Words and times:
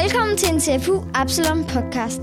Velkommen 0.00 0.36
til 0.36 0.54
en 0.54 0.60
CFU 0.60 1.04
Absalon 1.14 1.64
podcast. 1.64 2.20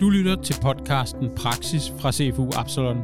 Du 0.00 0.10
lytter 0.10 0.42
til 0.42 0.56
podcasten 0.62 1.30
Praksis 1.36 1.82
fra 2.00 2.12
CFU 2.12 2.50
Absalon. 2.56 2.98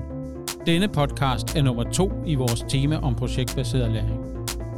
Denne 0.67 0.88
podcast 0.88 1.56
er 1.56 1.62
nummer 1.62 1.85
to 1.92 2.12
i 2.27 2.35
vores 2.35 2.64
tema 2.69 2.96
om 2.96 3.14
projektbaseret 3.14 3.93
læring. 3.93 4.21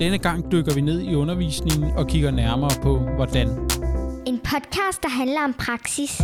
Denne 0.01 0.19
gang 0.19 0.53
dykker 0.53 0.75
vi 0.75 0.81
ned 0.81 1.01
i 1.01 1.15
undervisningen 1.15 1.91
og 1.97 2.07
kigger 2.07 2.31
nærmere 2.31 2.71
på, 2.83 2.99
hvordan. 2.99 3.49
En 4.27 4.39
podcast, 4.39 5.03
der 5.03 5.09
handler 5.09 5.45
om 5.45 5.53
praksis. 5.53 6.23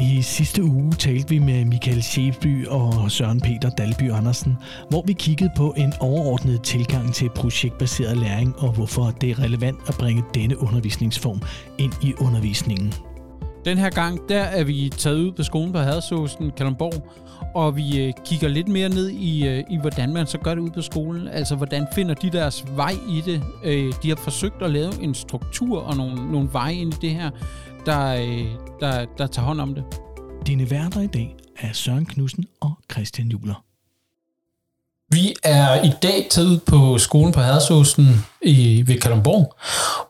I 0.00 0.22
sidste 0.22 0.64
uge 0.64 0.92
talte 0.92 1.28
vi 1.28 1.38
med 1.38 1.64
Michael 1.64 2.02
Schæfby 2.02 2.66
og 2.66 3.10
Søren 3.10 3.40
Peter 3.40 3.70
Dalby 3.70 4.12
Andersen, 4.12 4.56
hvor 4.90 5.02
vi 5.06 5.12
kiggede 5.12 5.50
på 5.56 5.74
en 5.76 5.92
overordnet 6.00 6.62
tilgang 6.62 7.14
til 7.14 7.30
projektbaseret 7.34 8.16
læring 8.16 8.54
og 8.58 8.72
hvorfor 8.72 9.10
det 9.20 9.30
er 9.30 9.38
relevant 9.38 9.78
at 9.88 9.94
bringe 9.94 10.22
denne 10.34 10.62
undervisningsform 10.62 11.42
ind 11.78 11.92
i 12.02 12.14
undervisningen. 12.18 12.94
Den 13.64 13.78
her 13.78 13.90
gang, 13.90 14.28
der 14.28 14.40
er 14.40 14.64
vi 14.64 14.92
taget 14.96 15.16
ud 15.16 15.32
på 15.32 15.42
skolen 15.42 15.72
på 15.72 15.78
Hadersåsen, 15.78 16.50
Kalundborg, 16.56 17.06
og 17.54 17.76
vi 17.76 18.06
øh, 18.06 18.12
kigger 18.24 18.48
lidt 18.48 18.68
mere 18.68 18.88
ned 18.88 19.08
i, 19.08 19.48
øh, 19.48 19.64
i, 19.70 19.78
hvordan 19.80 20.12
man 20.12 20.26
så 20.26 20.38
gør 20.38 20.54
det 20.54 20.62
ud 20.62 20.70
på 20.70 20.82
skolen. 20.82 21.28
Altså, 21.28 21.56
hvordan 21.56 21.86
finder 21.94 22.14
de 22.14 22.30
deres 22.30 22.64
vej 22.76 22.92
i 23.08 23.22
det? 23.26 23.42
Øh, 23.64 23.92
de 24.02 24.08
har 24.08 24.16
forsøgt 24.16 24.62
at 24.62 24.70
lave 24.70 25.02
en 25.02 25.14
struktur 25.14 25.80
og 25.80 25.96
nogle, 25.96 26.32
nogle 26.32 26.48
veje 26.52 26.74
ind 26.74 26.94
i 26.94 26.96
det 27.00 27.10
her, 27.10 27.30
der, 27.86 28.14
øh, 28.14 28.46
der, 28.80 29.06
der 29.18 29.26
tager 29.26 29.46
hånd 29.46 29.60
om 29.60 29.74
det. 29.74 29.84
Dine 30.46 30.70
værter 30.70 31.00
i 31.00 31.06
dag 31.06 31.36
er 31.58 31.72
Søren 31.72 32.06
Knudsen 32.06 32.44
og 32.60 32.72
Christian 32.92 33.28
Juler. 33.28 33.64
Vi 35.12 35.34
er 35.44 35.84
i 35.84 35.92
dag 36.02 36.26
taget 36.30 36.48
ud 36.48 36.58
på 36.58 36.98
skolen 36.98 37.32
på 37.32 37.40
Hadersåsen 37.40 38.06
i, 38.42 38.84
ved 38.86 39.00
Kalundborg, 39.00 39.54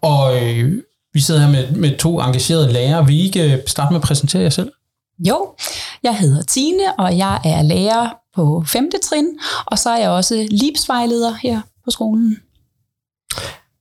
og 0.00 0.46
øh, 0.46 0.82
vi 1.12 1.20
sidder 1.20 1.40
her 1.40 1.50
med, 1.50 1.70
med 1.70 1.98
to 1.98 2.20
engagerede 2.20 2.72
lærere. 2.72 3.06
Vil 3.06 3.16
I 3.16 3.24
ikke 3.24 3.52
øh, 3.52 3.58
starte 3.66 3.92
med 3.92 4.00
at 4.00 4.06
præsentere 4.06 4.42
jer 4.42 4.50
selv? 4.50 4.72
Jo, 5.18 5.54
jeg 6.02 6.18
hedder 6.18 6.42
Tine, 6.42 6.94
og 6.98 7.18
jeg 7.18 7.40
er 7.44 7.62
lærer 7.62 8.10
på 8.34 8.64
5. 8.66 8.90
trin, 9.02 9.38
og 9.66 9.78
så 9.78 9.90
er 9.90 9.98
jeg 9.98 10.10
også 10.10 10.46
livsvejleder 10.50 11.34
her 11.42 11.60
på 11.84 11.90
skolen. 11.90 12.36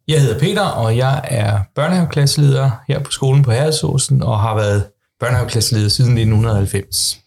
Jeg 0.10 0.22
hedder 0.22 0.40
Peter, 0.40 0.62
og 0.62 0.98
jeg 0.98 1.22
er 1.24 1.60
børnehaveklasseleder 1.76 2.72
her 2.88 3.00
på 3.00 3.12
skolen 3.12 3.44
på 3.44 3.52
Herresåsen, 3.52 4.24
og 4.24 4.40
har 4.40 4.56
været 4.56 4.84
børnehaveklasseleder 5.20 5.90
siden 5.90 6.12
1990. 6.12 7.20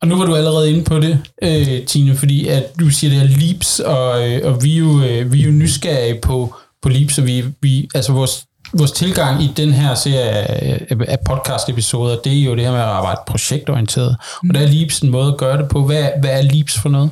Og 0.00 0.08
nu 0.08 0.16
var 0.18 0.26
du 0.26 0.36
allerede 0.36 0.70
inde 0.72 0.84
på 0.84 0.98
det, 1.00 1.18
øh, 1.42 1.86
Tine, 1.86 2.16
fordi 2.16 2.48
at 2.48 2.64
du 2.80 2.90
siger, 2.90 3.10
det 3.10 3.22
er 3.22 3.38
LEAPS, 3.38 3.80
og, 3.80 4.30
øh, 4.30 4.52
og 4.52 4.62
vi, 4.62 4.74
er 4.74 4.78
jo, 4.78 5.02
øh, 5.02 5.32
vi 5.32 5.40
er 5.40 5.44
jo 5.44 5.50
nysgerrige 5.50 6.20
på, 6.20 6.54
på 6.82 6.88
LEAPS, 6.88 7.18
og 7.18 7.26
vi, 7.26 7.44
vi, 7.60 7.88
altså 7.94 8.12
vores, 8.12 8.44
vores 8.72 8.92
tilgang 8.92 9.42
i 9.42 9.52
den 9.56 9.72
her 9.72 9.94
serie 9.94 10.30
af, 10.30 10.86
af 11.08 11.18
podcast-episoder, 11.28 12.16
det 12.24 12.38
er 12.38 12.44
jo 12.44 12.54
det 12.54 12.64
her 12.64 12.72
med 12.72 12.80
at 12.80 12.86
arbejde 12.86 13.20
projektorienteret. 13.26 14.16
Og 14.48 14.54
der 14.54 14.60
er 14.60 14.66
LEAPS 14.66 15.00
en 15.00 15.10
måde 15.10 15.28
at 15.32 15.38
gøre 15.38 15.58
det 15.58 15.68
på. 15.68 15.82
Hvad, 15.82 16.04
hvad 16.20 16.30
er 16.30 16.42
LEAPS 16.42 16.78
for 16.78 16.88
noget? 16.88 17.10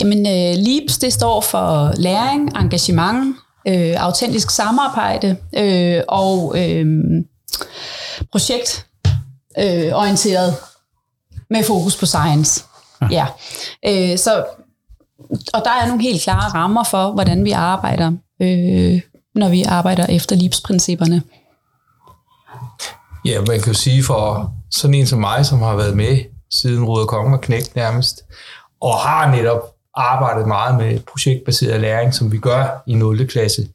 Jamen, 0.00 0.18
øh, 0.18 0.56
LEAPS, 0.66 0.98
det 0.98 1.12
står 1.12 1.40
for 1.40 1.92
læring, 1.96 2.56
engagement, 2.56 3.36
øh, 3.68 3.94
autentisk 3.96 4.50
samarbejde 4.50 5.36
øh, 5.56 6.02
og 6.08 6.54
øh, 6.58 6.86
projektorienteret 8.32 10.56
med 11.50 11.64
fokus 11.64 11.96
på 11.96 12.06
science. 12.06 12.64
Ja. 13.02 13.06
ja. 13.10 13.26
Øh, 14.12 14.18
så, 14.18 14.44
og 15.54 15.62
der 15.64 15.70
er 15.70 15.86
nogle 15.86 16.02
helt 16.02 16.22
klare 16.22 16.54
rammer 16.54 16.84
for, 16.84 17.12
hvordan 17.12 17.44
vi 17.44 17.50
arbejder, 17.50 18.12
øh, 18.42 19.00
når 19.34 19.48
vi 19.48 19.62
arbejder 19.62 20.06
efter 20.06 20.36
LEAPS-principperne. 20.36 21.22
Ja, 23.24 23.40
man 23.40 23.60
kan 23.60 23.72
jo 23.72 23.78
sige 23.78 24.04
for 24.04 24.52
sådan 24.70 24.94
en 24.94 25.06
som 25.06 25.20
mig, 25.20 25.46
som 25.46 25.62
har 25.62 25.76
været 25.76 25.96
med 25.96 26.18
siden 26.50 26.84
Ruder 26.84 27.06
Konge 27.06 27.30
var 27.30 27.38
knægt 27.38 27.76
nærmest, 27.76 28.22
og 28.80 28.94
har 28.94 29.30
netop 29.30 29.71
arbejdet 29.94 30.48
meget 30.48 30.76
med 30.76 31.00
projektbaseret 31.00 31.80
læring, 31.80 32.14
som 32.14 32.32
vi 32.32 32.38
gør 32.38 32.82
i 32.86 32.94
0. 32.94 33.26
klasse, 33.26 33.68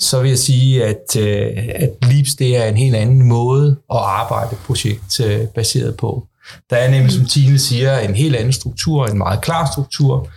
så 0.00 0.20
vil 0.20 0.28
jeg 0.28 0.38
sige, 0.38 0.84
at, 0.84 1.16
øh, 1.18 1.68
at 1.74 1.90
LEAPS 2.02 2.34
det 2.34 2.56
er 2.56 2.64
en 2.64 2.76
helt 2.76 2.96
anden 2.96 3.22
måde 3.22 3.76
at 3.90 3.98
arbejde 3.98 4.56
projektbaseret 4.66 5.88
øh, 5.88 5.96
på. 5.96 6.26
Der 6.70 6.76
er 6.76 6.90
nemlig, 6.90 7.12
som 7.12 7.24
Tine 7.24 7.58
siger, 7.58 7.98
en 7.98 8.14
helt 8.14 8.36
anden 8.36 8.52
struktur, 8.52 9.06
en 9.06 9.18
meget 9.18 9.40
klar 9.40 9.70
struktur, 9.72 10.28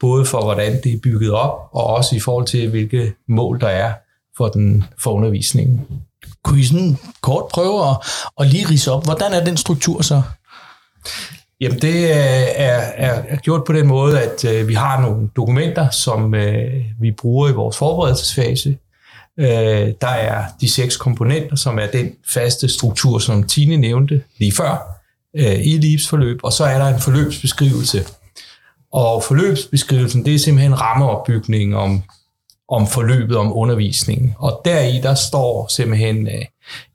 både 0.00 0.26
for 0.26 0.42
hvordan 0.42 0.82
det 0.84 0.92
er 0.92 0.98
bygget 1.02 1.32
op, 1.32 1.68
og 1.72 1.84
også 1.84 2.16
i 2.16 2.20
forhold 2.20 2.46
til, 2.46 2.70
hvilke 2.70 3.14
mål 3.28 3.60
der 3.60 3.68
er 3.68 3.92
for, 4.36 4.48
den, 4.48 4.84
for 4.98 5.12
undervisningen. 5.12 5.86
Kunne 6.44 6.60
I 6.60 6.64
sådan 6.64 6.98
kort 7.20 7.48
prøve 7.48 7.90
at, 7.90 7.96
at 8.40 8.46
lige 8.46 8.68
rise 8.68 8.92
op, 8.92 9.04
hvordan 9.04 9.32
er 9.32 9.44
den 9.44 9.56
struktur 9.56 10.02
så? 10.02 10.22
Jamen 11.60 11.78
det 11.78 11.94
øh, 11.94 12.10
er, 12.54 12.80
er, 12.96 13.22
er 13.28 13.36
gjort 13.36 13.64
på 13.64 13.72
den 13.72 13.86
måde, 13.86 14.20
at 14.20 14.44
øh, 14.44 14.68
vi 14.68 14.74
har 14.74 15.00
nogle 15.00 15.28
dokumenter, 15.36 15.90
som 15.90 16.34
øh, 16.34 16.84
vi 17.00 17.10
bruger 17.10 17.48
i 17.48 17.52
vores 17.52 17.76
forberedelsesfase. 17.76 18.78
Øh, 19.38 19.92
der 20.00 20.08
er 20.08 20.44
de 20.60 20.70
seks 20.70 20.96
komponenter, 20.96 21.56
som 21.56 21.78
er 21.78 21.86
den 21.86 22.12
faste 22.28 22.68
struktur, 22.68 23.18
som 23.18 23.42
Tine 23.42 23.76
nævnte 23.76 24.22
lige 24.38 24.52
før 24.52 25.00
øh, 25.36 25.66
i 25.66 25.78
livsforløb, 25.78 26.40
og 26.42 26.52
så 26.52 26.64
er 26.64 26.78
der 26.78 26.86
en 26.86 27.00
forløbsbeskrivelse. 27.00 28.04
Og 28.92 29.22
forløbsbeskrivelsen, 29.22 30.24
det 30.24 30.34
er 30.34 30.38
simpelthen 30.38 30.80
rammeopbygning 30.80 31.76
om, 31.76 32.02
om 32.68 32.86
forløbet, 32.86 33.36
om 33.36 33.56
undervisningen. 33.56 34.34
Og 34.38 34.60
deri, 34.64 35.00
der 35.02 35.14
står 35.14 35.66
simpelthen, 35.70 36.26
øh, 36.26 36.44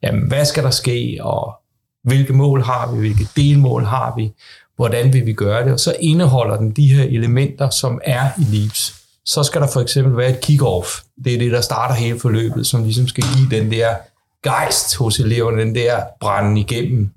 jamen, 0.03 0.27
hvad 0.27 0.45
skal 0.45 0.63
der 0.63 0.69
ske, 0.69 1.17
og 1.21 1.62
hvilke 2.03 2.33
mål 2.33 2.63
har 2.63 2.91
vi, 2.91 2.99
hvilke 2.99 3.27
delmål 3.35 3.83
har 3.83 4.13
vi, 4.17 4.31
hvordan 4.75 5.13
vil 5.13 5.25
vi 5.25 5.33
gøre 5.33 5.65
det, 5.65 5.73
og 5.73 5.79
så 5.79 5.95
indeholder 5.99 6.57
den 6.57 6.71
de 6.71 6.93
her 6.93 7.03
elementer, 7.03 7.69
som 7.69 8.01
er 8.03 8.29
i 8.37 8.57
LEAPS. 8.57 8.95
Så 9.25 9.43
skal 9.43 9.61
der 9.61 9.67
for 9.67 9.81
eksempel 9.81 10.17
være 10.17 10.29
et 10.29 10.45
kick-off. 10.45 11.03
Det 11.23 11.33
er 11.33 11.37
det, 11.37 11.51
der 11.51 11.61
starter 11.61 11.95
hele 11.95 12.19
forløbet, 12.19 12.67
som 12.67 12.83
ligesom 12.83 13.07
skal 13.07 13.23
give 13.37 13.61
den 13.61 13.71
der 13.71 13.95
gejst 14.43 14.97
hos 14.97 15.19
eleverne, 15.19 15.61
den 15.61 15.75
der 15.75 16.01
brænde 16.19 16.61
igennem. 16.61 17.09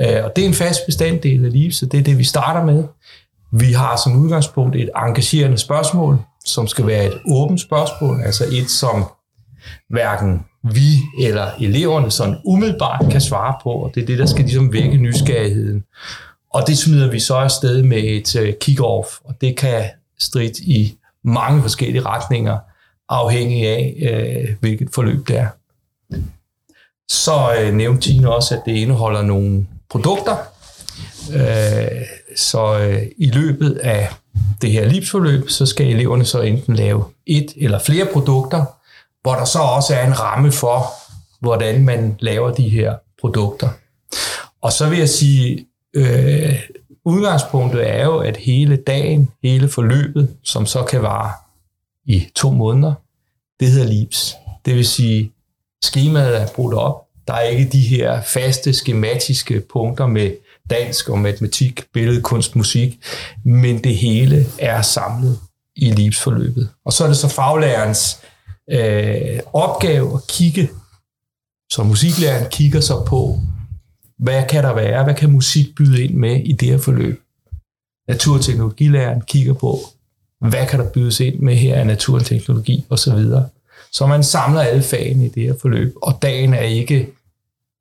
Øh, 0.00 0.24
og 0.24 0.36
det 0.36 0.44
er 0.44 0.48
en 0.48 0.54
fast 0.54 0.80
bestanddel 0.86 1.44
af 1.44 1.52
LEAPS, 1.52 1.76
så 1.76 1.86
det 1.86 2.00
er 2.00 2.04
det, 2.04 2.18
vi 2.18 2.24
starter 2.24 2.64
med. 2.64 2.84
Vi 3.52 3.72
har 3.72 3.96
som 4.04 4.16
udgangspunkt 4.16 4.76
et 4.76 4.90
engagerende 4.96 5.58
spørgsmål, 5.58 6.18
som 6.44 6.66
skal 6.66 6.86
være 6.86 7.06
et 7.06 7.18
åbent 7.30 7.60
spørgsmål, 7.60 8.20
altså 8.24 8.44
et, 8.52 8.70
som 8.70 9.04
hverken 9.88 10.44
vi 10.74 10.86
eller 11.22 11.50
eleverne 11.60 12.10
sådan 12.10 12.36
umiddelbart 12.44 13.06
kan 13.10 13.20
svare 13.20 13.54
på, 13.62 13.70
og 13.70 13.94
det 13.94 14.02
er 14.02 14.06
det, 14.06 14.18
der 14.18 14.26
skal 14.26 14.44
ligesom 14.44 14.72
vække 14.72 14.96
nysgerrigheden. 14.96 15.84
Og 16.50 16.62
det 16.66 16.78
smider 16.78 17.10
vi 17.10 17.20
så 17.20 17.34
afsted 17.34 17.82
med 17.82 17.98
et 17.98 18.36
øh, 18.36 18.54
kick-off, 18.64 19.20
og 19.24 19.34
det 19.40 19.56
kan 19.56 19.84
stride 20.18 20.62
i 20.62 20.94
mange 21.24 21.62
forskellige 21.62 22.02
retninger, 22.02 22.58
afhængig 23.08 23.66
af, 23.66 23.94
øh, 24.10 24.54
hvilket 24.60 24.88
forløb 24.94 25.28
det 25.28 25.38
er. 25.38 25.48
Så 27.08 27.56
øh, 27.60 27.74
nævnte 27.74 28.08
Tine 28.08 28.34
også, 28.34 28.54
at 28.54 28.62
det 28.66 28.72
indeholder 28.72 29.22
nogle 29.22 29.66
produkter. 29.90 30.36
Øh, 31.34 32.02
så 32.36 32.78
øh, 32.78 33.02
i 33.18 33.26
løbet 33.26 33.72
af 33.72 34.08
det 34.62 34.72
her 34.72 34.88
livsforløb, 34.88 35.48
så 35.48 35.66
skal 35.66 35.86
eleverne 35.86 36.24
så 36.24 36.40
enten 36.40 36.76
lave 36.76 37.04
et 37.26 37.52
eller 37.56 37.78
flere 37.78 38.06
produkter, 38.12 38.64
hvor 39.26 39.34
der 39.34 39.44
så 39.44 39.58
også 39.58 39.94
er 39.94 40.06
en 40.06 40.20
ramme 40.20 40.52
for, 40.52 40.86
hvordan 41.40 41.84
man 41.84 42.16
laver 42.18 42.50
de 42.50 42.68
her 42.68 42.94
produkter. 43.20 43.68
Og 44.62 44.72
så 44.72 44.88
vil 44.88 44.98
jeg 44.98 45.08
sige, 45.08 45.66
øh, 45.94 46.60
udgangspunktet 47.04 47.90
er 47.90 48.04
jo, 48.04 48.18
at 48.18 48.36
hele 48.36 48.76
dagen, 48.76 49.30
hele 49.42 49.68
forløbet, 49.68 50.36
som 50.44 50.66
så 50.66 50.82
kan 50.82 51.02
vare 51.02 51.32
i 52.04 52.28
to 52.34 52.50
måneder, 52.50 52.94
det 53.60 53.68
hedder 53.68 53.86
LIPS. 53.86 54.34
Det 54.64 54.74
vil 54.74 54.86
sige, 54.86 55.32
skemaet 55.82 56.40
er 56.40 56.46
brudt 56.54 56.74
op. 56.74 57.02
Der 57.26 57.34
er 57.34 57.42
ikke 57.42 57.72
de 57.72 57.80
her 57.80 58.22
faste 58.22 58.72
skematiske 58.72 59.60
punkter 59.72 60.06
med 60.06 60.30
dansk 60.70 61.08
og 61.08 61.18
matematik, 61.18 61.84
billedkunst, 61.92 62.56
musik, 62.56 62.98
men 63.44 63.84
det 63.84 63.96
hele 63.96 64.46
er 64.58 64.82
samlet 64.82 65.38
i 65.76 65.90
livsforløbet. 65.90 66.68
Og 66.84 66.92
så 66.92 67.04
er 67.04 67.08
det 67.08 67.16
så 67.16 67.28
faglærerens 67.28 68.20
øh, 68.70 69.40
opgave 69.52 70.14
at 70.14 70.26
kigge, 70.28 70.70
som 71.72 71.86
musiklæreren 71.86 72.50
kigger 72.50 72.80
så 72.80 73.04
på, 73.04 73.38
hvad 74.18 74.44
kan 74.48 74.64
der 74.64 74.74
være, 74.74 75.04
hvad 75.04 75.14
kan 75.14 75.32
musik 75.32 75.66
byde 75.76 76.04
ind 76.04 76.14
med 76.14 76.40
i 76.44 76.52
det 76.52 76.68
her 76.68 76.78
forløb. 76.78 77.22
Naturteknologilæreren 78.08 79.20
kigger 79.20 79.54
på, 79.54 79.78
hvad 80.40 80.66
kan 80.66 80.80
der 80.80 80.90
bydes 80.90 81.20
ind 81.20 81.38
med 81.38 81.56
her 81.56 81.76
af 81.76 81.86
naturteknologi 81.86 82.86
osv. 82.90 83.18
Så 83.92 84.06
man 84.06 84.24
samler 84.24 84.60
alle 84.60 84.82
fagene 84.82 85.26
i 85.26 85.28
det 85.28 85.42
her 85.42 85.54
forløb, 85.60 85.94
og 86.02 86.18
dagen 86.22 86.54
er 86.54 86.60
ikke, 86.60 87.08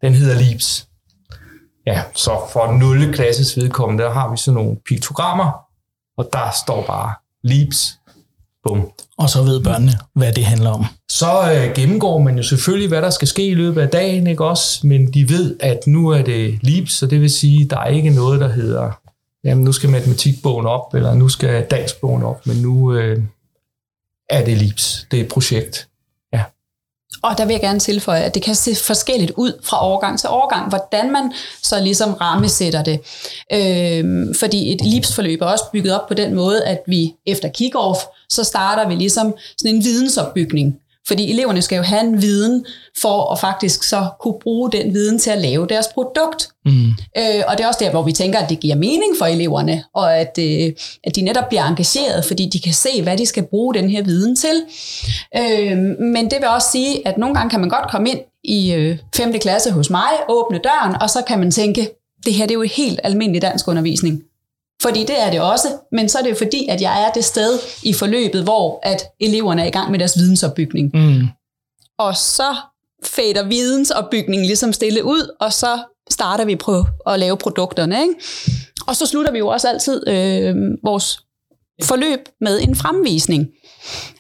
den 0.02 0.14
hedder 0.14 0.42
LIPS. 0.42 0.88
Ja, 1.88 2.04
så 2.14 2.42
for 2.54 2.78
0. 2.78 3.14
klasses 3.14 3.58
vedkommende, 3.58 4.04
der 4.04 4.12
har 4.12 4.32
vi 4.32 4.38
sådan 4.38 4.56
nogle 4.56 4.78
piktogrammer, 4.90 5.52
og 6.18 6.30
der 6.34 6.52
står 6.66 6.86
bare 6.86 7.14
LIPS 7.44 8.00
Bum. 8.66 8.92
Og 9.18 9.30
så 9.30 9.44
ved 9.44 9.64
børnene, 9.64 9.92
hvad 10.14 10.34
det 10.34 10.46
handler 10.46 10.70
om. 10.70 10.86
Så 11.10 11.52
øh, 11.54 11.74
gennemgår 11.76 12.20
man 12.20 12.38
jo 12.38 12.44
selvfølgelig, 12.44 12.88
hvad 12.88 13.02
der 13.02 13.10
skal 13.10 13.28
ske 13.28 13.48
i 13.48 13.54
løbet 13.54 13.82
af 13.82 13.90
dagen, 13.90 14.28
ikke 14.28 14.46
også? 14.46 14.88
Men 14.88 15.14
de 15.14 15.30
ved, 15.30 15.56
at 15.60 15.88
nu 15.88 16.10
er 16.10 16.22
det 16.22 16.60
LIBS, 16.62 16.94
så 16.94 17.08
det 17.08 17.22
vil 17.22 17.30
sige, 17.30 17.64
at 17.64 17.70
der 17.70 17.78
er 17.78 17.88
ikke 17.88 18.10
noget, 18.10 18.42
der 18.42 18.48
hedder, 18.48 18.92
jamen 19.44 19.64
nu 19.64 19.72
skal 19.72 19.90
matematikbogen 19.90 20.66
op, 20.66 20.94
eller 20.94 21.14
nu 21.14 21.30
skal 21.30 21.66
danskbogen 21.72 22.24
op, 22.24 22.48
men 22.48 22.58
nu 22.58 22.94
øh, 22.94 23.22
er 24.30 24.46
det 24.46 24.58
LIBS. 24.58 25.08
Det 25.12 25.20
er 25.20 25.24
et 25.24 25.30
projekt. 25.30 25.88
Og 27.24 27.38
der 27.38 27.46
vil 27.46 27.54
jeg 27.54 27.62
gerne 27.62 27.80
tilføje, 27.80 28.22
at 28.22 28.36
det 28.36 28.42
kan 28.44 28.56
se 28.56 28.76
forskelligt 28.76 29.32
ud 29.36 29.62
fra 29.64 29.86
årgang 29.86 30.20
til 30.20 30.30
årgang, 30.30 30.70
hvordan 30.70 31.12
man 31.12 31.34
så 31.64 31.80
ligesom 31.80 32.14
rammesætter 32.14 32.84
det. 32.84 33.00
Øhm, 33.54 34.36
fordi 34.40 34.74
et 34.74 34.82
LIPS-forløb 34.82 35.42
er 35.42 35.46
også 35.46 35.64
bygget 35.74 35.94
op 36.02 36.08
på 36.08 36.14
den 36.14 36.34
måde, 36.34 36.66
at 36.66 36.82
vi 36.88 37.14
efter 37.26 37.50
kick-off, 37.50 38.15
så 38.30 38.44
starter 38.44 38.88
vi 38.88 38.96
ligesom 38.96 39.34
sådan 39.58 39.76
en 39.76 39.84
vidensopbygning. 39.84 40.76
Fordi 41.08 41.32
eleverne 41.32 41.62
skal 41.62 41.76
jo 41.76 41.84
have 41.84 42.02
en 42.02 42.22
viden 42.22 42.66
for 43.02 43.32
at 43.32 43.40
faktisk 43.40 43.84
så 43.84 44.10
kunne 44.20 44.40
bruge 44.42 44.72
den 44.72 44.94
viden 44.94 45.20
til 45.20 45.30
at 45.30 45.42
lave 45.42 45.68
deres 45.68 45.88
produkt. 45.88 46.50
Mm. 46.66 46.88
Øh, 47.18 47.44
og 47.48 47.58
det 47.58 47.64
er 47.64 47.68
også 47.68 47.80
der, 47.84 47.92
hvor 47.92 48.04
vi 48.04 48.12
tænker, 48.12 48.40
at 48.40 48.50
det 48.50 48.60
giver 48.60 48.76
mening 48.76 49.18
for 49.18 49.26
eleverne, 49.26 49.84
og 49.94 50.18
at, 50.18 50.38
øh, 50.40 50.72
at 51.04 51.16
de 51.16 51.22
netop 51.22 51.50
bliver 51.50 51.64
engageret, 51.64 52.26
fordi 52.26 52.50
de 52.54 52.60
kan 52.60 52.74
se, 52.74 53.04
hvad 53.04 53.18
de 53.18 53.26
skal 53.26 53.44
bruge 53.44 53.74
den 53.74 53.90
her 53.90 54.04
viden 54.04 54.36
til. 54.36 54.64
Øh, 55.38 55.78
men 56.00 56.26
det 56.26 56.38
vil 56.40 56.48
også 56.48 56.72
sige, 56.72 57.08
at 57.08 57.18
nogle 57.18 57.36
gange 57.36 57.50
kan 57.50 57.60
man 57.60 57.70
godt 57.70 57.92
komme 57.92 58.10
ind 58.10 58.20
i 58.44 58.74
øh, 58.74 58.98
5. 59.16 59.40
klasse 59.40 59.72
hos 59.72 59.90
mig, 59.90 60.12
åbne 60.30 60.60
døren, 60.64 60.96
og 61.02 61.10
så 61.10 61.22
kan 61.28 61.40
man 61.40 61.52
tænke, 61.52 61.90
det 62.26 62.34
her 62.34 62.46
det 62.46 62.52
er 62.52 62.60
jo 62.60 62.66
helt 62.76 63.00
almindelig 63.04 63.42
dansk 63.42 63.68
undervisning. 63.68 64.24
Fordi 64.82 65.00
det 65.00 65.22
er 65.22 65.32
det 65.32 65.42
også, 65.42 65.68
men 65.92 66.10
så 66.10 66.18
er 66.18 66.22
det 66.22 66.30
jo 66.30 66.36
fordi, 66.36 66.68
at 66.68 66.82
jeg 66.82 67.04
er 67.04 67.12
det 67.12 67.26
sted 67.26 67.60
i 67.84 67.94
forløbet, 67.94 68.44
hvor 68.44 68.80
at 68.84 69.04
eleverne 69.20 69.62
er 69.62 69.66
i 69.66 69.70
gang 69.70 69.92
med 69.92 70.00
deres 70.00 70.18
vidensopbygning. 70.18 70.92
Mm. 70.94 71.28
Og 71.98 72.18
så 72.18 72.56
fader 73.04 73.44
vidensopbygningen 73.44 74.46
ligesom 74.46 74.74
stille 74.74 75.04
ud, 75.04 75.36
og 75.40 75.54
så 75.54 75.80
starter 76.10 76.46
vi 76.46 76.56
på 76.56 76.86
at 77.08 77.20
lave 77.20 77.38
produkterne. 77.38 78.02
Ikke? 78.02 78.14
Og 78.88 78.96
så 78.96 79.06
slutter 79.06 79.32
vi 79.32 79.38
jo 79.38 79.48
også 79.48 79.68
altid 79.68 80.08
øh, 80.08 80.56
vores 80.84 81.20
forløb 81.84 82.20
med 82.42 82.62
en 82.62 82.76
fremvisning. 82.76 83.48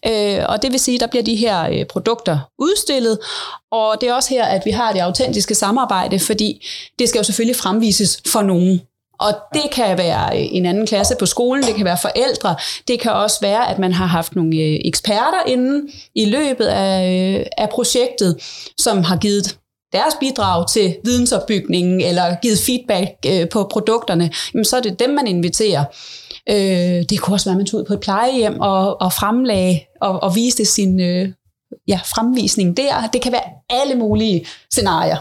Øh, 0.07 0.39
og 0.49 0.61
det 0.61 0.71
vil 0.71 0.79
sige, 0.79 0.95
at 0.95 1.01
der 1.01 1.07
bliver 1.07 1.23
de 1.23 1.35
her 1.35 1.69
øh, 1.69 1.85
produkter 1.85 2.39
udstillet, 2.59 3.19
og 3.71 3.97
det 4.01 4.09
er 4.09 4.13
også 4.13 4.29
her, 4.29 4.45
at 4.45 4.61
vi 4.65 4.71
har 4.71 4.93
det 4.93 4.99
autentiske 4.99 5.55
samarbejde, 5.55 6.19
fordi 6.19 6.67
det 6.99 7.09
skal 7.09 7.19
jo 7.19 7.23
selvfølgelig 7.23 7.55
fremvises 7.55 8.21
for 8.27 8.41
nogen. 8.41 8.81
Og 9.19 9.33
det 9.53 9.71
kan 9.71 9.97
være 9.97 10.37
en 10.37 10.65
anden 10.65 10.87
klasse 10.87 11.15
på 11.19 11.25
skolen, 11.25 11.63
det 11.63 11.75
kan 11.75 11.85
være 11.85 11.97
forældre, 12.01 12.55
det 12.87 12.99
kan 12.99 13.11
også 13.11 13.37
være, 13.41 13.69
at 13.69 13.79
man 13.79 13.93
har 13.93 14.05
haft 14.05 14.35
nogle 14.35 14.57
øh, 14.57 14.79
eksperter 14.85 15.43
inde 15.47 15.91
i 16.15 16.25
løbet 16.25 16.65
af, 16.65 17.13
øh, 17.39 17.45
af 17.57 17.69
projektet, 17.69 18.37
som 18.77 19.03
har 19.03 19.17
givet 19.17 19.57
deres 19.93 20.15
bidrag 20.19 20.69
til 20.69 20.95
vidensopbygningen 21.03 22.01
eller 22.01 22.35
givet 22.41 22.59
feedback 22.59 23.09
øh, 23.27 23.49
på 23.49 23.63
produkterne, 23.71 24.31
jamen 24.53 24.65
så 24.65 24.77
er 24.77 24.81
det 24.81 24.99
dem, 24.99 25.09
man 25.09 25.27
inviterer. 25.27 25.83
Det 27.09 27.19
kunne 27.19 27.35
også 27.35 27.45
være, 27.45 27.53
at 27.53 27.57
man 27.57 27.65
tog 27.65 27.79
ud 27.79 27.85
på 27.85 27.93
et 27.93 27.99
plejehjem 27.99 28.59
og, 28.59 29.01
og 29.01 29.13
fremlagde 29.13 29.79
og, 30.01 30.23
og 30.23 30.35
viste 30.35 30.65
sin 30.65 30.99
ja, 31.87 31.99
fremvisning 32.05 32.77
der. 32.77 33.09
Det 33.13 33.21
kan 33.21 33.31
være 33.31 33.41
alle 33.69 33.95
mulige 33.95 34.45
scenarier. 34.71 35.17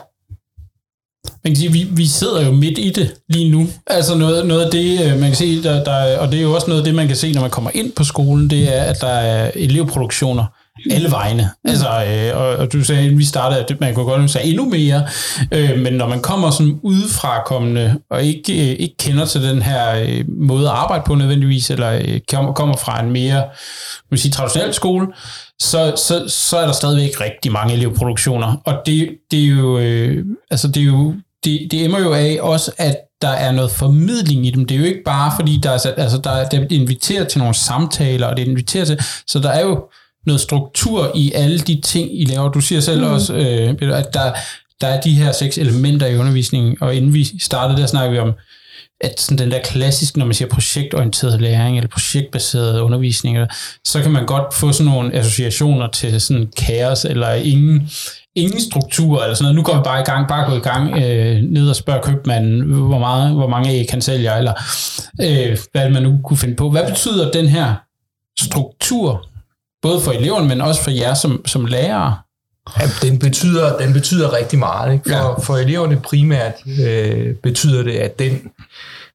Man 1.45 1.53
kan 1.53 1.57
sige, 1.57 1.73
vi, 1.73 1.87
vi 1.91 2.07
sidder 2.07 2.47
jo 2.47 2.53
midt 2.53 2.79
i 2.79 2.91
det 2.91 3.15
lige 3.29 3.51
nu. 3.51 3.67
Altså 3.87 4.19
noget, 4.19 4.47
noget 4.47 4.65
af 4.65 4.71
det, 4.71 5.01
øh, 5.05 5.21
man 5.21 5.29
kan 5.29 5.37
se, 5.37 5.63
der, 5.63 5.85
der, 5.85 6.19
og 6.19 6.33
det 6.33 6.39
er 6.39 6.43
jo 6.43 6.55
også 6.55 6.67
noget 6.67 6.81
af 6.81 6.85
det, 6.85 6.95
man 6.95 7.07
kan 7.07 7.17
se, 7.17 7.33
når 7.33 7.41
man 7.41 7.51
kommer 7.51 7.71
ind 7.75 7.93
på 7.93 8.05
skolen, 8.05 8.51
det 8.51 8.77
er, 8.77 8.83
at 8.83 9.01
der 9.01 9.07
er 9.07 9.51
elevproduktioner 9.55 10.45
alle 10.91 11.11
vegne. 11.11 11.51
Altså, 11.65 11.87
øh, 11.87 12.41
og, 12.41 12.49
og 12.49 12.73
du 12.73 12.85
sagde, 12.85 13.09
at 13.09 13.19
vi 13.19 13.25
startede, 13.25 13.61
at 13.61 13.81
man 13.81 13.95
kunne 13.95 14.05
godt 14.05 14.31
sige 14.31 14.45
endnu 14.45 14.65
mere, 14.65 15.07
øh, 15.53 15.79
men 15.79 15.93
når 15.93 16.09
man 16.09 16.21
kommer 16.21 16.51
sådan 16.51 16.81
udefra 16.83 17.43
kommende, 17.47 18.01
og 18.11 18.23
ikke, 18.23 18.53
øh, 18.53 18.77
ikke 18.79 18.97
kender 18.99 19.25
til 19.25 19.43
den 19.43 19.63
her 19.63 19.97
øh, 19.97 20.25
måde 20.29 20.69
at 20.69 20.75
arbejde 20.75 21.03
på 21.07 21.15
nødvendigvis, 21.15 21.71
eller 21.71 21.93
øh, 21.93 22.21
kommer 22.55 22.77
fra 22.77 23.03
en 23.03 23.11
mere 23.11 23.45
vil 24.11 24.19
sige, 24.19 24.33
traditionel 24.33 24.75
skole, 24.75 25.07
så, 25.63 25.93
så, 25.97 26.25
så 26.29 26.57
er 26.57 26.67
der 26.67 26.73
stadigvæk 26.73 27.21
rigtig 27.21 27.53
mange 27.53 27.75
elevproduktioner. 27.75 28.57
Og 28.65 28.75
det, 28.87 29.09
det 29.31 29.45
er 29.45 29.49
jo, 29.49 29.79
øh, 29.79 30.25
altså 30.51 30.69
det 30.69 30.81
er 30.81 30.87
jo, 30.87 31.15
det, 31.45 31.69
det 31.71 31.85
emmer 31.85 32.01
jo 32.01 32.13
af 32.13 32.39
også, 32.41 32.73
at 32.79 32.97
der 33.23 33.29
er 33.29 33.53
noget 33.53 33.71
formidling 33.71 34.47
i 34.47 34.51
dem. 34.51 34.65
Det 34.65 34.75
er 34.75 34.79
jo 34.79 34.85
ikke 34.85 35.03
bare, 35.05 35.33
fordi 35.39 35.61
der 35.63 35.71
er, 35.71 35.93
altså 35.97 36.19
der, 36.19 36.31
er 36.31 36.67
inviteret 36.71 37.29
til 37.29 37.39
nogle 37.39 37.55
samtaler, 37.55 38.27
og 38.27 38.37
det 38.37 38.43
er 38.43 38.47
inviteret 38.47 38.87
til, 38.87 39.01
så 39.27 39.39
der 39.39 39.49
er 39.49 39.65
jo 39.65 39.89
noget 40.27 40.41
struktur 40.41 41.13
i 41.15 41.33
alle 41.33 41.59
de 41.59 41.81
ting, 41.81 42.21
I 42.21 42.25
laver. 42.25 42.49
Du 42.49 42.61
siger 42.61 42.81
selv 42.81 43.01
mm. 43.01 43.13
også, 43.13 43.35
øh, 43.35 43.99
at 43.99 44.15
der, 44.15 44.33
der 44.81 44.87
er 44.87 45.01
de 45.01 45.15
her 45.15 45.33
seks 45.33 45.59
elementer 45.59 46.07
i 46.07 46.17
undervisningen, 46.17 46.77
og 46.81 46.95
inden 46.95 47.15
vi 47.15 47.41
startede, 47.41 47.81
der 47.81 47.87
snakker 47.87 48.11
vi 48.11 48.19
om, 48.19 48.33
at 49.01 49.21
sådan 49.21 49.39
den 49.39 49.51
der 49.51 49.63
klassisk, 49.63 50.17
når 50.17 50.27
man 50.27 50.35
siger 50.35 50.49
projektorienteret 50.49 51.41
læring 51.41 51.77
eller 51.77 51.89
projektbaseret 51.89 52.81
undervisning, 52.81 53.39
så 53.85 54.03
kan 54.03 54.11
man 54.11 54.27
godt 54.27 54.55
få 54.55 54.73
sådan 54.73 54.93
nogle 54.93 55.15
associationer 55.15 55.89
til 55.89 56.21
sådan 56.21 56.53
kaos 56.57 57.05
eller 57.05 57.33
ingen, 57.33 57.91
ingen 58.35 58.61
struktur 58.61 59.23
eller 59.23 59.35
sådan 59.35 59.45
noget. 59.45 59.57
Nu 59.57 59.63
går 59.63 59.77
vi 59.77 59.83
bare 59.85 60.01
i 60.01 60.05
gang, 60.05 60.29
bare 60.29 60.51
gå 60.51 60.57
i 60.57 60.61
gang, 60.61 61.03
øh, 61.03 61.43
ned 61.43 61.69
og 61.69 61.77
spørge 61.77 62.03
købmanden, 62.03 62.61
hvor, 62.61 62.99
meget, 62.99 63.35
hvor 63.35 63.49
mange 63.49 63.71
æg 63.71 63.89
kan 63.89 64.01
sælge, 64.01 64.39
eller 64.39 64.53
øh, 65.21 65.59
hvad 65.73 65.91
man 65.91 66.03
nu 66.03 66.19
kunne 66.25 66.37
finde 66.37 66.57
på. 66.57 66.71
Hvad 66.71 66.87
betyder 66.87 67.31
den 67.31 67.47
her 67.47 67.75
struktur, 68.41 69.27
både 69.83 70.01
for 70.01 70.13
eleverne, 70.13 70.49
men 70.49 70.61
også 70.61 70.83
for 70.83 70.91
jer 70.91 71.15
som, 71.15 71.47
som 71.47 71.67
lærere? 71.67 72.17
Ja, 72.81 72.85
den, 73.03 73.19
betyder, 73.19 73.79
den 73.79 73.93
betyder 73.93 74.37
rigtig 74.37 74.59
meget. 74.59 74.93
Ikke? 74.93 75.11
For, 75.11 75.17
ja. 75.17 75.39
for 75.39 75.57
eleverne 75.57 76.01
primært 76.01 76.53
øh, 76.81 77.35
betyder 77.35 77.83
det, 77.83 77.93
at 77.93 78.19
den, 78.19 78.41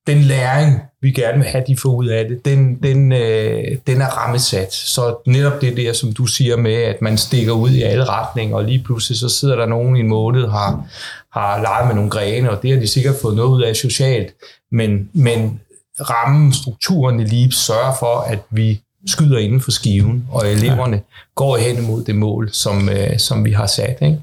den 0.09 0.21
læring, 0.21 0.81
vi 1.01 1.11
gerne 1.11 1.37
vil 1.37 1.47
have, 1.47 1.63
de 1.67 1.77
får 1.77 1.89
ud 1.89 2.07
af 2.07 2.25
det, 2.25 2.45
den, 2.45 2.83
den, 2.83 3.11
øh, 3.11 3.77
den 3.87 4.01
er 4.01 4.07
rammesat. 4.07 4.73
Så 4.73 5.15
netop 5.27 5.61
det 5.61 5.77
der, 5.77 5.93
som 5.93 6.13
du 6.13 6.25
siger 6.25 6.57
med, 6.57 6.73
at 6.73 7.01
man 7.01 7.17
stikker 7.17 7.53
ud 7.53 7.69
i 7.69 7.81
alle 7.81 8.05
retninger, 8.05 8.57
og 8.57 8.63
lige 8.63 8.83
pludselig 8.83 9.17
så 9.17 9.29
sidder 9.29 9.55
der 9.55 9.65
nogen 9.65 9.95
i 9.95 9.99
en 9.99 10.07
måned, 10.07 10.47
har, 10.47 10.85
har 11.33 11.61
leget 11.61 11.87
med 11.87 11.95
nogle 11.95 12.09
grene, 12.09 12.51
og 12.51 12.61
det 12.61 12.71
har 12.71 12.79
de 12.79 12.87
sikkert 12.87 13.15
fået 13.21 13.35
noget 13.35 13.49
ud 13.49 13.61
af 13.61 13.75
socialt. 13.75 14.33
Men, 14.71 15.09
men 15.13 15.59
rammen, 15.99 16.53
strukturen 16.53 17.19
i 17.19 17.23
LEAP 17.23 17.53
sørger 17.53 17.95
for, 17.99 18.19
at 18.19 18.39
vi 18.49 18.81
skyder 19.07 19.37
inden 19.37 19.61
for 19.61 19.71
skiven, 19.71 20.27
og 20.31 20.51
eleverne 20.51 20.95
ja. 20.95 21.01
går 21.35 21.57
hen 21.57 21.77
imod 21.77 22.03
det 22.03 22.15
mål, 22.15 22.49
som, 22.53 22.89
øh, 22.89 23.19
som 23.19 23.45
vi 23.45 23.51
har 23.51 23.67
sat. 23.67 23.97
Ikke? 24.01 24.19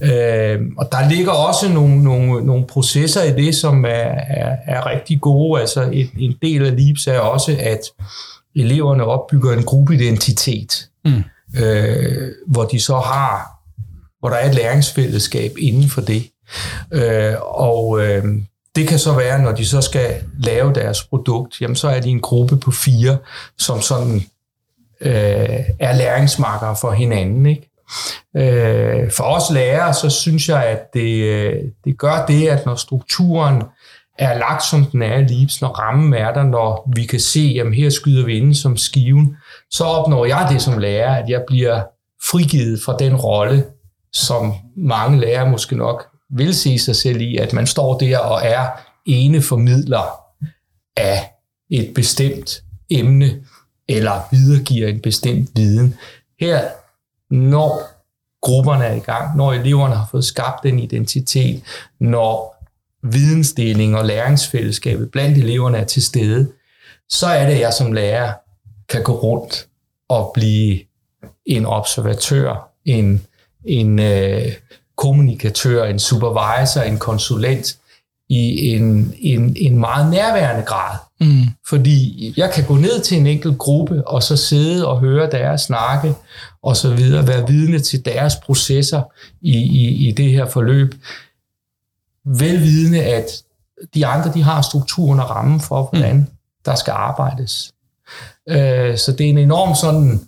Ja. 0.00 0.54
Øh, 0.54 0.60
og 0.78 0.88
der 0.92 1.08
ligger 1.08 1.32
også 1.32 1.68
nogle, 1.68 2.04
nogle, 2.04 2.46
nogle 2.46 2.66
processer 2.66 3.22
i 3.22 3.32
det, 3.32 3.54
som 3.54 3.84
er, 3.84 3.88
er, 4.28 4.56
er 4.66 4.86
rigtig 4.86 5.20
gode. 5.20 5.60
Altså 5.60 5.90
et, 5.92 6.10
en 6.18 6.34
del 6.42 6.66
af 6.66 6.76
LIBS 6.76 7.06
er 7.06 7.18
også, 7.18 7.56
at 7.60 7.80
eleverne 8.56 9.04
opbygger 9.04 9.52
en 9.52 9.62
gruppeidentitet, 9.62 10.88
mm. 11.04 11.24
øh, 11.62 12.28
hvor 12.46 12.64
de 12.64 12.80
så 12.80 12.98
har, 12.98 13.50
hvor 14.20 14.28
der 14.28 14.36
er 14.36 14.48
et 14.48 14.54
læringsfællesskab 14.54 15.52
inden 15.58 15.88
for 15.88 16.00
det. 16.00 16.22
Øh, 16.92 17.34
og 17.40 18.06
øh, 18.06 18.24
det 18.74 18.88
kan 18.88 18.98
så 18.98 19.14
være, 19.14 19.42
når 19.42 19.52
de 19.52 19.66
så 19.66 19.80
skal 19.80 20.14
lave 20.38 20.74
deres 20.74 21.04
produkt, 21.04 21.60
jamen 21.60 21.76
så 21.76 21.88
er 21.88 22.00
de 22.00 22.08
en 22.08 22.20
gruppe 22.20 22.56
på 22.56 22.70
fire, 22.70 23.18
som 23.58 23.80
sådan 23.80 24.14
øh, 25.00 25.60
er 25.78 25.96
læringsmarkere 25.96 26.76
for 26.80 26.90
hinanden. 26.90 27.46
Ikke? 27.46 27.70
Øh, 28.36 29.10
for 29.10 29.24
os 29.24 29.50
lærere, 29.50 29.94
så 29.94 30.10
synes 30.10 30.48
jeg, 30.48 30.64
at 30.64 30.94
det, 30.94 31.22
øh, 31.22 31.62
det 31.84 31.98
gør 31.98 32.26
det, 32.26 32.48
at 32.48 32.66
når 32.66 32.74
strukturen 32.74 33.62
er 34.18 34.38
lagt, 34.38 34.64
som 34.64 34.84
den 34.84 35.02
er 35.02 35.18
i 35.18 35.48
når 35.60 35.68
rammen 35.68 36.14
er 36.14 36.32
der, 36.32 36.42
når 36.42 36.92
vi 36.96 37.04
kan 37.04 37.20
se, 37.20 37.40
jamen 37.40 37.74
her 37.74 37.90
skyder 37.90 38.24
vi 38.24 38.36
inden 38.36 38.54
som 38.54 38.76
skiven, 38.76 39.36
så 39.70 39.84
opnår 39.84 40.24
jeg 40.24 40.48
det 40.50 40.62
som 40.62 40.78
lærer, 40.78 41.14
at 41.22 41.28
jeg 41.28 41.42
bliver 41.46 41.82
frigivet 42.30 42.80
fra 42.84 42.96
den 42.98 43.16
rolle, 43.16 43.64
som 44.12 44.54
mange 44.76 45.20
lærere 45.20 45.50
måske 45.50 45.76
nok 45.76 46.11
vil 46.32 46.54
se 46.54 46.78
sig 46.78 46.96
selv 46.96 47.20
i, 47.20 47.36
at 47.36 47.52
man 47.52 47.66
står 47.66 47.98
der 47.98 48.18
og 48.18 48.40
er 48.44 48.68
ene 49.06 49.42
formidler 49.42 50.20
af 50.96 51.32
et 51.70 51.94
bestemt 51.94 52.62
emne, 52.90 53.44
eller 53.88 54.28
videregiver 54.30 54.88
en 54.88 55.00
bestemt 55.00 55.50
viden. 55.56 55.94
Her, 56.40 56.68
når 57.30 57.82
grupperne 58.42 58.84
er 58.84 58.94
i 58.94 58.98
gang, 58.98 59.36
når 59.36 59.52
eleverne 59.52 59.94
har 59.94 60.08
fået 60.10 60.24
skabt 60.24 60.66
en 60.66 60.78
identitet, 60.78 61.62
når 62.00 62.64
vidensdeling 63.02 63.96
og 63.96 64.04
læringsfællesskabet 64.04 65.10
blandt 65.10 65.38
eleverne 65.38 65.78
er 65.78 65.84
til 65.84 66.02
stede, 66.02 66.52
så 67.08 67.26
er 67.26 67.46
det, 67.46 67.54
at 67.54 67.60
jeg 67.60 67.72
som 67.72 67.92
lærer 67.92 68.32
kan 68.88 69.02
gå 69.02 69.12
rundt 69.12 69.68
og 70.08 70.30
blive 70.34 70.80
en 71.46 71.66
observatør, 71.66 72.68
en, 72.84 73.26
en 73.64 73.98
øh, 73.98 74.52
kommunikatør, 75.02 75.84
en 75.84 75.98
supervisor, 75.98 76.80
en 76.80 76.98
konsulent 76.98 77.76
i 78.28 78.68
en, 78.68 79.14
en, 79.18 79.56
en 79.56 79.78
meget 79.78 80.10
nærværende 80.10 80.62
grad. 80.62 80.96
Mm. 81.20 81.42
Fordi 81.68 82.34
jeg 82.36 82.50
kan 82.50 82.64
gå 82.66 82.76
ned 82.76 83.02
til 83.02 83.18
en 83.18 83.26
enkelt 83.26 83.58
gruppe, 83.58 84.08
og 84.08 84.22
så 84.22 84.36
sidde 84.36 84.88
og 84.88 85.00
høre 85.00 85.30
deres 85.30 85.60
snakke, 85.60 86.14
og 86.62 86.76
så 86.76 86.94
videre, 86.94 87.28
være 87.28 87.46
vidne 87.48 87.78
til 87.78 88.04
deres 88.04 88.36
processer 88.36 89.02
i, 89.40 89.56
i, 89.56 90.08
i 90.08 90.12
det 90.12 90.32
her 90.32 90.46
forløb. 90.46 90.94
Velvidende, 92.24 93.02
at 93.02 93.26
de 93.94 94.06
andre 94.06 94.32
de 94.34 94.42
har 94.42 94.62
strukturen 94.62 95.20
og 95.20 95.30
rammen 95.30 95.60
for, 95.60 95.88
hvordan 95.92 96.16
mm. 96.16 96.26
der 96.64 96.74
skal 96.74 96.92
arbejdes. 96.92 97.72
Øh, 98.48 98.98
så 98.98 99.12
det 99.12 99.26
er 99.26 99.30
en 99.30 99.38
enorm 99.38 99.74
sådan 99.74 100.20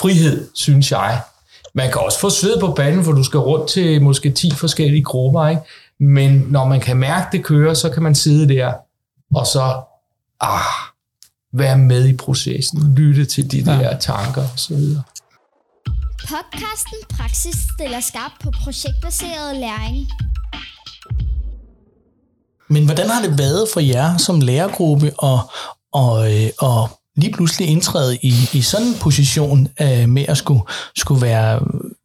frihed, 0.00 0.48
synes 0.54 0.92
jeg. 0.92 1.20
Man 1.74 1.90
kan 1.90 2.00
også 2.00 2.20
få 2.20 2.30
sved 2.30 2.60
på 2.60 2.72
banen, 2.76 3.04
for 3.04 3.12
du 3.12 3.24
skal 3.24 3.40
rundt 3.40 3.68
til 3.68 4.02
måske 4.02 4.30
10 4.30 4.50
forskellige 4.54 5.02
grupper, 5.02 5.48
ikke? 5.48 5.62
Men 6.00 6.46
når 6.48 6.64
man 6.64 6.80
kan 6.80 6.96
mærke, 6.96 7.36
det 7.36 7.44
kører, 7.44 7.74
så 7.74 7.90
kan 7.90 8.02
man 8.02 8.14
sidde 8.14 8.54
der 8.54 8.72
og 9.34 9.46
så 9.46 9.82
ah, 10.40 10.60
være 11.52 11.78
med 11.78 12.08
i 12.08 12.16
processen, 12.16 12.94
lytte 12.94 13.24
til 13.24 13.50
de 13.50 13.72
ja. 13.72 13.78
der 13.78 13.98
tanker 13.98 14.42
osv. 14.54 14.76
Podcasten 16.20 16.98
Praksis 17.16 17.56
stiller 17.74 18.00
skarpt 18.00 18.34
på 18.42 18.50
projektbaseret 18.64 19.56
læring. 19.56 20.08
Men 22.68 22.84
hvordan 22.84 23.08
har 23.10 23.22
det 23.22 23.38
været 23.38 23.68
for 23.72 23.80
jer 23.80 24.16
som 24.16 24.40
lærergruppe 24.40 25.12
og, 25.18 25.40
og, 25.92 26.32
øh, 26.32 26.50
og 26.58 26.90
lige 27.16 27.32
pludselig 27.32 27.68
indtræde 27.68 28.16
i, 28.16 28.34
i 28.52 28.60
sådan 28.60 28.86
en 28.86 28.94
position 29.00 29.68
øh, 29.80 30.08
med 30.08 30.24
at 30.28 30.36
skulle, 30.36 30.60
skulle 30.96 31.22
være 31.22 31.60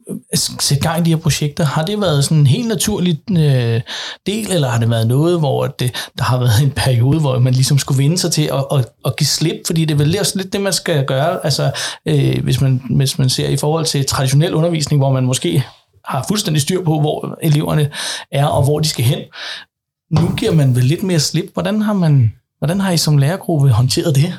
øh, 0.10 0.16
sætte 0.60 0.88
gang 0.88 1.00
i 1.00 1.04
de 1.04 1.10
her 1.10 1.22
projekter? 1.22 1.66
Har 1.66 1.86
det 1.86 2.02
været 2.02 2.24
sådan 2.24 2.38
en 2.38 2.48
helt 2.48 2.68
naturlig 2.68 3.20
øh, 3.32 3.82
del, 4.26 4.52
eller 4.52 4.70
har 4.70 4.80
det 4.80 4.90
været 4.90 5.08
noget, 5.08 5.40
hvor 5.40 5.68
det, 5.68 5.96
der 6.18 6.24
har 6.24 6.38
været 6.38 6.64
en 6.64 6.72
periode, 6.72 7.20
hvor 7.20 7.40
man 7.40 7.54
ligesom 7.54 7.78
skulle 7.78 7.98
vinde 7.98 8.18
sig 8.18 8.32
til 8.32 8.50
at, 8.54 8.66
at, 8.72 8.86
at 9.06 9.16
give 9.16 9.28
slip? 9.28 9.56
Fordi 9.66 9.86
det 9.86 9.94
er 9.94 9.98
vel 9.98 10.20
også 10.20 10.38
lidt 10.38 10.54
det, 10.54 10.62
man 10.62 10.74
skal 10.74 11.06
gøre, 11.06 11.46
altså, 11.46 11.72
øh, 12.06 12.44
hvis, 12.44 12.62
man, 12.62 12.82
hvis 12.90 13.20
man 13.20 13.30
ser 13.30 13.50
i 13.50 13.58
forhold 13.58 13.86
til 13.86 14.06
traditionel 14.06 14.54
undervisning, 14.54 15.02
hvor 15.02 15.12
man 15.12 15.26
måske 15.26 15.64
har 16.06 16.26
fuldstændig 16.28 16.62
styr 16.62 16.84
på, 16.84 17.00
hvor 17.00 17.38
eleverne 17.42 17.92
er, 18.32 18.46
og 18.46 18.64
hvor 18.64 18.80
de 18.80 18.88
skal 18.88 19.06
hen. 19.06 19.20
Nu 20.12 20.34
giver 20.38 20.52
man 20.52 20.76
vel 20.76 20.84
lidt 20.84 21.04
mere 21.04 21.20
slip. 21.20 21.54
Hvordan 21.54 21.82
har, 21.82 21.94
man, 21.94 22.34
hvordan 22.60 22.80
har 22.80 22.92
I 22.92 22.98
som 22.98 23.18
lærergruppe 23.18 23.70
håndteret 23.70 24.16
det? 24.16 24.38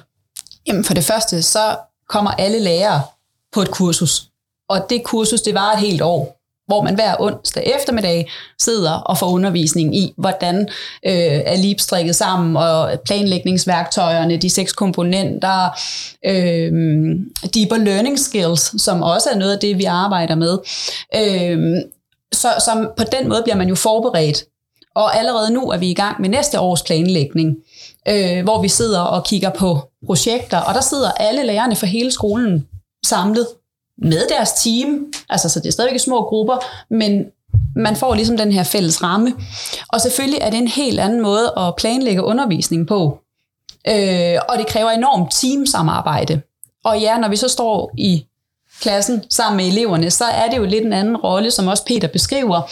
Jamen 0.66 0.84
for 0.84 0.94
det 0.94 1.04
første, 1.04 1.42
så 1.42 1.76
kommer 2.08 2.30
alle 2.30 2.58
lærere 2.58 3.02
på 3.52 3.62
et 3.62 3.70
kursus. 3.70 4.24
Og 4.68 4.86
det 4.90 5.02
kursus, 5.04 5.42
det 5.42 5.54
var 5.54 5.72
et 5.72 5.78
helt 5.78 6.02
år, 6.02 6.38
hvor 6.66 6.82
man 6.82 6.94
hver 6.94 7.14
onsdag 7.20 7.72
eftermiddag 7.76 8.30
sidder 8.58 8.92
og 8.92 9.18
får 9.18 9.26
undervisning 9.26 9.96
i, 9.96 10.14
hvordan 10.16 10.60
øh, 11.06 11.42
er 11.44 11.56
lib 11.56 11.80
strikket 11.80 12.16
sammen, 12.16 12.56
og 12.56 13.00
planlægningsværktøjerne, 13.04 14.36
de 14.36 14.50
seks 14.50 14.72
komponenter, 14.72 15.68
øh, 16.24 16.72
deeper 17.54 17.76
learning 17.76 18.18
skills, 18.18 18.82
som 18.82 19.02
også 19.02 19.30
er 19.30 19.36
noget 19.36 19.52
af 19.52 19.58
det, 19.58 19.78
vi 19.78 19.84
arbejder 19.84 20.34
med. 20.34 20.58
Øh, 21.14 21.82
så 22.32 22.48
som 22.64 22.90
på 22.96 23.04
den 23.12 23.28
måde 23.28 23.42
bliver 23.42 23.56
man 23.56 23.68
jo 23.68 23.74
forberedt. 23.74 24.44
Og 24.94 25.18
allerede 25.18 25.52
nu 25.52 25.70
er 25.70 25.78
vi 25.78 25.90
i 25.90 25.94
gang 25.94 26.20
med 26.20 26.28
næste 26.28 26.60
års 26.60 26.82
planlægning, 26.82 27.56
øh, 28.08 28.44
hvor 28.44 28.62
vi 28.62 28.68
sidder 28.68 29.00
og 29.00 29.24
kigger 29.24 29.50
på 29.50 29.80
projekter, 30.06 30.58
og 30.58 30.74
der 30.74 30.80
sidder 30.80 31.10
alle 31.12 31.46
lærerne 31.46 31.76
fra 31.76 31.86
hele 31.86 32.10
skolen 32.10 32.68
samlet 33.06 33.46
med 34.02 34.22
deres 34.36 34.52
team, 34.52 35.12
altså 35.30 35.48
så 35.48 35.60
det 35.60 35.68
er 35.68 35.72
stadigvæk 35.72 36.00
små 36.00 36.22
grupper, 36.22 36.56
men 36.90 37.24
man 37.76 37.96
får 37.96 38.14
ligesom 38.14 38.36
den 38.36 38.52
her 38.52 38.62
fælles 38.62 39.02
ramme. 39.02 39.34
Og 39.88 40.00
selvfølgelig 40.00 40.38
er 40.42 40.50
det 40.50 40.58
en 40.58 40.68
helt 40.68 41.00
anden 41.00 41.20
måde 41.20 41.52
at 41.56 41.76
planlægge 41.76 42.24
undervisning 42.24 42.86
på. 42.86 43.18
Øh, 43.88 44.38
og 44.48 44.58
det 44.58 44.66
kræver 44.66 44.90
enormt 44.90 45.32
teamsamarbejde. 45.32 46.40
Og 46.84 47.00
ja, 47.00 47.18
når 47.18 47.28
vi 47.28 47.36
så 47.36 47.48
står 47.48 47.92
i 47.98 48.26
klassen 48.80 49.24
sammen 49.30 49.56
med 49.56 49.66
eleverne, 49.66 50.10
så 50.10 50.24
er 50.24 50.50
det 50.50 50.56
jo 50.56 50.64
lidt 50.64 50.84
en 50.84 50.92
anden 50.92 51.16
rolle, 51.16 51.50
som 51.50 51.66
også 51.66 51.84
Peter 51.84 52.08
beskriver. 52.08 52.62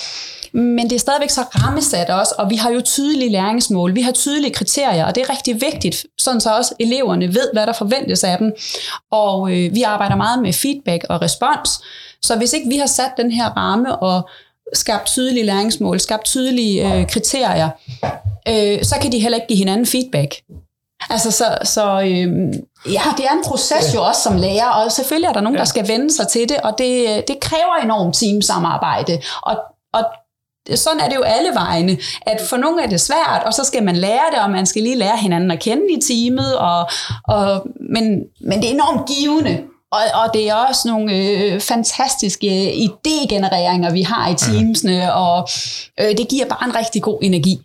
Men 0.56 0.90
det 0.90 0.92
er 0.92 0.98
stadigvæk 0.98 1.30
så 1.30 1.40
rammesat 1.40 2.10
også, 2.10 2.34
og 2.38 2.50
vi 2.50 2.56
har 2.56 2.70
jo 2.70 2.80
tydelige 2.80 3.30
læringsmål, 3.30 3.94
vi 3.94 4.02
har 4.02 4.12
tydelige 4.12 4.54
kriterier, 4.54 5.04
og 5.04 5.14
det 5.14 5.22
er 5.22 5.30
rigtig 5.30 5.60
vigtigt, 5.60 6.06
sådan 6.18 6.40
så 6.40 6.56
også 6.56 6.74
eleverne 6.80 7.28
ved, 7.28 7.52
hvad 7.52 7.66
der 7.66 7.72
forventes 7.72 8.24
af 8.24 8.38
dem. 8.38 8.52
Og 9.10 9.50
øh, 9.52 9.74
vi 9.74 9.82
arbejder 9.82 10.16
meget 10.16 10.42
med 10.42 10.52
feedback 10.52 11.04
og 11.08 11.22
respons, 11.22 11.80
så 12.22 12.36
hvis 12.36 12.52
ikke 12.52 12.68
vi 12.68 12.76
har 12.76 12.86
sat 12.86 13.10
den 13.16 13.30
her 13.32 13.50
ramme 13.56 13.96
og 13.96 14.28
skabt 14.74 15.06
tydelige 15.06 15.46
læringsmål, 15.46 16.00
skabt 16.00 16.24
tydelige 16.24 16.94
øh, 16.94 17.08
kriterier, 17.08 17.70
øh, 18.48 18.84
så 18.84 18.94
kan 19.02 19.12
de 19.12 19.18
heller 19.18 19.36
ikke 19.36 19.48
give 19.48 19.58
hinanden 19.58 19.86
feedback. 19.86 20.34
Altså, 21.10 21.30
så, 21.30 21.58
så 21.62 22.00
øh, 22.00 22.54
ja, 22.92 23.02
det 23.16 23.24
er 23.24 23.32
en 23.32 23.44
proces 23.44 23.94
jo 23.94 24.02
også 24.02 24.22
som 24.22 24.36
lærer, 24.36 24.68
og 24.68 24.92
selvfølgelig 24.92 25.28
er 25.28 25.32
der 25.32 25.40
nogen, 25.40 25.58
der 25.58 25.64
skal 25.64 25.88
vende 25.88 26.14
sig 26.14 26.28
til 26.28 26.48
det, 26.48 26.56
og 26.56 26.78
det, 26.78 27.24
det 27.28 27.40
kræver 27.40 27.82
enormt 27.82 28.14
teamsamarbejde, 28.14 29.18
og, 29.42 29.56
og 29.92 30.04
sådan 30.74 31.00
er 31.00 31.08
det 31.08 31.16
jo 31.16 31.22
alle 31.22 31.50
vegne, 31.54 31.98
at 32.22 32.40
for 32.48 32.56
nogle 32.56 32.82
er 32.82 32.88
det 32.88 33.00
svært, 33.00 33.42
og 33.46 33.54
så 33.54 33.64
skal 33.64 33.82
man 33.82 33.96
lære 33.96 34.30
det, 34.32 34.42
og 34.42 34.50
man 34.50 34.66
skal 34.66 34.82
lige 34.82 34.98
lære 34.98 35.16
hinanden 35.16 35.50
at 35.50 35.60
kende 35.60 35.82
i 35.90 36.00
teamet, 36.00 36.56
og, 36.56 36.88
og, 37.24 37.66
men, 37.90 38.04
men 38.40 38.60
det 38.60 38.70
er 38.70 38.74
enormt 38.74 39.08
givende, 39.08 39.58
og, 39.92 39.98
og 40.14 40.34
det 40.34 40.48
er 40.48 40.54
også 40.54 40.88
nogle 40.88 41.16
øh, 41.16 41.60
fantastiske 41.60 42.72
idégenereringer, 42.72 43.92
vi 43.92 44.02
har 44.02 44.28
i 44.28 44.34
teamsene, 44.34 45.14
og 45.14 45.48
øh, 46.00 46.08
det 46.18 46.28
giver 46.28 46.46
bare 46.46 46.68
en 46.68 46.76
rigtig 46.76 47.02
god 47.02 47.18
energi. 47.22 47.58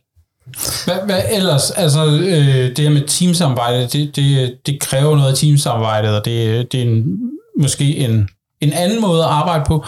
Hvad, 0.85 0.95
hvad 1.05 1.21
ellers? 1.31 1.71
Altså, 1.71 2.05
øh, 2.05 2.75
det 2.75 2.79
her 2.79 2.89
med 2.89 3.07
teamsamarbejde, 3.07 3.87
det, 3.87 4.15
det, 4.15 4.57
det 4.65 4.79
kræver 4.79 5.15
noget 5.15 5.31
af 5.31 5.37
teamsamarbejdet, 5.37 6.17
og 6.17 6.25
det, 6.25 6.71
det 6.71 6.77
er 6.81 6.85
en, 6.85 7.03
måske 7.59 7.97
en, 7.97 8.29
en 8.61 8.73
anden 8.73 9.01
måde 9.01 9.23
at 9.23 9.29
arbejde 9.29 9.63
på. 9.67 9.85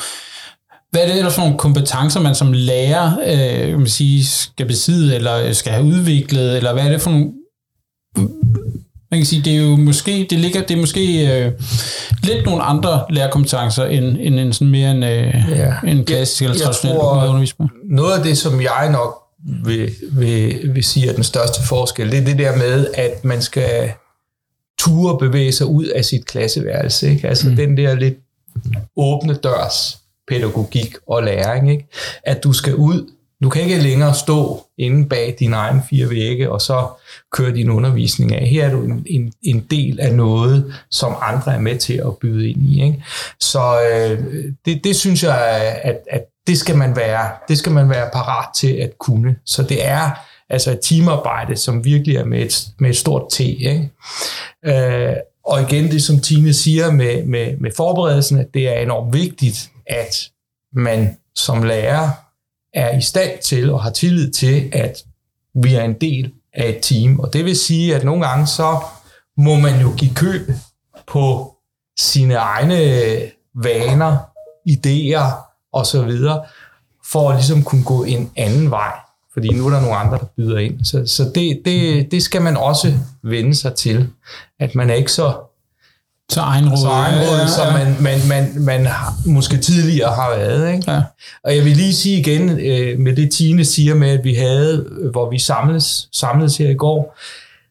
Hvad 0.94 1.02
er 1.02 1.08
det 1.08 1.18
ellers 1.18 1.36
for 1.36 1.42
nogle 1.42 1.58
kompetencer, 1.58 2.20
man 2.20 2.36
som 2.36 2.54
lærer 2.54 3.18
øh, 3.26 3.80
man 3.80 3.88
sige, 3.88 4.26
skal 4.26 4.66
besidde, 4.66 5.16
eller 5.16 5.54
skal 5.54 5.72
have 5.72 5.86
udviklet, 5.86 6.58
eller 6.58 6.74
hvad 6.74 6.84
er 6.84 6.90
det 6.90 7.02
for 7.02 7.12
nogle... 7.12 7.32
Man 9.12 9.20
kan 9.20 9.26
sige, 9.26 9.42
det 9.42 9.54
er 9.54 9.62
jo 9.62 9.76
måske, 9.76 10.28
det 10.30 10.40
ligger, 10.40 10.62
det 10.62 10.72
er 10.72 10.80
måske 10.80 11.32
øh, 11.32 11.52
lidt 12.24 12.46
nogle 12.46 12.64
andre 12.64 13.06
lærerkompetencer, 13.10 13.86
end, 13.86 14.18
end 14.20 14.40
en 14.40 14.54
sådan 14.54 14.72
mere 14.72 14.92
en, 14.92 15.04
øh, 15.04 15.34
ja. 15.50 15.74
en 15.88 16.06
klassisk 16.06 16.44
eller 16.44 16.58
traditionel 16.58 16.98
på. 17.58 17.68
Noget 17.90 18.18
af 18.18 18.24
det, 18.24 18.38
som 18.38 18.62
jeg 18.62 18.90
nok 18.92 19.24
vil, 19.66 19.92
vil, 20.12 20.60
vil 20.74 20.84
sige 20.84 21.10
er 21.10 21.14
den 21.14 21.24
største 21.24 21.68
forskel, 21.68 22.12
det 22.12 22.20
er 22.20 22.26
det 22.26 22.38
der 22.38 22.58
med, 22.58 22.88
at 22.94 23.26
man 23.26 23.42
skal 23.42 23.92
ture 24.80 25.18
bevæge 25.18 25.52
sig 25.52 25.68
ud 25.68 25.86
af 25.86 26.06
sit 26.06 26.26
klasseværelse. 26.26 27.10
Ikke? 27.12 27.28
Altså 27.28 27.50
mm. 27.50 27.56
den 27.56 27.78
der 27.78 27.96
lidt 27.96 28.16
åbne 28.98 29.34
dørs 29.34 30.03
pædagogik 30.28 30.96
og 31.08 31.24
læring. 31.24 31.72
Ikke? 31.72 31.88
At 32.24 32.44
du 32.44 32.54
skal 32.54 32.76
ud, 32.76 33.10
du 33.44 33.50
kan 33.50 33.62
ikke 33.62 33.78
længere 33.78 34.14
stå 34.14 34.66
inde 34.78 35.10
bag 35.10 35.36
dine 35.40 35.56
egne 35.56 35.84
fire 35.90 36.10
vægge, 36.10 36.52
og 36.52 36.62
så 36.62 36.88
køre 37.32 37.56
din 37.56 37.70
undervisning 37.70 38.36
af. 38.36 38.48
Her 38.48 38.66
er 38.66 38.72
du 38.72 38.84
en, 38.84 39.06
en, 39.06 39.34
en 39.42 39.60
del 39.72 40.00
af 40.00 40.14
noget, 40.14 40.74
som 40.92 41.16
andre 41.22 41.56
er 41.56 41.60
med 41.60 41.78
til 41.78 41.94
at 41.94 42.18
byde 42.18 42.50
ind 42.50 42.62
i. 42.62 42.84
Ikke? 42.84 43.04
Så 43.40 43.82
øh, 43.92 44.24
det, 44.66 44.84
det 44.84 44.96
synes 44.96 45.24
jeg, 45.24 45.38
at, 45.84 46.00
at 46.10 46.26
det 46.48 46.58
skal 46.58 46.78
man 46.78 46.96
være, 46.96 47.32
det 47.48 47.58
skal 47.58 47.72
man 47.72 47.90
være 47.90 48.10
parat 48.14 48.50
til 48.56 48.72
at 48.74 48.98
kunne. 49.00 49.36
Så 49.46 49.64
det 49.64 49.88
er 49.88 50.10
altså 50.50 50.72
et 50.72 50.80
teamarbejde, 50.84 51.56
som 51.56 51.86
virkelig 51.86 52.16
er 52.16 52.26
med 52.26 52.40
et, 52.42 52.68
med 52.80 52.90
et 52.90 52.98
stort 52.98 53.32
T. 53.32 53.40
Ikke? 53.40 53.90
Øh, 54.66 55.16
og 55.46 55.62
igen, 55.62 55.92
det 55.92 56.04
som 56.04 56.20
Tine 56.20 56.54
siger 56.54 56.92
med, 56.92 57.24
med, 57.24 57.58
med 57.58 57.72
forberedelsen, 57.78 58.40
at 58.40 58.54
det 58.54 58.68
er 58.70 58.82
enormt 58.82 59.14
vigtigt, 59.14 59.72
at 59.88 60.30
man 60.74 61.18
som 61.36 61.64
lærer 61.64 62.10
er 62.74 62.98
i 62.98 63.02
stand 63.02 63.40
til 63.44 63.72
og 63.72 63.84
har 63.84 63.90
tillid 63.90 64.32
til, 64.32 64.70
at 64.74 65.04
vi 65.56 65.76
er 65.76 65.84
en 65.84 65.94
del 65.94 66.34
af 66.54 66.70
et 66.70 66.80
team. 66.82 67.20
Og 67.20 67.34
det 67.34 67.46
vil 67.46 67.58
sige, 67.58 67.96
at 67.96 68.04
nogle 68.04 68.28
gange 68.28 68.48
så 68.48 68.80
må 69.38 69.56
man 69.56 69.82
jo 69.82 69.94
give 69.98 70.16
køb 70.16 70.52
på 71.08 71.56
sine 72.00 72.34
egne 72.34 72.78
vaner, 73.56 74.18
idéer 74.70 75.54
osv., 75.72 76.12
for 77.12 77.30
at 77.30 77.36
ligesom 77.36 77.64
kunne 77.64 77.84
gå 77.84 78.04
en 78.04 78.32
anden 78.36 78.72
vej. 78.72 78.94
Fordi 79.34 79.48
nu 79.48 79.66
er 79.68 79.70
der 79.70 79.82
nogle 79.82 79.96
andre, 79.96 80.18
der 80.18 80.26
byder 80.38 80.58
ind. 80.58 80.86
Så, 80.86 81.04
så 81.06 81.32
det, 81.36 81.62
det, 81.66 82.12
det 82.12 82.24
skal 82.24 82.42
man 82.42 82.58
også 82.58 82.94
vende 83.24 83.56
sig 83.56 83.74
til. 83.74 84.08
At 84.60 84.76
man 84.76 84.90
er 84.90 84.94
ikke 84.94 85.12
så 85.12 85.34
så 86.30 86.42
egenråd. 86.42 86.78
Så 86.78 86.88
egenråd, 86.88 87.36
ja, 87.36 87.42
ja. 87.42 87.48
som 87.48 87.74
man, 87.74 87.96
man, 88.00 88.20
man, 88.28 88.64
man 88.64 88.88
måske 89.26 89.58
tidligere 89.58 90.16
har 90.16 90.36
været. 90.38 90.74
Ikke? 90.74 90.92
Ja. 90.92 91.02
Og 91.44 91.56
jeg 91.56 91.66
vil 91.66 91.78
lige 91.78 91.94
sige 91.94 92.20
igen, 92.20 92.50
øh, 92.50 93.00
med 93.00 93.16
det 93.16 93.32
Tine 93.32 93.66
siger 93.66 93.96
med, 93.96 94.10
at 94.10 94.24
vi 94.24 94.34
havde, 94.34 94.86
hvor 95.12 95.30
vi 95.30 95.40
samles, 95.40 96.10
samledes 96.12 96.58
her 96.58 96.70
i 96.70 96.76
går, 96.76 97.18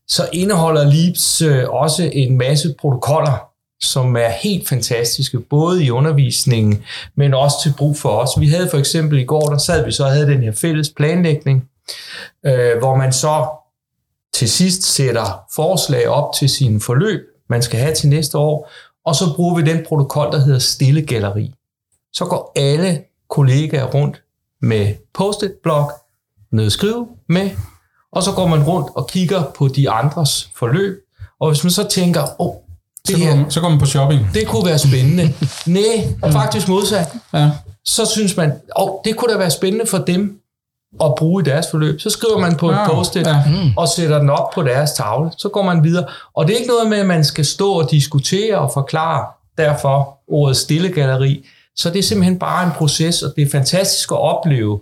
så 0.09 0.29
indeholder 0.33 0.85
LEAPS 0.85 1.43
øh, 1.43 1.65
også 1.69 2.11
en 2.13 2.39
masse 2.39 2.75
protokoller, 2.81 3.52
som 3.83 4.17
er 4.17 4.29
helt 4.29 4.69
fantastiske, 4.69 5.41
både 5.41 5.85
i 5.85 5.91
undervisningen, 5.91 6.85
men 7.15 7.35
også 7.35 7.57
til 7.63 7.75
brug 7.79 7.99
for 7.99 8.09
os. 8.09 8.31
Vi 8.41 8.49
havde 8.49 8.69
for 8.71 8.79
eksempel 8.79 9.19
i 9.19 9.25
går, 9.25 9.49
der 9.49 9.59
sad 9.59 9.85
vi 9.85 9.93
så 9.93 10.05
og 10.05 10.11
havde 10.11 10.27
den 10.27 10.43
her 10.43 10.53
fælles 10.53 10.91
planlægning, 10.97 11.69
øh, 12.47 12.79
hvor 12.79 12.97
man 12.97 13.13
så 13.13 13.47
til 14.35 14.49
sidst 14.49 14.83
sætter 14.83 15.45
forslag 15.55 16.09
op 16.09 16.35
til 16.35 16.49
sine 16.49 16.81
forløb, 16.81 17.21
man 17.49 17.63
skal 17.63 17.81
have 17.81 17.95
til 17.95 18.09
næste 18.09 18.39
år, 18.39 18.71
og 19.07 19.15
så 19.15 19.25
bruger 19.37 19.57
vi 19.57 19.63
den 19.63 19.85
protokol, 19.89 20.33
der 20.33 20.39
hedder 20.39 20.59
stille 20.59 21.03
galleri. 21.03 21.55
Så 22.13 22.25
går 22.25 22.53
alle 22.57 23.03
kollegaer 23.31 23.85
rundt 23.85 24.23
med 24.63 24.95
post-it-blok, 25.15 25.93
noget 26.53 26.67
at 26.67 26.73
skrive 26.73 27.09
med, 27.29 27.51
og 28.13 28.23
så 28.23 28.33
går 28.33 28.47
man 28.47 28.63
rundt 28.63 28.89
og 28.97 29.09
kigger 29.09 29.43
på 29.57 29.69
de 29.69 29.91
andres 29.91 30.51
forløb, 30.55 30.99
og 31.41 31.51
hvis 31.51 31.65
man 31.65 31.71
så 31.71 31.89
tænker, 31.89 32.23
åh, 32.23 32.47
oh, 32.47 32.55
det 33.09 33.17
så, 33.17 33.23
her, 33.23 33.45
så 33.49 33.61
går 33.61 33.69
man 33.69 33.79
på 33.79 33.87
shopping. 33.87 34.31
Det 34.35 34.47
kunne 34.47 34.67
være 34.67 34.79
spændende. 34.79 35.33
Nej, 35.67 36.33
faktisk 36.33 36.69
modsat. 36.69 37.09
Ja. 37.35 37.51
Så 37.85 38.07
synes 38.07 38.37
man, 38.37 38.53
åh, 38.77 38.89
oh, 38.89 39.01
det 39.05 39.17
kunne 39.17 39.33
da 39.33 39.39
være 39.39 39.51
spændende 39.51 39.87
for 39.87 39.99
dem 39.99 40.39
at 41.01 41.15
bruge 41.15 41.43
i 41.43 41.45
deres 41.45 41.67
forløb. 41.71 42.01
Så 42.01 42.11
skriver 42.11 42.39
man 42.39 42.57
på 42.57 42.73
ja, 42.73 42.85
en 42.85 42.91
post 42.91 43.17
ja. 43.17 43.43
og 43.77 43.89
sætter 43.89 44.19
den 44.19 44.31
op 44.31 44.51
på 44.55 44.63
deres 44.63 44.93
tavle. 44.93 45.31
Så 45.39 45.49
går 45.49 45.63
man 45.63 45.85
videre. 45.85 46.05
Og 46.35 46.47
det 46.47 46.55
er 46.55 46.59
ikke 46.59 46.71
noget 46.71 46.89
med, 46.89 46.99
at 46.99 47.07
man 47.07 47.25
skal 47.25 47.45
stå 47.45 47.73
og 47.73 47.91
diskutere 47.91 48.59
og 48.59 48.71
forklare 48.73 49.27
derfor 49.59 50.19
ordet 50.29 50.57
stille 50.57 50.89
galleri. 50.89 51.47
Så 51.77 51.91
det 51.91 51.99
er 51.99 52.03
simpelthen 52.03 52.39
bare 52.39 52.67
en 52.67 52.73
proces, 52.77 53.23
og 53.23 53.33
det 53.37 53.43
er 53.43 53.51
fantastisk 53.51 54.13
at 54.13 54.19
opleve. 54.19 54.81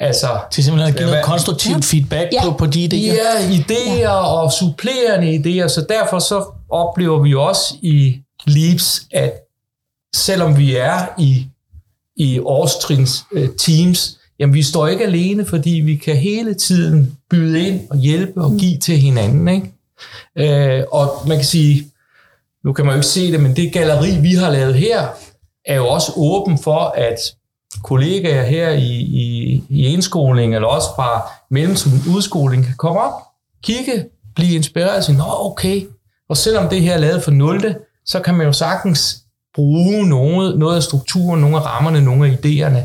Altså, 0.00 0.26
til 0.50 0.64
simpelthen 0.64 0.94
at 0.94 0.98
give 0.98 1.08
noget 1.08 1.24
konstruktivt 1.24 1.92
ja. 1.92 1.98
feedback 1.98 2.32
ja. 2.32 2.44
på, 2.44 2.52
på 2.52 2.66
de 2.66 2.84
idéer. 2.84 3.14
Ja, 3.14 3.56
idéer 3.56 3.98
ja. 3.98 4.10
og 4.10 4.52
supplerende 4.52 5.34
idéer. 5.34 5.68
Så 5.68 5.84
derfor 5.88 6.18
så 6.18 6.44
oplever 6.72 7.22
vi 7.22 7.34
også 7.34 7.74
i 7.82 8.20
Leaps, 8.46 9.06
at 9.10 9.32
selvom 10.14 10.58
vi 10.58 10.76
er 10.76 11.06
i, 11.18 11.46
i 12.16 12.38
årstrins 12.38 13.24
uh, 13.32 13.46
teams, 13.58 14.18
jamen 14.38 14.54
vi 14.54 14.62
står 14.62 14.86
ikke 14.86 15.04
alene, 15.04 15.46
fordi 15.46 15.70
vi 15.70 15.96
kan 15.96 16.16
hele 16.16 16.54
tiden 16.54 17.18
byde 17.30 17.68
ind 17.68 17.90
og 17.90 17.98
hjælpe 17.98 18.42
og 18.42 18.52
give 18.58 18.78
til 18.78 18.98
hinanden. 18.98 19.48
Ikke? 19.48 20.82
Uh, 20.82 21.00
og 21.00 21.28
man 21.28 21.36
kan 21.36 21.46
sige, 21.46 21.86
nu 22.64 22.72
kan 22.72 22.86
man 22.86 22.94
jo 22.94 22.98
ikke 22.98 23.06
se 23.06 23.32
det, 23.32 23.40
men 23.40 23.56
det 23.56 23.72
galleri, 23.72 24.20
vi 24.20 24.34
har 24.34 24.50
lavet 24.50 24.74
her, 24.74 25.08
er 25.66 25.76
jo 25.76 25.88
også 25.88 26.12
åben 26.16 26.58
for, 26.58 26.80
at 26.80 27.18
kollegaer 27.84 28.46
her 28.46 28.70
i, 28.70 28.92
i, 29.00 29.62
i 29.68 29.86
indskoling, 29.86 30.54
eller 30.54 30.68
også 30.68 30.88
fra 30.96 31.30
mellemtiden 31.50 32.14
udskoling, 32.14 32.64
kan 32.64 32.74
komme 32.76 33.00
op, 33.00 33.12
kigge, 33.62 34.04
blive 34.34 34.54
inspireret 34.54 34.96
og 34.96 35.04
sige, 35.04 35.18
nå 35.18 35.24
okay, 35.28 35.86
og 36.32 36.36
selvom 36.36 36.68
det 36.68 36.82
her 36.82 36.94
er 36.94 36.98
lavet 36.98 37.22
for 37.22 37.30
0, 37.30 37.74
så 38.06 38.20
kan 38.20 38.34
man 38.34 38.46
jo 38.46 38.52
sagtens 38.52 39.18
bruge 39.54 40.08
noget, 40.08 40.58
noget 40.58 40.76
af 40.76 40.82
strukturen, 40.82 41.40
nogle 41.40 41.56
af 41.56 41.64
rammerne, 41.64 42.00
nogle 42.00 42.26
af 42.26 42.32
idéerne 42.32 42.82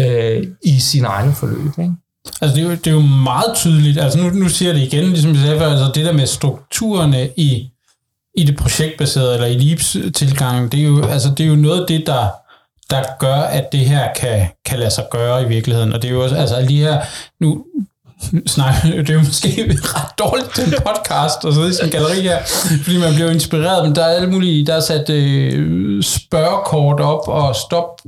øh, 0.00 0.46
i 0.62 0.80
sin 0.80 1.04
egen 1.04 1.34
forløb. 1.34 1.78
Ikke? 1.78 1.92
Altså 2.40 2.56
det 2.56 2.64
er, 2.64 2.68
jo, 2.68 2.70
det 2.70 2.86
er 2.86 2.90
jo 2.90 3.00
meget 3.00 3.56
tydeligt, 3.56 3.98
altså 3.98 4.18
nu, 4.18 4.30
nu 4.30 4.48
siger 4.48 4.72
jeg 4.72 4.80
det 4.80 4.92
igen, 4.92 5.04
ligesom 5.04 5.30
jeg 5.30 5.40
sagde 5.40 5.64
altså 5.64 5.90
det 5.94 6.04
der 6.04 6.12
med 6.12 6.26
strukturerne 6.26 7.30
i, 7.36 7.70
i 8.34 8.44
det 8.44 8.56
projektbaserede, 8.56 9.34
eller 9.34 9.46
i 9.46 9.58
LEAPS-tilgangen, 9.58 10.64
øh, 10.64 10.72
det 10.72 10.80
er 10.80 10.84
jo, 10.84 11.04
altså 11.04 11.30
det 11.36 11.44
er 11.44 11.48
jo 11.48 11.56
noget 11.56 11.80
af 11.80 11.86
det, 11.86 12.06
der, 12.06 12.28
der 12.90 13.02
gør, 13.18 13.36
at 13.36 13.72
det 13.72 13.80
her 13.80 14.12
kan, 14.16 14.48
kan 14.64 14.78
lade 14.78 14.90
sig 14.90 15.04
gøre 15.10 15.42
i 15.42 15.48
virkeligheden. 15.48 15.92
Og 15.92 16.02
det 16.02 16.08
er 16.08 16.12
jo 16.12 16.22
også, 16.22 16.36
altså 16.36 16.60
lige 16.60 16.84
her, 16.84 17.00
nu, 17.40 17.64
snak, 18.46 18.74
det 18.82 19.10
er 19.10 19.14
jo 19.14 19.18
måske 19.18 19.78
ret 19.96 20.18
dårligt 20.18 20.54
til 20.54 20.64
en 20.64 20.74
podcast 20.86 21.44
at 21.44 21.54
sidde 21.54 21.70
i 21.70 21.72
sin 21.72 21.90
galleri 21.90 22.20
her, 22.20 22.38
fordi 22.84 22.98
man 22.98 23.14
bliver 23.14 23.30
inspireret, 23.30 23.84
men 23.84 23.94
der 23.94 24.04
er 24.04 24.16
alle 24.16 24.30
mulige, 24.30 24.66
der 24.66 24.74
er 24.74 24.80
sat 24.80 25.10
øh, 25.10 26.02
spørgekort 26.02 27.00
op 27.00 27.28
og 27.28 27.56
stop, 27.56 28.00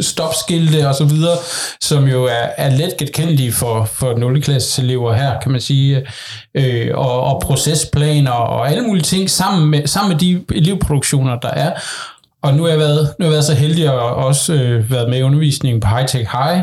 stopskilte 0.00 0.88
og 0.88 0.94
så 0.94 1.04
videre, 1.04 1.36
som 1.80 2.08
jo 2.08 2.24
er, 2.24 2.46
er 2.56 2.70
let 2.70 2.96
genkendelige 2.98 3.52
for, 3.52 3.84
for 3.84 4.18
0. 4.18 4.42
klasse 4.42 4.82
elever 4.82 5.14
her, 5.14 5.40
kan 5.40 5.52
man 5.52 5.60
sige, 5.60 6.06
øh, 6.54 6.90
og, 6.94 7.20
og 7.20 7.40
procesplaner 7.40 8.30
og 8.30 8.70
alle 8.70 8.82
mulige 8.82 9.02
ting 9.02 9.30
sammen 9.30 9.70
med, 9.70 9.86
sammen 9.86 10.12
med 10.12 10.20
de 10.20 10.44
elevproduktioner, 10.54 11.40
der 11.40 11.50
er. 11.50 11.72
Og 12.42 12.54
nu 12.54 12.62
har 12.62 12.70
jeg 12.70 12.78
været, 12.78 13.14
nu 13.18 13.24
har 13.24 13.24
jeg 13.24 13.32
været 13.32 13.44
så 13.44 13.54
heldig 13.54 13.84
at 13.84 13.92
også 14.00 14.54
øh, 14.54 14.90
været 14.90 15.10
med 15.10 15.18
i 15.18 15.22
undervisningen 15.22 15.80
på 15.80 15.88
High 15.88 16.06
Tech 16.06 16.30
High, 16.32 16.62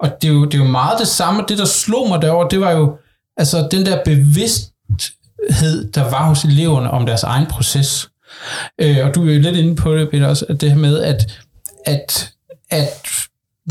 og 0.00 0.12
det 0.22 0.28
er, 0.28 0.32
jo, 0.32 0.44
det 0.44 0.54
er 0.54 0.58
jo 0.64 0.70
meget 0.70 0.98
det 0.98 1.08
samme. 1.08 1.44
Det, 1.48 1.58
der 1.58 1.64
slog 1.64 2.08
mig 2.08 2.22
derover, 2.22 2.48
det 2.48 2.60
var 2.60 2.70
jo 2.70 2.96
altså 3.36 3.68
den 3.70 3.86
der 3.86 4.04
bevidsthed, 4.04 5.92
der 5.92 6.10
var 6.10 6.28
hos 6.28 6.44
eleverne 6.44 6.90
om 6.90 7.06
deres 7.06 7.22
egen 7.22 7.46
proces. 7.46 8.10
Øh, 8.80 9.06
og 9.06 9.14
du 9.14 9.28
er 9.28 9.34
jo 9.34 9.40
lidt 9.40 9.56
inde 9.56 9.76
på 9.76 9.96
det, 9.96 10.10
Peter, 10.10 10.26
også, 10.26 10.46
at 10.48 10.60
det 10.60 10.70
her 10.70 10.78
med, 10.78 11.00
at, 11.00 11.38
at, 11.86 12.32
at 12.70 12.88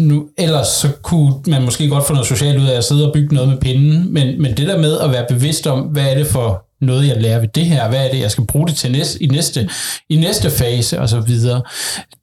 nu, 0.02 0.30
ellers 0.38 0.68
så 0.68 0.92
kunne 1.02 1.34
man 1.48 1.64
måske 1.64 1.90
godt 1.90 2.08
få 2.08 2.14
noget 2.14 2.28
socialt 2.28 2.62
ud 2.62 2.68
af 2.68 2.78
at 2.78 2.84
sidde 2.84 3.08
og 3.08 3.14
bygge 3.14 3.36
noget 3.36 3.50
med 3.50 3.58
pinden, 3.58 4.14
men, 4.14 4.42
men 4.42 4.58
det 4.58 4.68
der 4.68 4.78
med 4.78 5.00
at 5.00 5.12
være 5.12 5.26
bevidst 5.30 5.68
om, 5.68 5.80
hvad 5.80 6.12
er 6.12 6.16
det 6.16 6.28
for 6.28 6.66
noget, 6.82 7.08
jeg 7.08 7.22
lærer 7.22 7.40
ved 7.40 7.48
det 7.48 7.66
her, 7.66 7.90
hvad 7.90 8.08
er 8.08 8.12
det, 8.12 8.20
jeg 8.20 8.32
skal 8.32 8.46
bruge 8.46 8.68
det 8.68 8.76
til 8.76 8.92
næste, 8.92 9.24
i, 9.24 9.28
næste, 9.28 9.70
i 10.10 10.16
næste 10.16 10.52
fase, 10.52 11.02
og 11.02 11.10
så 11.10 11.20
videre. 11.20 11.62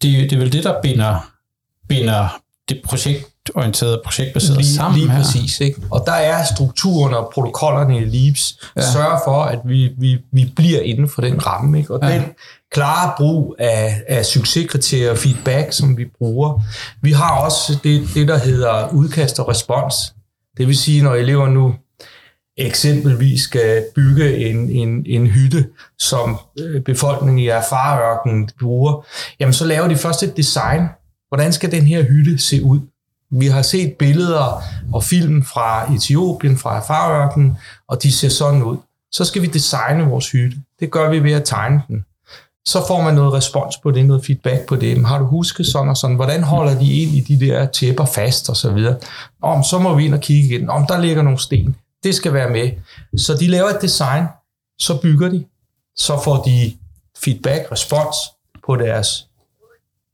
Det, 0.02 0.30
det 0.30 0.32
er 0.32 0.38
vel 0.38 0.52
det, 0.52 0.64
der 0.64 0.74
binder, 0.82 1.30
binder 1.88 2.40
det 2.68 2.80
projekt 2.84 3.26
projektorienterede, 3.52 4.00
projektbaserede 4.04 4.58
lige, 4.58 4.74
sammen 4.74 5.00
Lige 5.00 5.10
her. 5.10 5.22
præcis. 5.22 5.60
Ikke? 5.60 5.80
Og 5.90 6.02
der 6.06 6.12
er 6.12 6.44
strukturen 6.54 7.14
og 7.14 7.30
protokollerne 7.34 7.98
i 7.98 8.04
LEAPS, 8.04 8.58
ja. 8.76 8.82
sørger 8.92 9.18
for, 9.24 9.42
at 9.42 9.58
vi, 9.64 9.90
vi, 9.98 10.18
vi 10.32 10.52
bliver 10.56 10.80
inden 10.80 11.08
for 11.08 11.22
den 11.22 11.46
ramme. 11.46 11.78
Ikke? 11.78 11.94
Og 11.94 12.00
ja. 12.02 12.14
den 12.14 12.22
klare 12.72 13.12
brug 13.16 13.56
af, 13.58 14.02
af 14.08 14.26
succeskriterier 14.26 15.10
og 15.10 15.18
feedback, 15.18 15.72
som 15.72 15.96
vi 15.96 16.04
bruger. 16.18 16.60
Vi 17.02 17.12
har 17.12 17.40
også 17.40 17.78
det, 17.84 18.08
det, 18.14 18.28
der 18.28 18.38
hedder 18.38 18.88
udkast 18.92 19.38
og 19.38 19.48
respons. 19.48 19.94
Det 20.56 20.66
vil 20.66 20.76
sige, 20.76 21.02
når 21.02 21.14
elever 21.14 21.48
nu 21.48 21.74
eksempelvis 22.56 23.40
skal 23.40 23.84
bygge 23.94 24.36
en, 24.36 24.70
en, 24.70 25.06
en 25.06 25.26
hytte, 25.26 25.66
som 25.98 26.38
øh, 26.60 26.82
befolkningen 26.82 27.38
i 27.38 27.48
erfarørken 27.48 28.50
bruger, 28.60 29.06
jamen 29.40 29.52
så 29.52 29.64
laver 29.64 29.88
de 29.88 29.96
først 29.96 30.22
et 30.22 30.36
design. 30.36 30.82
Hvordan 31.28 31.52
skal 31.52 31.72
den 31.72 31.82
her 31.82 32.02
hytte 32.02 32.38
se 32.38 32.62
ud? 32.62 32.80
Vi 33.30 33.46
har 33.46 33.62
set 33.62 33.96
billeder 33.98 34.62
og 34.92 35.04
film 35.04 35.44
fra 35.44 35.92
Etiopien, 35.94 36.58
fra 36.58 36.80
Farørken, 36.80 37.56
og 37.88 38.02
de 38.02 38.12
ser 38.12 38.28
sådan 38.28 38.62
ud. 38.62 38.76
Så 39.12 39.24
skal 39.24 39.42
vi 39.42 39.46
designe 39.46 40.04
vores 40.04 40.30
hytte. 40.30 40.56
Det 40.80 40.90
gør 40.90 41.10
vi 41.10 41.24
ved 41.24 41.32
at 41.32 41.44
tegne 41.44 41.82
den. 41.88 42.04
Så 42.64 42.86
får 42.88 43.02
man 43.02 43.14
noget 43.14 43.32
respons 43.32 43.76
på 43.76 43.90
det, 43.90 44.06
noget 44.06 44.24
feedback 44.24 44.66
på 44.66 44.76
det. 44.76 45.06
Har 45.06 45.18
du 45.18 45.24
husket 45.24 45.66
sådan 45.66 45.88
og 45.88 45.96
sådan? 45.96 46.16
Hvordan 46.16 46.42
holder 46.42 46.78
de 46.78 46.92
ind 46.92 47.10
i 47.10 47.20
de 47.20 47.46
der 47.46 47.66
tæpper 47.66 48.04
fast 48.04 48.48
og 48.48 48.56
så 48.56 48.72
videre? 48.72 48.96
Om, 49.42 49.64
så 49.64 49.78
må 49.78 49.94
vi 49.94 50.04
ind 50.04 50.14
og 50.14 50.20
kigge 50.20 50.48
igen. 50.48 50.70
Om, 50.70 50.86
der 50.86 51.00
ligger 51.00 51.22
nogle 51.22 51.38
sten. 51.38 51.76
Det 52.02 52.14
skal 52.14 52.34
være 52.34 52.50
med. 52.50 52.70
Så 53.16 53.34
de 53.34 53.46
laver 53.46 53.68
et 53.68 53.82
design, 53.82 54.24
så 54.78 55.00
bygger 55.02 55.28
de. 55.28 55.44
Så 55.96 56.20
får 56.24 56.42
de 56.42 56.72
feedback, 57.24 57.72
respons 57.72 58.16
på 58.66 58.76
deres 58.76 59.26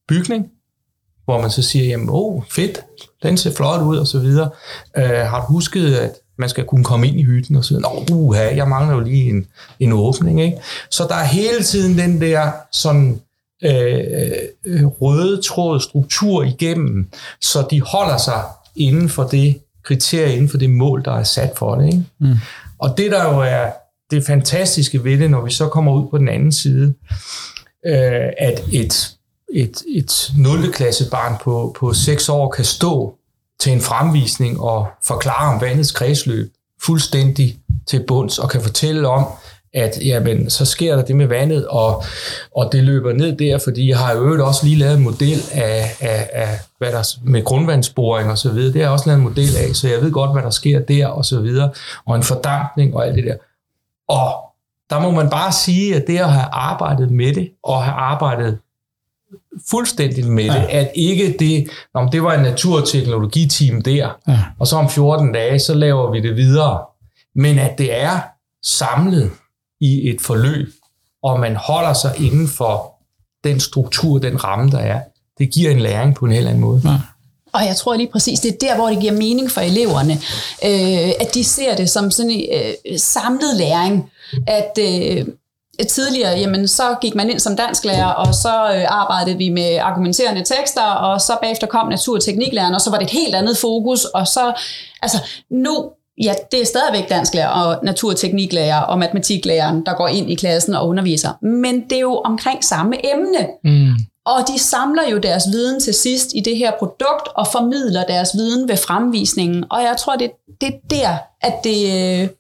bygning, 0.09 0.47
hvor 1.27 1.41
man 1.41 1.51
så 1.51 1.63
siger, 1.63 1.85
jamen, 1.85 2.09
åh, 2.09 2.37
oh, 2.37 2.43
fedt, 2.51 2.81
den 3.23 3.37
ser 3.37 3.55
flot 3.55 3.83
ud, 3.83 3.97
og 3.97 4.07
så 4.07 4.19
videre. 4.19 4.51
Uh, 4.99 5.05
har 5.05 5.41
du 5.41 5.53
husket, 5.53 5.95
at 5.95 6.13
man 6.39 6.49
skal 6.49 6.65
kunne 6.65 6.85
komme 6.85 7.09
ind 7.09 7.21
i 7.21 7.23
hytten 7.23 7.57
og 7.57 7.65
så 7.65 7.75
videre? 7.75 7.95
Nå, 7.95 8.15
uha, 8.17 8.57
jeg 8.57 8.69
mangler 8.69 8.95
jo 8.95 9.01
lige 9.01 9.31
en, 9.31 9.47
en 9.81 9.93
åbning, 9.93 10.43
ikke? 10.43 10.59
Så 10.91 11.07
der 11.09 11.15
er 11.15 11.25
hele 11.25 11.63
tiden 11.63 11.99
den 11.99 12.21
der 12.21 12.51
sådan 12.73 13.21
øh, 13.65 14.87
røde 14.87 15.43
tråd 15.43 15.81
struktur 15.81 16.45
igennem, 16.45 17.11
så 17.41 17.67
de 17.71 17.81
holder 17.81 18.17
sig 18.17 18.43
inden 18.77 19.09
for 19.09 19.25
det 19.25 19.59
kriterie, 19.83 20.33
inden 20.33 20.49
for 20.49 20.59
det 20.59 20.71
mål, 20.71 21.05
der 21.05 21.13
er 21.13 21.23
sat 21.23 21.53
for 21.57 21.75
det. 21.75 21.87
Ikke? 21.87 22.05
Mm. 22.21 22.35
Og 22.79 22.95
det 22.99 23.11
der 23.11 23.35
jo 23.35 23.41
er 23.41 23.71
det 24.11 24.27
fantastiske 24.27 25.05
ved 25.05 25.19
det, 25.19 25.31
når 25.31 25.45
vi 25.45 25.51
så 25.51 25.69
kommer 25.69 25.93
ud 25.93 26.09
på 26.11 26.19
den 26.19 26.29
anden 26.29 26.53
side, 26.53 26.95
øh, 27.87 28.29
at 28.39 28.65
et 28.73 29.16
et, 29.53 29.83
et 29.89 30.33
0. 30.37 30.73
klasse 30.73 31.11
barn 31.11 31.37
på, 31.43 31.77
på 31.79 31.93
6 31.93 32.29
år 32.29 32.51
kan 32.51 32.65
stå 32.65 33.15
til 33.61 33.73
en 33.73 33.81
fremvisning 33.81 34.61
og 34.61 34.87
forklare 35.05 35.55
om 35.55 35.61
vandets 35.61 35.93
kredsløb 35.93 36.53
fuldstændig 36.83 37.59
til 37.87 38.05
bunds 38.07 38.39
og 38.39 38.51
kan 38.51 38.63
fortælle 38.63 39.09
om, 39.09 39.27
at 39.75 39.99
jamen, 40.05 40.51
så 40.51 40.65
sker 40.65 40.97
der 40.97 41.05
det 41.05 41.17
med 41.17 41.27
vandet, 41.27 41.67
og, 41.67 42.05
og 42.57 42.73
det 42.73 42.85
løber 42.85 43.13
ned 43.13 43.37
der, 43.37 43.59
fordi 43.59 43.89
jeg 43.89 43.99
har 43.99 44.13
jo 44.15 44.25
øvrigt 44.25 44.43
også 44.43 44.67
lige 44.67 44.79
lavet 44.79 44.97
en 44.97 45.03
model 45.03 45.41
af, 45.53 45.97
af, 46.01 46.31
af 46.33 46.59
hvad 46.79 46.93
der, 46.93 47.17
med 47.23 47.45
grundvandsboring 47.45 48.31
og 48.31 48.39
så 48.39 48.51
videre. 48.51 48.73
Det 48.73 48.75
har 48.75 48.83
jeg 48.83 48.91
også 48.91 49.07
lavet 49.07 49.19
en 49.19 49.25
model 49.25 49.57
af, 49.57 49.75
så 49.75 49.89
jeg 49.89 50.03
ved 50.03 50.13
godt, 50.13 50.33
hvad 50.33 50.43
der 50.43 50.51
sker 50.51 50.81
der 50.81 51.07
og 51.07 51.25
så 51.25 51.41
videre, 51.41 51.71
og 52.07 52.17
en 52.17 52.23
fordampning 52.23 52.95
og 52.95 53.07
alt 53.07 53.17
det 53.17 53.25
der. 53.25 53.37
Og 54.09 54.35
der 54.91 55.01
må 55.01 55.11
man 55.11 55.31
bare 55.31 55.53
sige, 55.53 55.97
at 55.97 56.07
det 56.07 56.19
at 56.19 56.33
have 56.33 56.49
arbejdet 56.53 57.11
med 57.11 57.35
det, 57.35 57.51
og 57.63 57.85
have 57.85 57.95
arbejdet 57.95 58.59
fuldstændig 59.71 60.27
med 60.27 60.45
ja. 60.45 60.55
det, 60.55 60.67
at 60.67 60.91
ikke 60.95 61.37
det, 61.39 61.69
om 61.95 62.11
det 62.11 62.23
var 62.23 62.35
en 62.35 62.43
naturteknologiteam 62.43 63.83
der, 63.83 64.11
ja. 64.29 64.39
og 64.59 64.67
så 64.67 64.77
om 64.77 64.91
14 64.91 65.33
dage, 65.33 65.59
så 65.59 65.75
laver 65.75 66.11
vi 66.11 66.21
det 66.21 66.37
videre. 66.37 66.81
Men 67.35 67.59
at 67.59 67.79
det 67.79 68.01
er 68.01 68.21
samlet 68.65 69.31
i 69.81 70.11
et 70.11 70.21
forløb, 70.21 70.69
og 71.23 71.41
man 71.41 71.57
holder 71.57 71.93
sig 71.93 72.15
inden 72.19 72.49
for 72.49 72.93
den 73.45 73.61
struktur, 73.61 74.19
den 74.19 74.45
ramme, 74.45 74.71
der 74.71 74.79
er, 74.79 75.01
det 75.39 75.51
giver 75.51 75.71
en 75.71 75.81
læring 75.81 76.15
på 76.15 76.25
en 76.25 76.33
helt 76.33 76.47
anden 76.47 76.61
måde. 76.61 76.83
Ja. 76.85 76.99
Og 77.53 77.67
jeg 77.67 77.77
tror 77.77 77.97
lige 77.97 78.09
præcis, 78.13 78.41
det 78.41 78.53
er 78.53 78.57
der, 78.61 78.77
hvor 78.77 78.89
det 78.89 79.01
giver 79.01 79.13
mening 79.13 79.51
for 79.51 79.61
eleverne, 79.61 80.13
øh, 80.65 81.13
at 81.21 81.35
de 81.35 81.45
ser 81.45 81.77
det 81.77 81.91
som 81.91 82.11
sådan 82.11 82.31
en 82.31 82.75
øh, 82.87 82.99
samlet 82.99 83.57
læring, 83.57 84.11
at 84.47 84.79
øh, 84.81 85.27
tidligere, 85.85 86.39
jamen, 86.39 86.69
så 86.69 86.83
gik 87.01 87.15
man 87.15 87.31
ind 87.31 87.41
som 87.41 87.57
dansklærer, 87.57 88.07
og 88.07 88.35
så 88.35 88.73
øh, 88.75 88.85
arbejdede 88.89 89.39
vi 89.39 89.49
med 89.49 89.77
argumenterende 89.77 90.45
tekster, 90.45 90.83
og 90.83 91.21
så 91.21 91.33
bagefter 91.43 91.67
kom 91.67 91.89
natur- 91.89 92.17
og 92.17 92.23
tekniklæreren, 92.23 92.75
og 92.75 92.81
så 92.81 92.91
var 92.91 92.99
det 92.99 93.05
et 93.05 93.11
helt 93.11 93.35
andet 93.35 93.57
fokus, 93.59 94.05
og 94.05 94.27
så, 94.27 94.53
altså, 95.03 95.19
nu 95.51 95.91
ja, 96.23 96.35
det 96.53 96.61
er 96.61 96.67
stadigvæk 96.67 97.09
dansklærer 97.09 97.49
og 97.49 97.85
natur- 97.85 98.11
og 98.11 98.17
tekniklærer 98.17 98.81
og 98.81 98.99
matematiklæreren, 98.99 99.87
der 99.87 99.95
går 99.95 100.09
ind 100.09 100.31
i 100.31 100.35
klassen 100.35 100.75
og 100.75 100.89
underviser. 100.89 101.45
Men 101.45 101.85
det 101.91 101.97
er 101.97 102.01
jo 102.01 102.15
omkring 102.15 102.65
samme 102.65 103.13
emne. 103.13 103.47
Mm. 103.65 103.95
Og 104.27 104.49
de 104.49 104.59
samler 104.59 105.09
jo 105.11 105.19
deres 105.19 105.45
viden 105.53 105.81
til 105.81 105.95
sidst 105.95 106.31
i 106.35 106.41
det 106.41 106.57
her 106.57 106.73
produkt 106.79 107.29
og 107.35 107.47
formidler 107.47 108.05
deres 108.05 108.31
viden 108.35 108.69
ved 108.69 108.77
fremvisningen. 108.77 109.65
Og 109.71 109.83
jeg 109.83 109.97
tror, 109.99 110.17
det, 110.17 110.31
det 110.61 110.69
er 110.69 110.79
der, 110.91 111.17
at 111.43 111.55
det... 111.65 112.31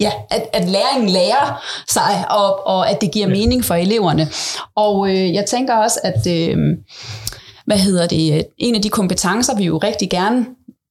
Ja, 0.00 0.12
at, 0.30 0.42
at 0.52 0.68
læringen 0.68 1.08
lærer 1.10 1.64
sig, 1.88 2.24
og, 2.30 2.66
og 2.66 2.90
at 2.90 3.00
det 3.00 3.10
giver 3.12 3.26
mening 3.26 3.64
for 3.64 3.74
eleverne. 3.74 4.28
Og 4.74 5.08
øh, 5.08 5.34
jeg 5.34 5.46
tænker 5.46 5.74
også, 5.74 6.00
at 6.04 6.26
øh, 6.26 6.58
hvad 7.66 7.78
hedder 7.78 8.06
det, 8.06 8.46
en 8.58 8.74
af 8.74 8.82
de 8.82 8.88
kompetencer, 8.88 9.56
vi 9.56 9.64
jo 9.64 9.78
rigtig 9.78 10.10
gerne 10.10 10.46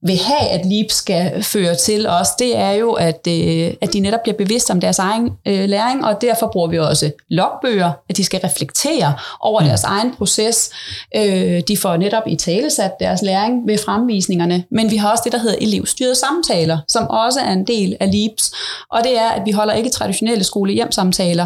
vil 0.08 0.18
have, 0.18 0.50
at 0.50 0.66
LEAP 0.66 0.92
skal 0.92 1.44
føre 1.44 1.76
til 1.76 2.08
os, 2.08 2.28
det 2.40 2.58
er 2.58 2.72
jo, 2.72 2.92
at, 2.92 3.28
øh, 3.28 3.74
at 3.82 3.94
de 3.94 4.00
netop 4.00 4.20
bliver 4.24 4.38
bevidste 4.38 4.72
om 4.72 4.80
deres 4.80 5.00
egen 5.00 5.30
øh, 5.48 5.70
læring, 5.70 6.06
og 6.06 6.22
derfor 6.22 6.50
bruger 6.54 6.68
vi 6.68 6.80
også 6.80 7.12
logbøger, 7.30 7.92
at 8.10 8.18
de 8.18 8.24
skal 8.24 8.40
reflektere 8.40 9.14
over 9.42 9.62
mm. 9.62 9.68
deres 9.68 9.84
egen 9.84 10.16
proces. 10.16 10.70
Øh, 11.16 11.62
de 11.68 11.78
får 11.78 11.98
netop 11.98 12.24
i 12.28 12.36
talesat 12.36 12.92
deres 13.00 13.22
læring 13.22 13.68
ved 13.68 13.78
fremvisningerne, 13.78 14.64
men 14.72 14.92
vi 14.92 14.98
har 14.98 15.12
også 15.12 15.22
det, 15.24 15.32
der 15.32 15.40
hedder 15.40 15.56
elevstyrede 15.62 16.16
samtaler, 16.16 16.78
som 16.88 17.10
også 17.10 17.40
er 17.40 17.52
en 17.52 17.68
del 17.68 17.98
af 18.00 18.12
LEAPS, 18.12 18.52
og 18.92 19.04
det 19.04 19.18
er, 19.18 19.30
at 19.30 19.42
vi 19.46 19.52
holder 19.52 19.74
ikke 19.74 19.90
traditionelle 19.90 20.44
skole-hjem-samtaler. 20.44 21.46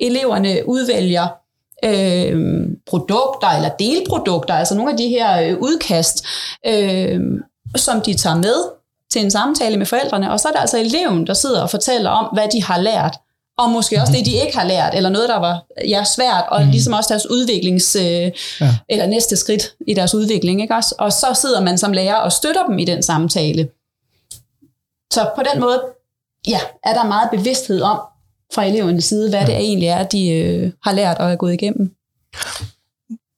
Eleverne 0.00 0.68
udvælger 0.68 1.28
øh, 1.84 2.66
produkter 2.86 3.48
eller 3.48 3.68
delprodukter, 3.68 4.54
altså 4.54 4.74
nogle 4.74 4.90
af 4.90 4.96
de 4.96 5.08
her 5.08 5.42
øh, 5.42 5.58
udkast, 5.58 6.26
øh, 6.66 7.20
som 7.76 8.00
de 8.00 8.14
tager 8.14 8.36
med 8.36 8.70
til 9.10 9.24
en 9.24 9.30
samtale 9.30 9.76
med 9.76 9.86
forældrene, 9.86 10.32
og 10.32 10.40
så 10.40 10.48
er 10.48 10.52
der 10.52 10.60
altså 10.60 10.78
eleven, 10.78 11.26
der 11.26 11.34
sidder 11.34 11.62
og 11.62 11.70
fortæller 11.70 12.10
om, 12.10 12.34
hvad 12.34 12.48
de 12.52 12.62
har 12.62 12.80
lært, 12.80 13.16
og 13.58 13.70
måske 13.70 14.00
også 14.00 14.12
det, 14.12 14.26
de 14.26 14.32
ikke 14.32 14.58
har 14.58 14.64
lært, 14.64 14.94
eller 14.94 15.10
noget, 15.10 15.28
der 15.28 15.38
var 15.38 15.64
ja, 15.88 16.04
svært, 16.04 16.44
og 16.48 16.64
mm. 16.64 16.70
ligesom 16.70 16.92
også 16.92 17.08
deres 17.08 17.30
udviklings, 17.30 17.96
øh, 17.96 18.02
ja. 18.60 18.76
eller 18.88 19.06
næste 19.06 19.36
skridt 19.36 19.74
i 19.86 19.94
deres 19.94 20.14
udvikling. 20.14 20.62
Ikke 20.62 20.74
også? 20.74 20.94
Og 20.98 21.12
så 21.12 21.26
sidder 21.34 21.60
man 21.60 21.78
som 21.78 21.92
lærer 21.92 22.14
og 22.14 22.32
støtter 22.32 22.66
dem 22.66 22.78
i 22.78 22.84
den 22.84 23.02
samtale. 23.02 23.68
Så 25.12 25.30
på 25.36 25.42
den 25.52 25.60
måde, 25.60 25.82
ja, 26.48 26.60
er 26.84 26.94
der 26.94 27.04
meget 27.04 27.30
bevidsthed 27.30 27.80
om, 27.82 28.00
fra 28.54 28.64
elevernes 28.64 29.04
side, 29.04 29.28
hvad 29.28 29.40
ja. 29.40 29.46
det 29.46 29.54
egentlig 29.54 29.88
er, 29.88 30.02
de 30.02 30.28
øh, 30.28 30.72
har 30.82 30.92
lært 30.92 31.18
og 31.18 31.32
er 31.32 31.36
gået 31.36 31.52
igennem. 31.52 31.94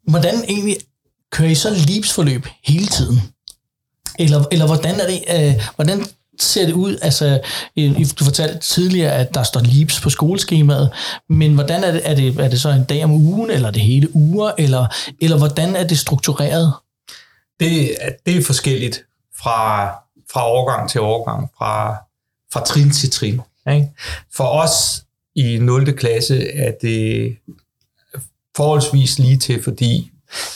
Hvordan 0.09 0.35
egentlig 0.49 0.77
kører 1.31 1.49
I 1.49 1.55
så 1.55 1.71
livsforløb 1.71 2.47
hele 2.65 2.87
tiden? 2.87 3.32
Eller, 4.19 4.45
eller 4.53 4.67
hvordan 4.67 5.01
er 5.01 5.07
det, 5.07 5.25
øh, 5.35 5.63
hvordan 5.75 6.05
ser 6.41 6.67
det 6.67 6.73
ud? 6.73 6.99
Altså, 7.03 7.41
du 8.19 8.25
fortalte 8.25 8.59
tidligere, 8.59 9.13
at 9.13 9.35
der 9.35 9.43
står 9.43 9.61
LEAPS 9.61 10.01
på 10.01 10.11
skoleskemaet, 10.11 10.91
men 11.29 11.55
hvordan 11.55 11.85
er 11.85 11.93
det, 11.93 12.01
er 12.05 12.15
det, 12.15 12.41
er 12.41 12.49
det 12.49 12.61
så 12.61 12.69
en 12.69 12.85
dag 12.85 13.05
om 13.05 13.13
ugen, 13.13 13.51
eller 13.51 13.71
det 13.71 13.83
hele 13.83 14.17
uger, 14.17 14.53
eller, 14.59 14.87
eller 15.21 15.39
hvordan 15.39 15.77
er 15.77 15.85
det 15.85 15.99
struktureret? 15.99 16.73
Det, 17.61 17.97
det 18.27 18.37
er 18.37 18.43
forskelligt 18.43 19.05
fra, 19.43 19.91
fra 20.33 20.49
årgang 20.49 20.91
til 20.91 21.01
årgang, 21.01 21.51
fra, 21.59 21.97
fra 22.53 22.65
trin 22.65 22.91
til 22.91 23.11
trin. 23.11 23.41
Ikke? 23.73 23.89
For 24.35 24.45
os 24.45 25.05
i 25.35 25.59
0. 25.59 25.93
klasse 25.93 26.53
er 26.53 26.73
det 26.83 27.37
forholdsvis 28.57 29.19
lige 29.19 29.37
til, 29.37 29.63
fordi 29.63 30.11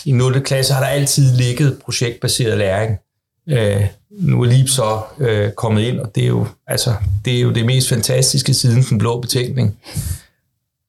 i 0.05 0.13
0. 0.13 0.43
klasse 0.43 0.75
har 0.75 0.81
der 0.81 0.89
altid 0.89 1.37
ligget 1.37 1.79
projektbaseret 1.85 2.59
læring. 2.59 2.99
Øh, 3.49 3.87
nu 4.11 4.43
er 4.43 4.47
Lieb 4.47 4.69
så 4.69 5.01
øh, 5.19 5.53
kommet 5.53 5.83
ind, 5.83 6.01
og 6.01 6.15
det 6.15 6.23
er, 6.23 6.29
jo, 6.29 6.47
altså, 6.67 6.95
det 7.25 7.37
er 7.37 7.41
jo 7.41 7.53
det 7.53 7.67
mest 7.67 7.89
fantastiske 7.89 8.55
siden 8.55 8.83
den 8.83 8.99
blå 8.99 9.21
betænkning. 9.21 9.79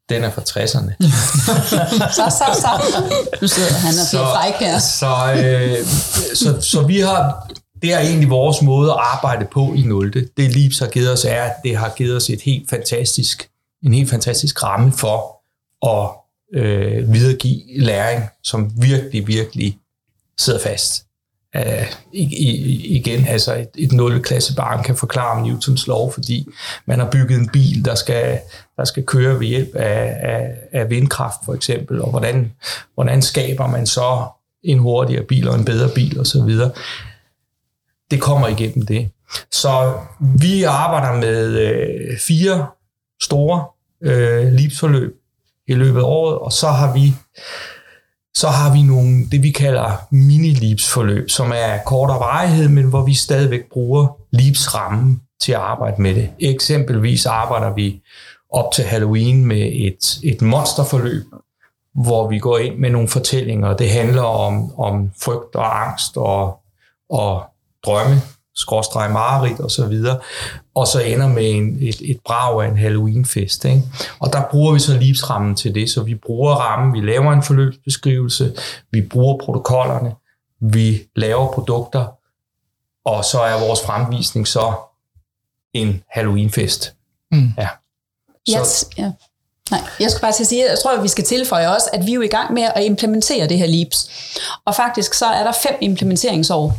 Den 0.10 0.24
er 0.24 0.32
fra 0.32 0.41
60'erne. 0.41 0.93
så, 2.17 2.38
så, 2.38 2.62
så. 2.62 3.04
Nu 3.41 3.48
sidder 3.48 3.74
han 3.74 3.93
og 4.00 4.06
bliver 4.10 4.34
her. 4.60 4.80
Så, 4.80 5.34
øh, 5.43 5.86
så, 6.36 6.62
så 6.62 6.82
vi 6.82 7.00
har, 7.00 7.52
det 7.82 7.93
er 7.93 8.00
egentlig 8.00 8.30
vores 8.30 8.62
måde 8.62 8.91
at 8.91 8.98
arbejde 9.00 9.46
på 9.52 9.74
i 9.74 9.82
0. 9.82 10.13
Det 10.38 10.52
Liebs 10.52 10.80
har 10.80 10.88
givet 10.88 11.12
os 11.13 11.26
er, 11.26 11.43
at 11.43 11.54
det 11.63 11.78
har 11.78 11.93
givet 11.98 12.15
os 12.15 12.30
et 12.30 12.41
helt 12.41 12.70
fantastisk, 12.70 13.50
en 13.84 13.93
helt 13.93 14.10
fantastisk 14.10 14.63
ramme 14.63 14.91
for 14.91 15.38
at 15.88 16.10
øh, 16.62 17.13
videregive 17.13 17.62
læring, 17.80 18.24
som 18.43 18.72
virkelig, 18.82 19.28
virkelig 19.28 19.78
sidder 20.38 20.60
fast 20.60 21.07
uh, 21.58 21.88
igen, 22.12 23.28
altså 23.28 23.56
et, 23.56 23.70
et 23.76 23.91
0. 23.91 24.22
klasse 24.22 24.56
barn 24.56 24.84
kan 24.84 24.96
forklare 24.96 25.39
om 25.39 25.48
Newtons 25.48 25.88
lov, 25.88 26.13
fordi 26.13 26.48
man 26.86 27.00
har 27.00 27.10
bygget 27.12 27.39
en 27.39 27.50
bil, 27.50 27.86
der 27.86 27.96
skal, 27.96 28.39
der 28.78 28.86
skal 28.86 29.06
køre 29.06 29.39
ved 29.39 29.48
hjælp 29.48 29.76
af, 29.76 30.17
af, 30.22 30.54
af 30.72 30.89
vindkraft 30.89 31.39
for 31.46 31.54
eksempel, 31.54 32.02
og 32.02 32.10
hvordan, 32.10 32.54
hvordan 32.93 33.22
skaber 33.22 33.67
man 33.67 33.88
så 33.88 34.26
en 34.63 34.80
hurtigere 34.80 35.24
bil 35.24 35.50
og 35.50 35.56
en 35.56 35.65
bedre 35.65 35.89
bil 35.96 36.20
osv. 36.20 36.50
Det 38.12 38.22
kommer 38.22 38.48
igennem 38.48 38.86
det. 38.86 39.10
Så 39.52 39.93
vi 40.20 40.63
arbejder 40.63 41.20
med 41.20 41.48
øh, 41.48 42.17
fire 42.17 42.67
store 43.22 43.65
øh, 44.04 44.54
livsforløb 44.54 45.15
i 45.67 45.74
løbet 45.74 46.00
af 46.00 46.04
året, 46.04 46.38
og 46.38 46.52
så 46.52 46.67
har 46.67 46.93
vi 46.93 47.13
så 48.39 48.47
har 48.47 48.73
vi 48.73 48.82
nogle, 48.82 49.26
det 49.32 49.43
vi 49.43 49.52
kalder 49.52 50.08
mini 50.12 50.78
forløb 50.80 51.30
som 51.30 51.52
er 51.56 51.78
kortere 51.86 52.19
varighed, 52.19 52.69
men 52.69 52.86
hvor 52.86 53.06
vi 53.06 53.13
stadigvæk 53.13 53.62
bruger 53.71 54.17
leaps-ramme 54.32 55.19
til 55.41 55.52
at 55.52 55.58
arbejde 55.58 56.02
med 56.02 56.15
det. 56.15 56.30
Eksempelvis 56.39 57.26
arbejder 57.26 57.73
vi 57.73 58.02
op 58.50 58.71
til 58.73 58.84
Halloween 58.84 59.45
med 59.45 59.71
et, 59.73 60.19
et 60.23 60.41
monsterforløb, 60.41 61.23
hvor 61.93 62.30
vi 62.30 62.39
går 62.39 62.58
ind 62.58 62.78
med 62.78 62.89
nogle 62.89 63.08
fortællinger. 63.08 63.78
Det 63.78 63.89
handler 63.89 64.23
om, 64.23 64.80
om 64.80 65.12
frygt 65.21 65.56
og 65.56 65.88
angst 65.88 66.17
og, 66.17 66.60
og 67.10 67.43
drømme, 67.86 68.21
skråstreg 68.58 69.12
mareridt 69.12 69.60
og 69.60 69.72
så 69.72 69.86
videre, 69.86 70.20
og 70.76 70.88
så 70.88 71.00
ender 71.00 71.28
med 71.28 71.52
en, 71.52 71.78
et, 71.82 72.02
et 72.12 72.20
brag 72.26 72.63
af 72.63 72.67
en 72.67 72.78
Halloweenfest. 72.78 73.65
Ikke? 73.65 73.84
Og 74.20 74.34
der 74.34 74.43
bruger 74.52 74.74
vi 74.74 74.80
så 74.80 74.98
livsrammen 74.98 75.56
til 75.56 75.76
det, 75.76 75.89
så 75.89 76.04
vi 76.04 76.15
bruger 76.15 76.56
rammen, 76.56 76.93
vi 76.93 77.12
laver 77.12 77.34
en 77.34 77.43
forløbsbeskrivelse, 77.43 78.54
vi 78.91 79.02
bruger 79.02 79.38
protokollerne, 79.38 80.15
vi 80.60 81.02
laver 81.15 81.54
produkter, 81.54 82.06
og 83.06 83.26
så 83.26 83.41
er 83.41 83.60
vores 83.67 83.80
fremvisning 83.86 84.48
så 84.48 84.74
en 85.74 86.04
Halloweenfest. 86.12 86.93
Mm. 87.32 87.50
Ja. 87.58 87.67
Så. 88.50 88.60
Yes, 88.60 88.86
ja. 88.98 89.12
Nej, 89.72 89.82
jeg 90.00 90.12
skulle 90.12 90.22
bare 90.22 90.32
til 90.32 90.43
at 90.43 90.48
sige, 90.48 90.65
jeg 90.70 90.80
tror, 90.84 90.98
at 90.98 91.04
vi 91.04 91.08
skal 91.08 91.24
tilføje 91.24 91.76
også, 91.76 91.89
at 91.93 92.06
vi 92.06 92.12
er 92.12 92.15
jo 92.15 92.22
i 92.22 92.28
gang 92.28 92.54
med 92.54 92.63
at 92.76 92.84
implementere 92.84 93.48
det 93.48 93.58
her 93.58 93.65
LEAPS. 93.67 94.10
Og 94.65 94.76
faktisk 94.76 95.13
så 95.13 95.26
er 95.26 95.43
der 95.43 95.52
fem 95.52 95.76
implementeringsår 95.82 96.78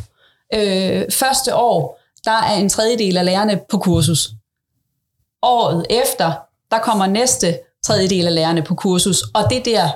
Øh, 0.53 1.05
første 1.11 1.55
år, 1.55 1.99
der 2.25 2.31
er 2.31 2.55
en 2.55 2.69
tredjedel 2.69 3.17
af 3.17 3.25
lærerne 3.25 3.59
på 3.69 3.77
kursus. 3.77 4.29
Året 5.43 5.85
efter, 5.89 6.31
der 6.71 6.79
kommer 6.79 7.05
næste 7.05 7.59
tredjedel 7.83 8.27
af 8.27 8.35
lærerne 8.35 8.61
på 8.61 8.75
kursus, 8.75 9.21
og 9.33 9.43
det 9.49 9.65
der, 9.65 9.89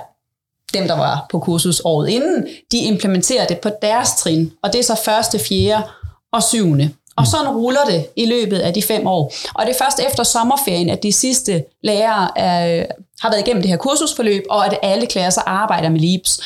dem 0.74 0.88
der 0.88 0.96
var 0.96 1.26
på 1.30 1.38
kursus 1.38 1.80
året 1.84 2.08
inden, 2.08 2.46
de 2.72 2.78
implementerer 2.78 3.46
det 3.46 3.58
på 3.60 3.70
deres 3.82 4.14
trin, 4.18 4.52
og 4.62 4.72
det 4.72 4.78
er 4.78 4.84
så 4.84 5.00
første, 5.04 5.38
fjerde 5.38 5.88
og 6.32 6.42
syvende. 6.42 6.90
Og 7.16 7.26
sådan 7.26 7.48
ruller 7.48 7.84
det 7.84 8.06
i 8.16 8.26
løbet 8.26 8.58
af 8.58 8.74
de 8.74 8.82
fem 8.82 9.06
år. 9.06 9.32
Og 9.54 9.66
det 9.66 9.74
er 9.74 9.84
først 9.84 10.00
efter 10.08 10.22
sommerferien, 10.22 10.90
at 10.90 11.02
de 11.02 11.12
sidste 11.12 11.64
lærere 11.82 12.38
er, 12.38 12.86
har 13.20 13.30
været 13.30 13.40
igennem 13.40 13.62
det 13.62 13.70
her 13.70 13.76
kursusforløb, 13.76 14.42
og 14.50 14.66
at 14.66 14.78
alle 14.82 15.06
klasser 15.06 15.42
arbejder 15.46 15.88
med 15.88 16.00
LEAPS. 16.00 16.40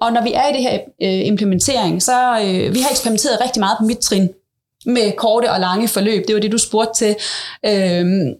Og 0.00 0.12
når 0.12 0.22
vi 0.22 0.32
er 0.32 0.48
i 0.48 0.52
det 0.52 0.62
her 0.62 0.74
øh, 1.02 1.26
implementering, 1.26 2.02
så 2.02 2.40
øh, 2.42 2.74
vi 2.74 2.80
har 2.80 2.90
eksperimenteret 2.90 3.40
rigtig 3.40 3.60
meget 3.60 3.76
på 3.78 3.84
mit 3.84 3.98
trin 3.98 4.30
med 4.86 5.12
korte 5.16 5.50
og 5.50 5.60
lange 5.60 5.88
forløb. 5.88 6.26
Det 6.26 6.34
var 6.34 6.40
det, 6.40 6.52
du 6.52 6.58
spurgte 6.58 6.94
til. 6.94 7.16
Øhm, 7.66 8.34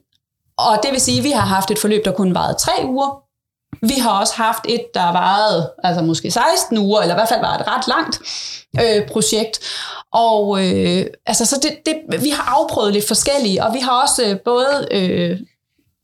og 0.58 0.78
det 0.82 0.92
vil 0.92 1.00
sige, 1.00 1.18
at 1.18 1.24
vi 1.24 1.30
har 1.30 1.46
haft 1.46 1.70
et 1.70 1.78
forløb, 1.78 2.04
der 2.04 2.12
kun 2.12 2.34
varede 2.34 2.58
tre 2.58 2.72
uger. 2.84 3.21
Vi 3.82 3.94
har 4.00 4.20
også 4.20 4.34
haft 4.36 4.64
et, 4.68 4.84
der 4.94 5.12
varede 5.12 5.72
altså 5.84 6.02
måske 6.02 6.30
16 6.30 6.78
uger, 6.78 7.00
eller 7.00 7.14
i 7.14 7.16
hvert 7.16 7.28
fald 7.28 7.40
var 7.40 7.58
et 7.58 7.66
ret 7.66 7.88
langt 7.88 8.20
øh, 8.80 9.08
projekt. 9.08 9.60
Og 10.12 10.66
øh, 10.66 11.06
altså, 11.26 11.46
så 11.46 11.56
det, 11.62 11.72
det, 11.86 12.22
vi 12.22 12.30
har 12.30 12.60
afprøvet 12.60 12.92
lidt 12.92 13.08
forskellige, 13.08 13.64
og 13.64 13.74
vi 13.74 13.78
har 13.78 14.02
også 14.02 14.24
øh, 14.24 14.40
både 14.40 14.88
øh, 14.90 15.40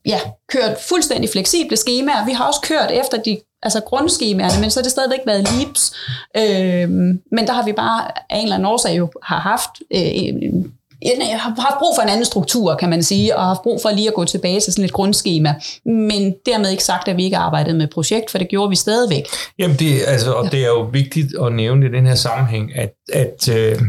ja, 0.07 0.21
kørt 0.49 0.81
fuldstændig 0.89 1.31
fleksible 1.31 1.77
skemaer. 1.77 2.27
Vi 2.27 2.33
har 2.33 2.45
også 2.45 2.61
kørt 2.61 2.91
efter 2.91 3.23
de 3.23 3.41
altså 3.63 3.81
grundskemaerne, 3.81 4.61
men 4.61 4.71
så 4.71 4.81
har 4.81 4.83
det 4.83 4.93
stadigvæk 4.93 5.21
været 5.27 5.49
LEAPS. 5.53 5.95
Øh, 6.37 6.91
men 7.33 7.47
der 7.47 7.53
har 7.53 7.65
vi 7.65 7.73
bare 7.73 8.11
af 8.33 8.37
en 8.37 8.43
eller 8.43 8.55
anden 8.55 8.67
årsag 8.67 8.97
jo 8.97 9.11
har 9.23 9.41
haft 9.41 9.71
øh, 9.91 10.01
en, 10.15 10.73
jeg 11.03 11.41
har 11.41 11.61
haft 11.61 11.79
brug 11.79 11.97
for 11.97 12.03
en 12.03 12.09
anden 12.09 12.25
struktur, 12.25 12.75
kan 12.75 12.91
man 12.91 13.03
sige, 13.03 13.37
og 13.37 13.43
har 13.43 13.49
haft 13.49 13.63
brug 13.63 13.83
for 13.83 13.91
lige 13.91 14.09
at 14.09 14.15
gå 14.15 14.25
tilbage 14.25 14.61
til 14.61 14.73
sådan 14.73 14.85
et 14.85 14.93
grundskema. 14.93 15.55
Men 15.85 16.35
dermed 16.47 16.71
ikke 16.71 16.85
sagt, 16.85 17.09
at 17.09 17.17
vi 17.17 17.25
ikke 17.25 17.37
arbejdede 17.37 17.77
med 17.77 17.89
projekt, 17.89 18.31
for 18.31 18.39
det 18.39 18.49
gjorde 18.49 18.71
vi 18.71 18.77
stadigvæk. 18.77 19.27
Jamen, 19.59 19.77
det, 19.77 20.01
altså, 20.07 20.33
og 20.33 20.53
det 20.53 20.63
er 20.65 20.69
jo 20.69 20.89
vigtigt 20.93 21.35
at 21.43 21.53
nævne 21.53 21.87
i 21.87 21.93
den 21.93 22.07
her 22.07 22.15
sammenhæng, 22.15 22.77
at, 22.77 22.93
at 23.13 23.49
øh, 23.49 23.83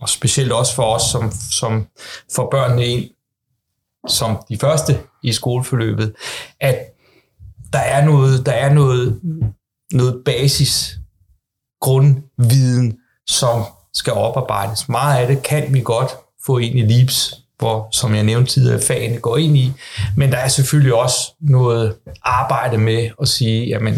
og 0.00 0.08
specielt 0.08 0.52
også 0.52 0.74
for 0.74 0.82
os, 0.82 1.02
som, 1.02 1.32
som 1.50 1.86
får 2.34 2.48
børnene 2.50 2.86
ind 2.86 3.10
som 4.08 4.36
de 4.48 4.58
første 4.58 4.98
i 5.22 5.32
skoleforløbet, 5.32 6.14
at 6.60 6.76
der 7.72 7.78
er 7.78 8.04
noget, 8.04 8.46
der 8.46 8.52
er 8.52 8.72
noget, 8.72 9.20
noget 9.92 10.22
basis 10.24 10.98
grundviden, 11.80 12.98
som 13.26 13.64
skal 13.94 14.12
oparbejdes. 14.12 14.88
Meget 14.88 15.20
af 15.20 15.26
det 15.26 15.42
kan 15.42 15.74
vi 15.74 15.80
godt 15.80 16.10
få 16.46 16.58
ind 16.58 16.78
i 16.78 16.82
Leaps, 16.82 17.34
hvor, 17.58 17.88
som 17.90 18.14
jeg 18.14 18.24
nævnte 18.24 18.52
tidligere, 18.52 18.80
fagene 18.80 19.20
går 19.20 19.36
ind 19.36 19.56
i. 19.56 19.72
Men 20.16 20.32
der 20.32 20.38
er 20.38 20.48
selvfølgelig 20.48 20.94
også 20.94 21.18
noget 21.40 21.94
arbejde 22.22 22.78
med 22.78 23.10
at 23.20 23.28
sige, 23.28 23.66
jamen, 23.66 23.94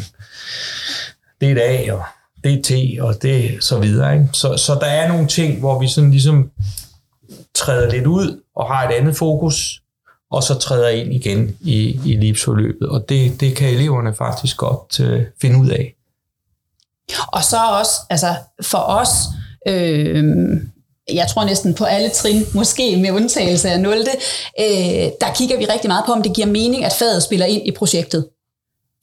det 1.40 1.48
er 1.48 1.52
et 1.52 1.88
A, 1.88 1.92
og 1.92 2.02
det 2.44 2.52
er 2.52 2.62
T, 2.62 3.00
og 3.00 3.22
det 3.22 3.64
så 3.64 3.78
videre. 3.78 4.14
Ikke? 4.14 4.28
Så, 4.32 4.56
så 4.56 4.74
der 4.74 4.86
er 4.86 5.08
nogle 5.08 5.26
ting, 5.26 5.58
hvor 5.58 5.80
vi 5.80 5.88
sådan 5.88 6.10
ligesom 6.10 6.50
træder 7.54 7.90
lidt 7.90 8.06
ud 8.06 8.40
og 8.56 8.66
har 8.66 8.88
et 8.88 8.94
andet 8.94 9.16
fokus, 9.16 9.82
og 10.30 10.42
så 10.42 10.58
træder 10.58 10.88
ind 10.88 11.14
igen 11.14 11.56
i, 11.60 12.00
i 12.04 12.16
livsforløbet. 12.16 12.88
Og 12.88 13.04
det, 13.08 13.40
det 13.40 13.56
kan 13.56 13.68
eleverne 13.68 14.14
faktisk 14.14 14.56
godt 14.56 15.00
øh, 15.00 15.22
finde 15.40 15.58
ud 15.58 15.68
af. 15.68 15.94
Og 17.26 17.44
så 17.44 17.56
også, 17.78 17.92
altså 18.10 18.34
for 18.62 18.78
os, 18.78 19.10
øh, 19.68 20.24
jeg 21.12 21.28
tror 21.28 21.44
næsten 21.44 21.74
på 21.74 21.84
alle 21.84 22.08
trin, 22.08 22.46
måske 22.54 22.96
med 22.96 23.10
undtagelse 23.10 23.70
af 23.70 23.80
0. 23.80 23.98
Øh, 23.98 24.66
der 25.20 25.34
kigger 25.34 25.58
vi 25.58 25.64
rigtig 25.64 25.88
meget 25.88 26.04
på, 26.06 26.12
om 26.12 26.22
det 26.22 26.34
giver 26.34 26.46
mening, 26.46 26.84
at 26.84 26.92
faget 26.92 27.22
spiller 27.22 27.46
ind 27.46 27.66
i 27.66 27.70
projektet. 27.70 28.28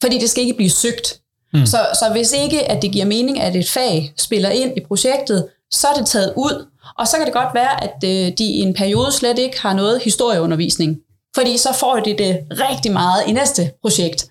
Fordi 0.02 0.18
det 0.18 0.30
skal 0.30 0.42
ikke 0.42 0.54
blive 0.54 0.70
søgt. 0.70 1.20
Mm. 1.52 1.66
Så, 1.66 1.78
så 1.94 2.08
hvis 2.12 2.32
ikke, 2.32 2.70
at 2.70 2.82
det 2.82 2.92
giver 2.92 3.04
mening, 3.04 3.40
at 3.40 3.56
et 3.56 3.68
fag 3.68 4.12
spiller 4.18 4.50
ind 4.50 4.76
i 4.76 4.80
projektet, 4.88 5.48
så 5.70 5.88
er 5.88 5.94
det 5.94 6.06
taget 6.06 6.32
ud. 6.36 6.66
Og 6.98 7.08
så 7.08 7.16
kan 7.16 7.26
det 7.26 7.34
godt 7.34 7.54
være, 7.54 7.84
at 7.84 7.94
øh, 8.04 8.32
de 8.38 8.44
i 8.44 8.60
en 8.60 8.74
periode 8.74 9.12
slet 9.12 9.38
ikke 9.38 9.60
har 9.60 9.74
noget 9.74 10.00
historieundervisning. 10.02 10.96
Fordi 11.34 11.58
så 11.58 11.72
får 11.72 11.96
de 11.96 12.18
det 12.18 12.40
rigtig 12.50 12.92
meget 12.92 13.22
i 13.26 13.32
næste 13.32 13.70
projekt. 13.82 14.26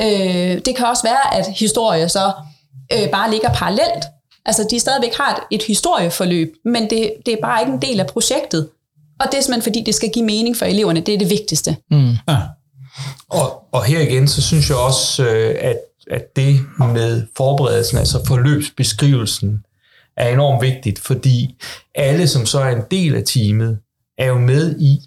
Øh, 0.00 0.60
det 0.64 0.76
kan 0.76 0.86
også 0.86 1.02
være, 1.02 1.34
at 1.34 1.46
historie 1.56 2.08
så 2.08 2.32
øh, 2.92 3.10
bare 3.10 3.30
ligger 3.30 3.52
parallelt 3.52 4.04
Altså, 4.46 4.66
de 4.70 4.80
stadigvæk 4.80 5.14
har 5.14 5.36
et, 5.36 5.56
et 5.60 5.62
historieforløb, 5.62 6.54
men 6.64 6.90
det, 6.90 7.12
det 7.26 7.34
er 7.34 7.38
bare 7.42 7.60
ikke 7.62 7.72
en 7.72 7.82
del 7.82 8.00
af 8.00 8.06
projektet. 8.06 8.68
Og 9.20 9.26
det 9.32 9.38
er 9.38 9.42
simpelthen 9.42 9.62
fordi, 9.62 9.82
det 9.86 9.94
skal 9.94 10.10
give 10.10 10.24
mening 10.24 10.56
for 10.56 10.64
eleverne. 10.64 11.00
Det 11.00 11.14
er 11.14 11.18
det 11.18 11.30
vigtigste. 11.30 11.76
Mm. 11.90 12.10
Ja. 12.28 12.38
Og, 13.28 13.64
og 13.72 13.84
her 13.84 14.00
igen, 14.00 14.28
så 14.28 14.42
synes 14.42 14.68
jeg 14.68 14.76
også, 14.76 15.24
øh, 15.24 15.54
at, 15.60 15.78
at 16.10 16.36
det 16.36 16.60
med 16.78 17.26
forberedelsen, 17.36 17.98
altså 17.98 18.24
forløbsbeskrivelsen, 18.26 19.64
er 20.16 20.28
enormt 20.28 20.62
vigtigt, 20.62 20.98
fordi 20.98 21.56
alle, 21.94 22.28
som 22.28 22.46
så 22.46 22.60
er 22.60 22.70
en 22.70 22.82
del 22.90 23.14
af 23.14 23.22
teamet, 23.26 23.78
er 24.18 24.26
jo 24.26 24.38
med 24.38 24.80
i 24.80 24.98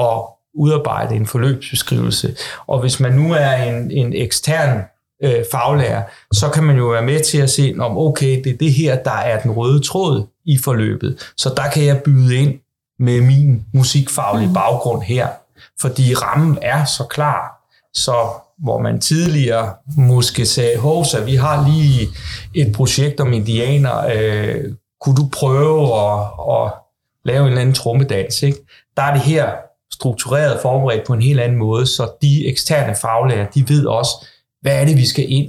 at 0.00 0.22
udarbejde 0.54 1.14
en 1.14 1.26
forløbsbeskrivelse. 1.26 2.36
Og 2.66 2.80
hvis 2.80 3.00
man 3.00 3.12
nu 3.12 3.32
er 3.32 3.52
en, 3.52 3.90
en 3.90 4.12
ekstern 4.12 4.82
øh, 5.24 5.44
faglærer, 5.52 6.02
så 6.32 6.48
kan 6.48 6.64
man 6.64 6.76
jo 6.76 6.86
være 6.86 7.02
med 7.02 7.20
til 7.20 7.38
at 7.38 7.50
se, 7.50 7.74
om 7.78 7.98
okay, 7.98 8.42
det 8.44 8.52
er 8.52 8.56
det 8.56 8.72
her, 8.72 9.02
der 9.02 9.10
er 9.10 9.40
den 9.40 9.50
røde 9.50 9.80
tråd 9.80 10.26
i 10.44 10.58
forløbet. 10.58 11.32
Så 11.36 11.52
der 11.56 11.70
kan 11.70 11.84
jeg 11.84 12.02
byde 12.04 12.36
ind 12.36 12.54
med 12.98 13.20
min 13.20 13.64
musikfaglige 13.74 14.48
mm. 14.48 14.54
baggrund 14.54 15.02
her, 15.02 15.28
fordi 15.80 16.14
rammen 16.14 16.58
er 16.62 16.84
så 16.84 17.04
klar, 17.04 17.68
så 17.94 18.14
hvor 18.58 18.78
man 18.78 19.00
tidligere 19.00 19.74
måske 19.96 20.46
sagde, 20.46 20.78
så 20.82 21.22
vi 21.26 21.34
har 21.34 21.68
lige 21.68 22.08
et 22.54 22.72
projekt 22.72 23.20
om 23.20 23.32
indianer, 23.32 24.06
øh, 24.16 24.64
kunne 25.00 25.16
du 25.16 25.28
prøve 25.32 25.94
at, 26.00 26.20
at 26.50 26.72
lave 27.24 27.40
en 27.40 27.48
eller 27.48 27.60
anden 27.60 27.74
trommedans, 27.74 28.42
ikke? 28.42 28.58
Der 28.96 29.02
er 29.02 29.12
det 29.12 29.22
her 29.22 29.52
struktureret 29.92 30.60
forberedt 30.62 31.06
på 31.06 31.12
en 31.12 31.22
helt 31.22 31.40
anden 31.40 31.58
måde, 31.58 31.86
så 31.86 32.10
de 32.22 32.46
eksterne 32.46 32.94
faglærer, 32.94 33.46
de 33.46 33.68
ved 33.68 33.86
også, 33.86 34.26
hvad 34.64 34.80
er 34.80 34.84
det, 34.84 34.96
vi 34.96 35.06
skal 35.06 35.24
ind 35.28 35.48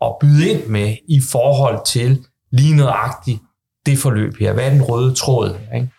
og 0.00 0.16
byde 0.20 0.50
ind 0.50 0.66
med 0.66 0.96
i 1.08 1.20
forhold 1.20 1.86
til 1.86 2.24
lige 2.52 2.76
nøjagtigt 2.76 3.38
det 3.86 3.98
forløb 3.98 4.38
her? 4.40 4.52
Hvad 4.52 4.64
er 4.64 4.70
den 4.70 4.82
røde 4.82 5.14
tråd? 5.14 5.56
Ikke? 5.74 5.90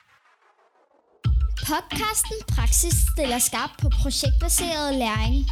Podcasten 1.57 2.38
Praksis 2.55 2.93
stiller 3.13 3.39
skarp 3.39 3.69
på 3.81 3.89
projektbaseret 4.01 4.95
læring. 4.95 5.45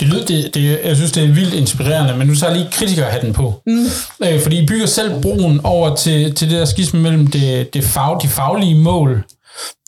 Det 0.00 0.08
lyder, 0.08 0.26
det, 0.26 0.54
det, 0.54 0.80
jeg 0.84 0.96
synes, 0.96 1.12
det 1.12 1.24
er 1.24 1.32
vildt 1.32 1.54
inspirerende, 1.54 2.16
men 2.16 2.26
nu 2.26 2.34
så 2.34 2.54
lige 2.54 2.68
kritikerhatten 2.72 3.32
på. 3.32 3.62
Mm. 3.66 3.84
Øh, 4.24 4.42
fordi 4.42 4.62
I 4.62 4.66
bygger 4.66 4.86
selv 4.86 5.22
broen 5.22 5.60
over 5.64 5.96
til, 5.96 6.34
til 6.34 6.50
det 6.50 6.58
der 6.58 6.64
skisme 6.64 7.00
mellem 7.00 7.26
det, 7.26 7.74
det 7.74 7.84
fag, 7.84 8.22
de 8.22 8.28
faglige 8.28 8.74
mål 8.74 9.24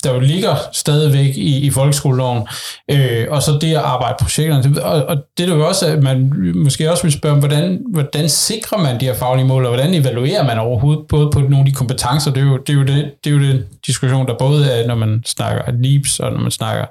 der 0.03 0.13
jo 0.13 0.19
ligger 0.19 0.55
stadigvæk 0.73 1.37
i, 1.37 1.59
i 1.59 1.69
folkeskoleloven, 1.69 2.47
øh, 2.91 3.25
og 3.29 3.43
så 3.43 3.57
det 3.61 3.71
at 3.71 3.81
arbejde 3.81 4.15
projekterne. 4.21 4.83
Og, 4.83 5.05
og 5.05 5.17
det 5.37 5.49
er 5.49 5.55
jo 5.55 5.67
også, 5.67 5.87
at 5.87 6.03
man 6.03 6.33
måske 6.55 6.91
også 6.91 7.03
vil 7.03 7.11
spørge, 7.11 7.39
hvordan, 7.39 7.81
hvordan 7.91 8.29
sikrer 8.29 8.77
man 8.77 8.99
de 8.99 9.05
her 9.05 9.15
faglige 9.15 9.45
mål, 9.45 9.65
og 9.65 9.73
hvordan 9.73 9.93
evaluerer 9.93 10.43
man 10.43 10.59
overhovedet 10.59 11.05
både 11.09 11.29
på 11.33 11.39
nogle 11.39 11.59
af 11.59 11.65
de 11.65 11.71
kompetencer? 11.71 12.31
Det 12.31 12.43
er 12.43 12.47
jo, 12.47 12.57
det 12.57 12.69
er 12.69 12.77
jo, 12.77 12.83
det, 12.83 13.11
det 13.23 13.29
er 13.29 13.33
jo 13.33 13.41
den 13.41 13.63
diskussion, 13.87 14.27
der 14.27 14.37
både 14.39 14.71
er, 14.71 14.87
når 14.87 14.95
man 14.95 15.23
snakker 15.25 15.61
LEAPS, 15.71 16.19
og 16.19 16.31
når 16.31 16.39
man 16.39 16.51
snakker 16.51 16.85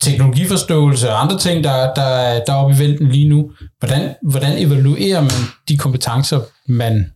teknologiforståelse 0.00 1.10
og 1.10 1.22
andre 1.22 1.38
ting, 1.38 1.64
der, 1.64 1.94
der, 1.94 2.40
der 2.46 2.52
er 2.52 2.56
oppe 2.56 2.74
i 2.74 2.78
vælten 2.78 3.08
lige 3.08 3.28
nu. 3.28 3.50
Hvordan, 3.78 4.14
hvordan 4.22 4.58
evaluerer 4.58 5.20
man 5.20 5.40
de 5.68 5.78
kompetencer, 5.78 6.40
man 6.68 7.12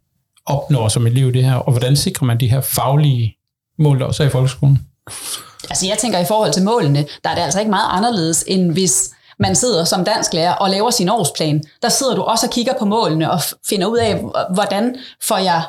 opnår 0.47 0.89
som 0.89 1.07
elev 1.07 1.29
i 1.29 1.33
det 1.33 1.45
her, 1.45 1.55
og 1.55 1.73
hvordan 1.73 1.97
sikrer 1.97 2.27
man 2.27 2.41
de 2.41 2.51
her 2.51 2.61
faglige 2.61 3.37
mål, 3.83 4.01
der 4.01 4.07
også 4.07 4.23
er 4.23 4.27
i 4.27 4.31
folkeskolen? 4.31 4.87
Altså 5.71 5.87
jeg 5.87 5.99
tænker, 5.99 6.19
i 6.19 6.25
forhold 6.25 6.53
til 6.53 6.63
målene, 6.63 7.07
der 7.25 7.31
er 7.31 7.35
det 7.35 7.43
altså 7.43 7.59
ikke 7.59 7.71
meget 7.71 7.89
anderledes, 7.91 8.45
end 8.47 8.73
hvis 8.73 9.11
man 9.39 9.57
sidder 9.57 9.85
som 9.85 10.05
dansk 10.05 10.33
lærer 10.33 10.55
og 10.55 10.71
laver 10.71 10.91
sin 10.91 11.09
årsplan. 11.09 11.65
Der 11.83 11.89
sidder 11.89 12.15
du 12.15 12.23
også 12.23 12.47
og 12.47 12.53
kigger 12.53 12.73
på 12.79 12.85
målene 12.85 13.31
og 13.31 13.41
finder 13.69 13.87
ud 13.87 13.99
af, 13.99 14.25
hvordan 14.55 14.97
får 15.23 15.39
jeg 15.39 15.63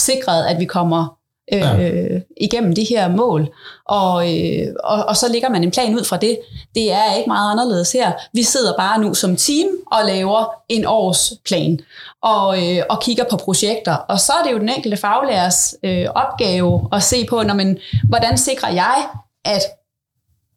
sikret, 0.00 0.44
at 0.44 0.60
vi 0.60 0.64
kommer 0.64 1.16
øh, 1.52 1.60
ja. 1.60 2.20
igennem 2.40 2.74
de 2.74 2.84
her 2.84 3.08
mål. 3.08 3.48
Og, 3.84 4.38
øh, 4.38 4.66
og, 4.84 5.04
og 5.04 5.16
så 5.16 5.32
ligger 5.32 5.48
man 5.48 5.64
en 5.64 5.70
plan 5.70 5.94
ud 5.94 6.04
fra 6.04 6.16
det. 6.16 6.38
Det 6.74 6.92
er 6.92 7.14
ikke 7.14 7.28
meget 7.28 7.52
anderledes 7.52 7.92
her. 7.92 8.12
Vi 8.32 8.42
sidder 8.42 8.76
bare 8.76 9.00
nu 9.00 9.14
som 9.14 9.36
team 9.36 9.68
og 9.92 9.98
laver 10.06 10.54
en 10.68 10.84
årsplan 10.84 11.80
og, 12.22 12.66
øh, 12.66 12.82
og 12.90 13.02
kigger 13.02 13.24
på 13.30 13.36
projekter. 13.36 13.94
Og 13.94 14.20
så 14.20 14.32
er 14.32 14.44
det 14.46 14.52
jo 14.52 14.58
den 14.58 14.68
enkelte 14.68 14.96
faglærers 14.96 15.74
øh, 15.82 16.06
opgave 16.14 16.88
at 16.92 17.02
se 17.02 17.24
på, 17.24 17.42
når 17.42 17.54
man, 17.54 17.78
hvordan 18.08 18.38
sikrer 18.38 18.72
jeg, 18.72 19.06
at 19.44 19.62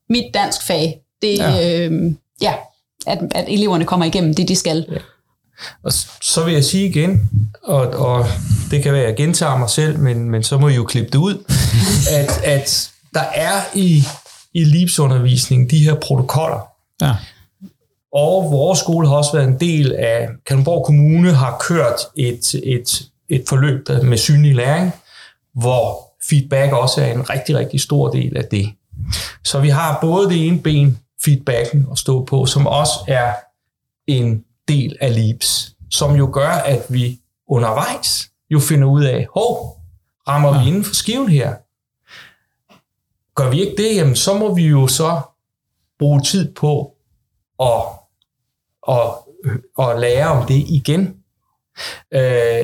mit 0.10 0.34
dansk 0.34 0.62
fag, 0.64 1.02
det, 1.22 1.38
ja. 1.38 1.80
Øh, 1.80 2.14
ja, 2.42 2.54
at, 3.08 3.20
at 3.36 3.46
eleverne 3.48 3.86
kommer 3.86 4.06
igennem 4.06 4.34
det, 4.34 4.48
de 4.48 4.56
skal. 4.56 4.86
Ja. 4.92 4.98
Og 5.84 5.92
så 6.22 6.44
vil 6.46 6.54
jeg 6.54 6.64
sige 6.64 6.90
igen, 6.90 7.30
og, 7.64 7.88
og 7.88 8.26
det 8.72 8.84
kan 8.84 8.94
være, 8.94 9.02
at 9.02 9.08
jeg 9.08 9.16
gentager 9.16 9.58
mig 9.58 9.70
selv, 9.70 10.00
men, 10.00 10.30
men 10.30 10.44
så 10.44 10.58
må 10.58 10.68
I 10.68 10.76
jo 10.76 10.84
klippe 10.84 11.10
det 11.12 11.18
ud, 11.18 11.44
at, 12.20 12.44
at 12.44 12.92
der 13.14 13.24
er 13.34 13.62
i, 13.74 14.04
i 14.54 14.64
livsundervisning 14.64 15.72
de 15.72 15.84
her 15.84 15.96
protokoller. 15.96 16.68
Ja. 17.02 17.16
Og 18.14 18.52
vores 18.52 18.80
skole 18.80 19.08
har 19.08 19.16
også 19.16 19.32
været 19.34 19.48
en 19.48 19.60
del 19.60 19.94
af, 19.94 20.28
Kalundborg 20.48 20.86
Kommune 20.86 21.32
har 21.34 21.58
kørt 21.60 22.00
et, 22.16 22.56
et, 22.64 23.04
et 23.30 23.44
forløb 23.50 23.90
med 24.04 24.18
synlig 24.18 24.56
læring, 24.56 24.92
hvor 25.54 26.06
feedback 26.30 26.74
også 26.74 27.02
er 27.02 27.14
en 27.14 27.30
rigtig, 27.30 27.58
rigtig 27.58 27.82
stor 27.82 28.10
del 28.10 28.38
af 28.38 28.46
det. 28.46 28.70
Så 29.44 29.60
vi 29.60 29.70
har 29.70 29.98
både 30.02 30.30
det 30.30 30.48
ene 30.48 30.60
ben, 30.60 30.98
feedbacken 31.26 31.88
at 31.92 31.98
stå 31.98 32.26
på, 32.26 32.46
som 32.46 32.68
også 32.68 32.94
er 33.08 33.34
en 34.08 34.44
del 34.68 34.98
af 35.02 35.16
LEAPS, 35.16 35.76
som 35.90 36.16
jo 36.16 36.30
gør, 36.34 36.50
at 36.50 36.82
vi 36.90 37.20
undervejs 37.48 38.30
jo 38.50 38.60
finder 38.60 38.88
ud 38.88 39.04
af, 39.04 39.28
hov, 39.34 39.82
rammer 40.28 40.56
ja. 40.56 40.62
vi 40.62 40.68
inden 40.68 40.84
for 40.84 40.94
skiven 40.94 41.30
her? 41.30 41.56
Gør 43.36 43.50
vi 43.50 43.62
ikke 43.62 43.84
det, 43.84 43.96
jamen 43.96 44.16
så 44.16 44.34
må 44.34 44.56
vi 44.56 44.68
jo 44.68 44.88
så 44.88 45.22
bruge 46.00 46.22
tid 46.22 46.54
på 46.54 46.92
at, 47.60 47.82
at, 48.90 49.12
at 49.80 50.00
lære 50.00 50.28
om 50.28 50.48
det 50.48 50.64
igen. 50.68 51.16
Øh, 52.14 52.64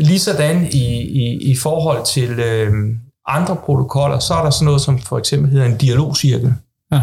ligesådan 0.00 0.66
i, 0.66 1.00
i, 1.00 1.50
i 1.50 1.56
forhold 1.56 2.06
til 2.06 2.30
øh, 2.40 2.96
andre 3.26 3.56
protokoller, 3.56 4.18
så 4.18 4.34
er 4.34 4.42
der 4.42 4.50
sådan 4.50 4.64
noget 4.64 4.80
som 4.80 4.98
for 4.98 5.18
eksempel 5.18 5.50
hedder 5.50 5.66
en 5.66 5.76
dialogcirkel. 5.76 6.54
Ja. 6.92 7.00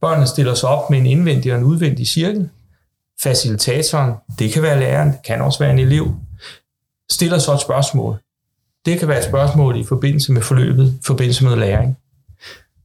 Børnene 0.00 0.26
stiller 0.26 0.54
sig 0.54 0.68
op 0.68 0.90
med 0.90 0.98
en 0.98 1.06
indvendig 1.06 1.52
og 1.52 1.58
en 1.58 1.64
udvendig 1.64 2.08
cirkel. 2.08 2.50
Facilitatoren, 3.22 4.12
det 4.38 4.52
kan 4.52 4.62
være 4.62 4.80
læreren, 4.80 5.08
det 5.08 5.22
kan 5.24 5.40
også 5.40 5.58
være 5.58 5.70
en 5.70 5.78
elev, 5.78 6.14
stiller 7.10 7.38
så 7.38 7.54
et 7.54 7.60
spørgsmål. 7.60 8.18
Det 8.86 8.98
kan 8.98 9.08
være 9.08 9.18
et 9.18 9.24
spørgsmål 9.24 9.80
i 9.80 9.84
forbindelse 9.84 10.32
med 10.32 10.42
forløbet, 10.42 10.86
i 10.86 11.02
forbindelse 11.06 11.44
med 11.44 11.56
læring. 11.56 11.96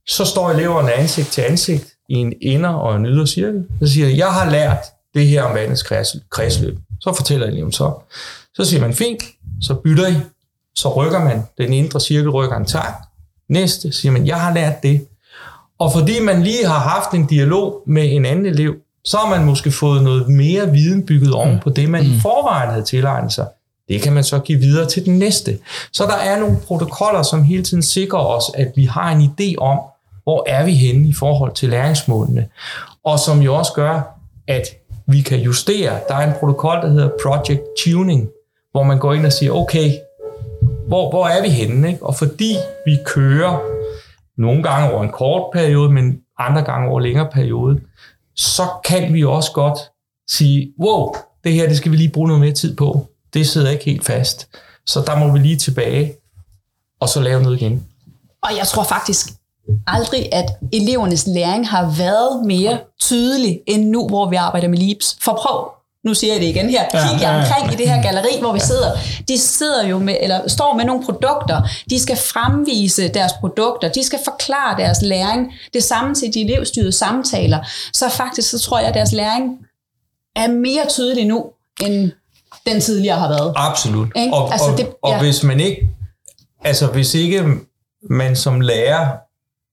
Så 0.08 0.26
står 0.26 0.52
eleverne 0.52 0.94
ansigt 0.94 1.28
til 1.28 1.42
ansigt 1.42 1.86
i 2.10 2.14
en 2.14 2.34
inder- 2.42 2.70
og 2.70 2.96
en 2.96 3.06
ydre 3.06 3.28
cirkel. 3.28 3.66
Så 3.82 3.88
siger 3.94 4.08
jeg, 4.08 4.18
jeg 4.18 4.34
har 4.34 4.50
lært 4.50 4.78
det 5.14 5.28
her 5.28 5.44
om 5.44 5.56
vandets 5.56 5.84
kredsløb. 6.30 6.78
Så 7.00 7.14
fortæller 7.14 7.48
eleven 7.48 7.72
så. 7.72 7.94
Så 8.56 8.66
siger 8.66 8.82
man, 8.82 8.94
fint, 8.94 9.24
så 9.62 9.74
bytter 9.74 10.08
I. 10.08 10.16
Så 10.76 10.94
rykker 10.94 11.20
man, 11.20 11.44
den 11.58 11.74
indre 11.74 12.00
cirkel 12.00 12.30
rykker 12.30 12.58
en 12.58 12.66
tak. 12.66 12.94
Næste 13.50 13.92
siger 13.92 14.12
man, 14.12 14.28
jeg 14.28 14.42
har 14.42 14.54
lært 14.54 14.84
det. 14.84 15.08
Og 15.80 15.92
fordi 15.92 16.20
man 16.20 16.44
lige 16.44 16.66
har 16.66 16.80
haft 16.80 17.12
en 17.12 17.26
dialog 17.28 17.84
med 17.88 18.12
en 18.12 18.26
anden 18.26 18.46
elev, 18.46 18.76
så 19.06 19.18
har 19.18 19.30
man 19.30 19.46
måske 19.46 19.72
fået 19.72 20.04
noget 20.04 20.30
mere 20.30 20.72
viden 20.72 21.06
bygget 21.06 21.34
oven 21.34 21.60
på 21.64 21.70
det, 21.70 21.90
man 21.90 22.04
i 22.04 22.20
forvejen 22.20 22.70
havde 22.70 22.86
tilegnet 22.86 23.34
sig. 23.34 23.48
Det 23.90 24.02
kan 24.02 24.14
man 24.14 24.24
så 24.24 24.40
give 24.40 24.60
videre 24.60 24.90
til 24.90 25.06
den 25.06 25.20
næste. 25.20 25.58
Så 25.94 26.04
der 26.04 26.16
er 26.16 26.40
nogle 26.40 26.58
protokoller, 26.68 27.24
som 27.24 27.44
hele 27.44 27.64
tiden 27.64 27.84
sikrer 27.84 28.20
os, 28.20 28.44
at 28.56 28.72
vi 28.76 28.86
har 28.86 29.12
en 29.12 29.22
idé 29.22 29.56
om, 29.58 29.80
hvor 30.24 30.44
er 30.48 30.66
vi 30.66 30.74
henne 30.74 31.08
i 31.08 31.14
forhold 31.14 31.54
til 31.54 31.70
læringsmålene. 31.70 32.48
Og 33.04 33.20
som 33.20 33.42
jo 33.42 33.56
også 33.56 33.74
gør, 33.74 34.02
at 34.48 34.64
vi 35.08 35.22
kan 35.22 35.40
justere. 35.40 36.00
Der 36.08 36.16
er 36.16 36.28
en 36.28 36.34
protokol, 36.40 36.76
der 36.76 36.90
hedder 36.90 37.10
Project 37.24 37.62
Tuning, 37.84 38.30
hvor 38.72 38.84
man 38.84 39.00
går 39.00 39.14
ind 39.14 39.26
og 39.26 39.34
siger, 39.34 39.52
okay, 39.52 39.92
hvor, 40.88 41.10
hvor 41.10 41.28
er 41.28 41.42
vi 41.42 41.50
henne? 41.50 41.88
Ikke? 41.88 42.06
Og 42.06 42.16
fordi 42.16 42.56
vi 42.86 42.98
kører 43.06 43.60
nogle 44.38 44.64
gange 44.64 44.94
over 44.94 45.04
en 45.04 45.12
kort 45.12 45.44
periode, 45.54 45.90
men 45.90 46.20
andre 46.40 46.62
gange 46.62 46.90
over 46.90 47.00
en 47.00 47.04
længere 47.04 47.30
periode, 47.34 47.80
så 48.36 48.68
kan 48.86 49.14
vi 49.14 49.24
også 49.24 49.52
godt 49.52 49.80
sige, 50.30 50.74
wow, 50.80 51.14
det 51.44 51.54
her 51.54 51.68
det 51.68 51.78
skal 51.78 51.92
vi 51.92 51.98
lige 51.98 52.12
bruge 52.12 52.28
noget 52.28 52.42
mere 52.42 52.54
tid 52.54 52.76
på. 52.76 53.08
Det 53.34 53.48
sidder 53.48 53.70
ikke 53.70 53.86
helt 53.86 54.06
fast. 54.06 54.48
Så 54.86 55.04
der 55.08 55.20
må 55.20 55.32
vi 55.32 55.40
lige 55.40 55.58
tilbage, 55.58 56.14
og 57.00 57.10
så 57.10 57.22
lave 57.22 57.44
noget 57.44 57.62
igen. 57.62 57.88
Og 58.44 58.58
jeg 58.58 58.68
tror 58.68 58.84
faktisk 58.84 59.30
aldrig, 59.88 60.34
at 60.34 60.46
elevernes 60.74 61.28
læring 61.28 61.70
har 61.70 61.96
været 61.98 62.46
mere 62.46 62.80
tydelig 63.02 63.62
end 63.68 63.90
nu, 63.90 64.08
hvor 64.08 64.30
vi 64.30 64.36
arbejder 64.36 64.68
med 64.68 64.78
LEAPS. 64.78 65.18
For 65.22 65.40
prøv, 65.42 65.72
nu 66.06 66.14
siger 66.14 66.34
jeg 66.34 66.42
det 66.42 66.48
igen 66.48 66.70
her, 66.70 66.84
kig 66.90 67.22
jer 67.22 67.38
omkring 67.42 67.74
i 67.74 67.76
det 67.76 67.90
her 67.90 68.02
galleri, 68.02 68.40
hvor 68.40 68.54
vi 68.54 68.60
sidder. 68.60 68.92
De 69.28 69.38
sidder 69.38 69.88
jo 69.88 70.00
med, 70.00 70.18
eller 70.22 70.48
står 70.48 70.74
med 70.74 70.86
nogle 70.86 71.04
produkter. 71.06 71.62
De 71.90 72.00
skal 72.00 72.18
fremvise 72.18 73.08
deres 73.08 73.32
produkter. 73.40 73.90
De 73.92 74.04
skal 74.04 74.20
forklare 74.26 74.78
deres 74.78 74.98
læring. 75.02 75.54
Det 75.74 75.84
samme 75.84 76.16
til 76.16 76.34
de 76.34 76.42
elevstyrede 76.42 76.92
samtaler. 76.92 77.60
Så 77.94 78.10
faktisk, 78.10 78.50
så 78.50 78.60
tror 78.60 78.80
jeg, 78.80 78.88
at 78.88 78.94
deres 78.94 79.12
læring 79.12 79.58
er 80.36 80.48
mere 80.48 80.86
tydelig 80.90 81.26
nu, 81.26 81.46
end 81.82 82.12
den 82.68 82.82
tidligere 82.82 83.20
har 83.20 83.28
været. 83.28 83.54
Absolut. 83.56 84.08
Ikke? 84.16 84.34
Og, 84.34 84.52
Altså, 84.52 84.74
det- 84.78 84.88
og 85.04 85.12
ja. 85.12 85.20
hvis 85.20 85.44
man 85.44 85.60
ikke, 85.60 85.90
altså 86.64 86.88
hvis 86.88 87.14
ikke 87.14 87.44
man 88.10 88.36
som 88.36 88.62
lærer 88.62 89.08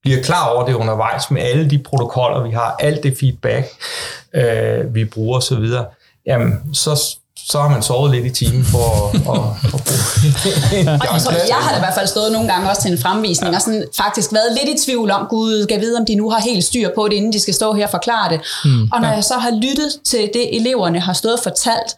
bliver 0.02 0.22
klar 0.22 0.48
over 0.48 0.66
det 0.66 0.74
undervejs 0.74 1.30
med 1.30 1.42
alle 1.42 1.70
de 1.70 1.78
protokoller, 1.78 2.42
vi 2.42 2.50
har, 2.50 2.76
alt 2.80 3.02
det 3.02 3.16
feedback, 3.20 3.66
øh, 4.34 4.94
vi 4.94 5.04
bruger 5.04 5.38
osv., 5.38 5.64
jamen, 6.26 6.74
så, 6.74 6.94
så 7.36 7.60
har 7.60 7.68
man 7.68 7.82
sovet 7.82 8.10
lidt 8.10 8.26
i 8.26 8.44
timen 8.44 8.64
for 8.64 9.08
at, 9.08 9.14
at, 9.34 9.74
at 9.74 9.80
bruge 9.86 10.90
Og 11.02 11.14
jeg, 11.14 11.22
tror, 11.22 11.32
jeg 11.32 11.56
har 11.56 11.76
i 11.76 11.78
hvert 11.78 11.94
fald 11.94 12.06
stået 12.06 12.32
nogle 12.32 12.52
gange 12.52 12.70
også 12.70 12.82
til 12.82 12.92
en 12.92 12.98
fremvisning, 12.98 13.56
og 13.56 13.62
sådan 13.62 13.84
faktisk 13.96 14.32
været 14.32 14.58
lidt 14.64 14.80
i 14.80 14.84
tvivl 14.84 15.10
om, 15.10 15.26
gud, 15.26 15.62
skal 15.62 15.74
jeg 15.74 15.82
vide, 15.82 15.98
om 15.98 16.06
de 16.06 16.14
nu 16.14 16.30
har 16.30 16.40
helt 16.40 16.64
styr 16.64 16.88
på 16.94 17.08
det, 17.08 17.14
inden 17.14 17.32
de 17.32 17.40
skal 17.40 17.54
stå 17.54 17.72
her 17.72 17.84
og 17.84 17.90
forklare 17.90 18.32
det. 18.32 18.40
Mm, 18.64 18.88
og 18.92 19.00
når 19.00 19.08
jeg 19.08 19.24
så 19.24 19.34
har 19.34 19.50
lyttet 19.50 20.00
til 20.04 20.30
det, 20.34 20.56
eleverne 20.56 21.00
har 21.00 21.12
stået 21.12 21.34
og 21.34 21.42
fortalt, 21.42 21.96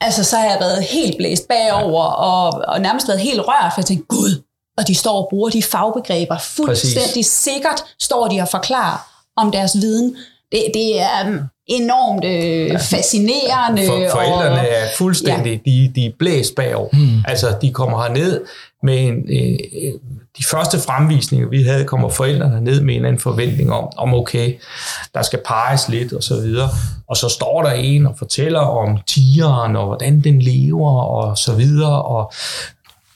altså 0.00 0.24
så 0.24 0.36
har 0.36 0.44
jeg 0.44 0.56
været 0.60 0.82
helt 0.82 1.16
blæst 1.16 1.48
bagover, 1.48 2.04
og, 2.04 2.62
og 2.68 2.80
nærmest 2.80 3.08
været 3.08 3.20
helt 3.20 3.40
rørt, 3.40 3.72
for 3.74 3.80
jeg 3.80 3.86
tænkte, 3.86 4.06
gud, 4.08 4.42
og 4.78 4.88
de 4.88 4.94
står 4.94 5.22
og 5.22 5.26
bruger 5.30 5.50
de 5.50 5.62
fagbegreber 5.62 6.38
fuldstændig 6.38 7.02
Præcis. 7.04 7.26
sikkert, 7.26 7.84
står 8.00 8.28
de 8.28 8.40
og 8.40 8.48
forklarer 8.48 8.98
om 9.36 9.50
deres 9.50 9.76
viden. 9.76 10.16
Det, 10.54 10.64
det 10.74 11.00
er 11.00 11.28
um, 11.28 11.40
enormt 11.66 12.24
øh, 12.24 12.80
fascinerende. 12.80 13.86
For, 13.86 14.08
forældrene 14.10 14.60
og, 14.60 14.66
er 14.68 14.86
fuldstændig, 14.98 15.60
ja. 15.66 15.70
de, 15.70 15.92
de 15.94 16.06
er 16.06 16.10
blæst 16.18 16.54
bagover. 16.54 16.88
Mm. 16.92 17.24
Altså, 17.28 17.56
de 17.62 17.72
kommer 17.72 18.02
herned 18.02 18.40
med 18.82 19.00
en, 19.00 19.14
øh, 19.14 19.58
de 20.38 20.44
første 20.44 20.78
fremvisninger, 20.78 21.48
vi 21.48 21.62
havde, 21.62 21.84
kommer 21.84 22.08
forældrene 22.08 22.60
ned 22.60 22.80
med 22.80 22.94
en 22.94 22.98
eller 22.98 23.08
anden 23.08 23.20
forventning 23.20 23.72
om, 23.72 23.88
om 23.96 24.14
okay, 24.14 24.54
der 25.14 25.22
skal 25.22 25.38
peges 25.46 25.88
lidt 25.88 26.12
og 26.12 26.22
så 26.22 26.40
videre. 26.40 26.68
Og 27.08 27.16
så 27.16 27.28
står 27.28 27.62
der 27.62 27.70
en 27.70 28.06
og 28.06 28.14
fortæller 28.18 28.60
om 28.60 28.98
tigeren 29.06 29.76
og 29.76 29.86
hvordan 29.86 30.20
den 30.20 30.42
lever 30.42 31.00
og 31.00 31.38
så 31.38 31.54
videre. 31.54 32.02
Og 32.02 32.32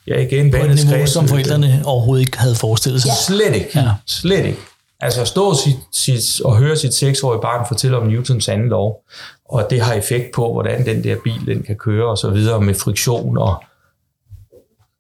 ja, 0.07 0.20
igen, 0.20 0.51
På 0.51 0.57
et 0.57 0.85
niveau, 0.85 1.07
som 1.07 1.29
forældrene 1.29 1.83
overhovedet 1.85 2.27
ikke 2.27 2.38
havde 2.38 2.55
forestillet 2.55 3.03
sig. 3.03 3.12
Slet 3.27 3.55
ikke. 3.55 3.70
Ja. 3.74 3.81
Ja. 3.81 3.90
Slet 4.07 4.46
ikke. 4.46 4.59
Altså 5.01 5.21
at 5.21 5.29
stå 5.29 5.55
sit, 5.55 5.77
sit, 5.93 6.41
og 6.41 6.57
høre 6.57 6.77
sit 6.77 6.95
seksårige 6.95 7.41
barn 7.41 7.69
fortælle 7.69 7.97
om 7.97 8.07
Newtons 8.07 8.49
anden 8.49 8.69
lov, 8.69 9.05
og 9.49 9.67
det 9.71 9.81
har 9.81 9.95
effekt 9.95 10.35
på, 10.35 10.53
hvordan 10.53 10.87
den 10.87 11.05
der 11.05 11.17
bil 11.25 11.47
den 11.47 11.63
kan 11.63 11.77
køre 11.77 12.11
og 12.11 12.19
så 12.19 12.31
videre 12.31 12.61
med 12.61 12.75
friktion 12.75 13.39
og 13.39 13.65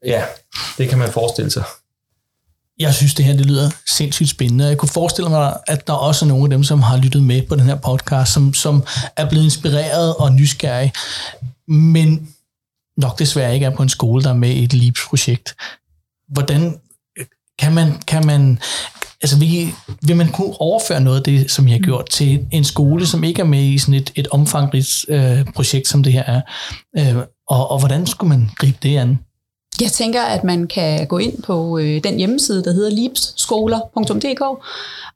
ja, 0.04 0.24
det 0.78 0.88
kan 0.88 0.98
man 0.98 1.12
forestille 1.12 1.50
sig. 1.50 1.64
Jeg 2.78 2.94
synes, 2.94 3.14
det 3.14 3.24
her 3.24 3.36
det 3.36 3.46
lyder 3.46 3.70
sindssygt 3.86 4.30
spændende. 4.30 4.66
Jeg 4.66 4.78
kunne 4.78 4.88
forestille 4.88 5.30
mig, 5.30 5.56
at 5.66 5.86
der 5.86 5.92
også 5.92 6.24
er 6.24 6.28
nogle 6.28 6.44
af 6.44 6.50
dem, 6.50 6.64
som 6.64 6.82
har 6.82 6.96
lyttet 6.96 7.22
med 7.22 7.42
på 7.42 7.54
den 7.54 7.64
her 7.64 7.76
podcast, 7.76 8.32
som, 8.32 8.54
som 8.54 8.84
er 9.16 9.28
blevet 9.28 9.44
inspireret 9.44 10.16
og 10.16 10.32
nysgerrige, 10.32 10.92
men 11.68 12.34
nok 12.96 13.18
desværre 13.18 13.54
ikke 13.54 13.66
er 13.66 13.76
på 13.76 13.82
en 13.82 13.88
skole, 13.88 14.22
der 14.24 14.30
er 14.30 14.34
med 14.34 14.50
i 14.50 14.64
et 14.64 14.74
LEAPS-projekt. 14.74 15.56
Hvordan 16.28 16.80
kan 17.58 17.74
man, 17.74 18.02
kan 18.06 18.26
man 18.26 18.58
altså 19.22 19.38
vil, 19.38 19.68
vil 20.02 20.16
man 20.16 20.28
kunne 20.28 20.60
overføre 20.60 21.00
noget 21.00 21.16
af 21.16 21.22
det, 21.22 21.50
som 21.50 21.66
I 21.68 21.70
har 21.70 21.78
gjort, 21.78 22.10
til 22.10 22.46
en 22.52 22.64
skole, 22.64 23.06
som 23.06 23.24
ikke 23.24 23.40
er 23.40 23.46
med 23.46 23.62
i 23.62 23.78
sådan 23.78 23.94
et, 23.94 24.12
et 24.14 24.28
omfangrigt 24.28 25.04
øh, 25.08 25.44
projekt, 25.54 25.88
som 25.88 26.02
det 26.02 26.12
her 26.12 26.22
er? 26.22 26.40
Øh, 26.98 27.22
og, 27.48 27.70
og 27.70 27.78
hvordan 27.78 28.06
skulle 28.06 28.28
man 28.28 28.50
gribe 28.56 28.78
det 28.82 28.96
an? 28.96 29.18
Jeg 29.80 29.92
tænker, 29.92 30.22
at 30.22 30.44
man 30.44 30.66
kan 30.66 31.06
gå 31.06 31.18
ind 31.18 31.42
på 31.42 31.78
øh, 31.78 32.04
den 32.04 32.16
hjemmeside, 32.16 32.64
der 32.64 32.72
hedder 32.72 32.90
lipsskoler.dk. 32.90 34.62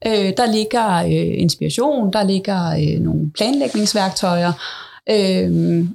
Øh, 0.06 0.32
der 0.36 0.52
ligger 0.52 0.94
øh, 0.94 1.40
inspiration, 1.40 2.12
der 2.12 2.22
ligger 2.22 2.70
øh, 2.70 3.00
nogle 3.00 3.30
planlægningsværktøjer, 3.30 4.52
øh, 5.10 5.86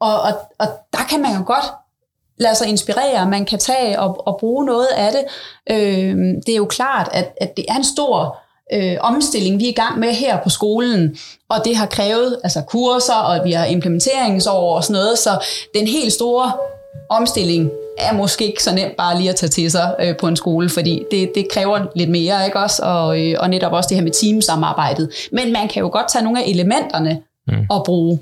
og, 0.00 0.20
og, 0.20 0.32
og 0.58 0.66
der 0.92 1.04
kan 1.10 1.22
man 1.22 1.36
jo 1.36 1.42
godt 1.46 1.64
lade 2.38 2.54
sig 2.54 2.68
inspirere, 2.68 3.30
man 3.30 3.44
kan 3.44 3.58
tage 3.58 4.00
og, 4.00 4.26
og 4.26 4.36
bruge 4.40 4.66
noget 4.66 4.88
af 4.96 5.12
det. 5.12 5.24
Øh, 5.70 6.16
det 6.46 6.48
er 6.48 6.56
jo 6.56 6.64
klart, 6.64 7.08
at, 7.12 7.32
at 7.40 7.56
det 7.56 7.64
er 7.68 7.74
en 7.74 7.84
stor 7.84 8.38
øh, 8.72 8.96
omstilling, 9.00 9.60
vi 9.60 9.64
er 9.64 9.68
i 9.68 9.72
gang 9.72 9.98
med 9.98 10.08
her 10.08 10.42
på 10.42 10.50
skolen, 10.50 11.16
og 11.48 11.64
det 11.64 11.76
har 11.76 11.86
krævet 11.86 12.40
altså 12.44 12.60
kurser, 12.60 13.14
og 13.14 13.44
vi 13.44 13.52
har 13.52 13.64
implementeringsår 13.64 14.76
og 14.76 14.84
sådan 14.84 15.00
noget, 15.00 15.18
så 15.18 15.44
den 15.74 15.86
helt 15.86 16.12
store 16.12 16.52
omstilling 17.10 17.70
er 17.98 18.12
måske 18.12 18.46
ikke 18.46 18.62
så 18.62 18.74
nemt 18.74 18.96
bare 18.96 19.18
lige 19.18 19.30
at 19.30 19.36
tage 19.36 19.50
til 19.50 19.70
sig 19.70 19.94
øh, 20.00 20.16
på 20.16 20.28
en 20.28 20.36
skole, 20.36 20.68
fordi 20.68 21.04
det, 21.10 21.32
det 21.34 21.46
kræver 21.50 21.86
lidt 21.96 22.10
mere, 22.10 22.46
ikke 22.46 22.58
også? 22.58 22.82
Og, 22.82 23.22
øh, 23.22 23.36
og 23.38 23.50
netop 23.50 23.72
også 23.72 23.88
det 23.88 23.96
her 23.96 24.04
med 24.04 24.12
teamsamarbejdet. 24.12 25.10
Men 25.32 25.52
man 25.52 25.68
kan 25.68 25.80
jo 25.80 25.88
godt 25.88 26.12
tage 26.12 26.24
nogle 26.24 26.42
af 26.42 26.48
elementerne 26.48 27.22
mm. 27.48 27.66
og 27.70 27.84
bruge. 27.84 28.18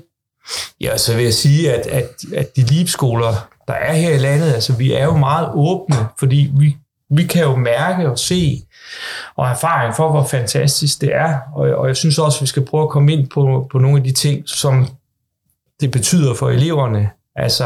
Ja, 0.81 0.97
så 0.97 1.15
vil 1.15 1.23
jeg 1.23 1.33
sige, 1.33 1.73
at, 1.73 1.87
at, 1.87 2.09
at 2.35 2.55
de 2.55 2.61
LEAP-skoler, 2.61 3.47
der 3.67 3.73
er 3.73 3.93
her 3.93 4.15
i 4.15 4.17
landet, 4.17 4.53
altså 4.53 4.73
vi 4.73 4.93
er 4.93 5.05
jo 5.05 5.17
meget 5.17 5.49
åbne, 5.53 5.95
fordi 6.19 6.51
vi, 6.53 6.77
vi 7.09 7.23
kan 7.23 7.43
jo 7.43 7.55
mærke 7.55 8.09
og 8.09 8.19
se 8.19 8.61
og 9.35 9.49
erfaring 9.49 9.95
for, 9.95 10.11
hvor 10.11 10.23
fantastisk 10.23 11.01
det 11.01 11.15
er. 11.15 11.37
Og, 11.55 11.69
og 11.69 11.87
jeg 11.87 11.95
synes 11.95 12.19
også, 12.19 12.37
at 12.37 12.41
vi 12.41 12.47
skal 12.47 12.65
prøve 12.65 12.83
at 12.83 12.89
komme 12.89 13.13
ind 13.13 13.29
på, 13.29 13.67
på 13.71 13.77
nogle 13.77 13.97
af 13.97 14.03
de 14.03 14.11
ting, 14.11 14.49
som 14.49 14.87
det 15.81 15.91
betyder 15.91 16.33
for 16.33 16.49
eleverne. 16.49 17.09
Altså, 17.35 17.65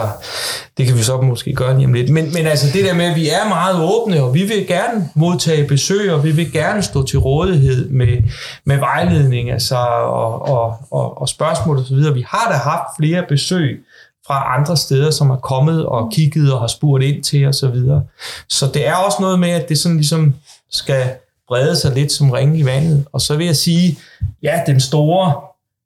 det 0.78 0.86
kan 0.86 0.98
vi 0.98 1.04
så 1.04 1.22
måske 1.22 1.54
gøre 1.54 1.76
lige 1.76 1.86
om 1.86 1.94
lidt. 1.94 2.10
Men, 2.10 2.34
men 2.34 2.48
altså 2.48 2.68
det 2.74 2.86
der 2.86 2.94
med, 2.94 3.06
at 3.06 3.16
vi 3.16 3.30
er 3.30 3.48
meget 3.50 3.76
åbne, 3.84 4.24
og 4.24 4.34
vi 4.34 4.44
vil 4.44 4.68
gerne 4.68 5.10
modtage 5.16 5.68
besøg, 5.68 6.14
og 6.14 6.24
vi 6.24 6.32
vil 6.32 6.52
gerne 6.52 6.82
stå 6.82 7.06
til 7.06 7.20
rådighed 7.20 7.90
med, 7.90 8.24
med 8.66 8.78
vejledning 8.78 9.52
altså, 9.52 9.76
og, 9.76 10.42
og, 10.42 10.78
og, 10.92 11.22
og 11.22 11.30
spørgsmål 11.30 11.78
osv. 11.78 12.16
Vi 12.16 12.26
har 12.28 12.52
da 12.52 12.58
haft 12.58 12.98
flere 13.00 13.26
besøg 13.30 13.86
fra 14.28 14.58
andre 14.58 14.78
steder, 14.78 15.12
som 15.12 15.30
er 15.30 15.36
kommet 15.36 15.86
og 15.86 16.12
kigget 16.12 16.54
og 16.54 16.60
har 16.60 16.68
spurgt 16.68 17.04
ind 17.04 17.24
til 17.24 17.48
osv. 17.48 17.54
Så, 17.54 17.68
videre. 17.68 18.04
så 18.50 18.68
det 18.74 18.88
er 18.88 18.96
også 18.96 19.18
noget 19.22 19.40
med, 19.40 19.50
at 19.50 19.70
det 19.70 19.80
sådan 19.80 19.98
ligesom 19.98 20.36
skal 20.70 21.10
brede 21.48 21.76
sig 21.76 21.94
lidt 21.94 22.12
som 22.12 22.32
ringe 22.32 22.58
i 22.58 22.66
vandet. 22.66 23.06
Og 23.12 23.22
så 23.22 23.36
vil 23.36 23.46
jeg 23.46 23.56
sige, 23.56 23.98
ja, 24.44 24.62
den 24.68 24.80
store, 24.80 25.34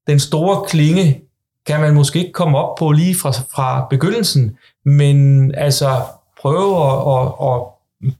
den 0.07 0.19
store 0.19 0.65
klinge 0.67 1.21
kan 1.67 1.79
man 1.79 1.93
måske 1.93 2.19
ikke 2.19 2.31
komme 2.31 2.57
op 2.57 2.75
på 2.77 2.91
lige 2.91 3.15
fra, 3.15 3.31
fra 3.31 3.87
begyndelsen, 3.89 4.57
men 4.85 5.55
altså 5.55 6.01
prøve 6.41 6.75
at, 6.85 6.97
at, 7.07 7.33
at 7.49 7.61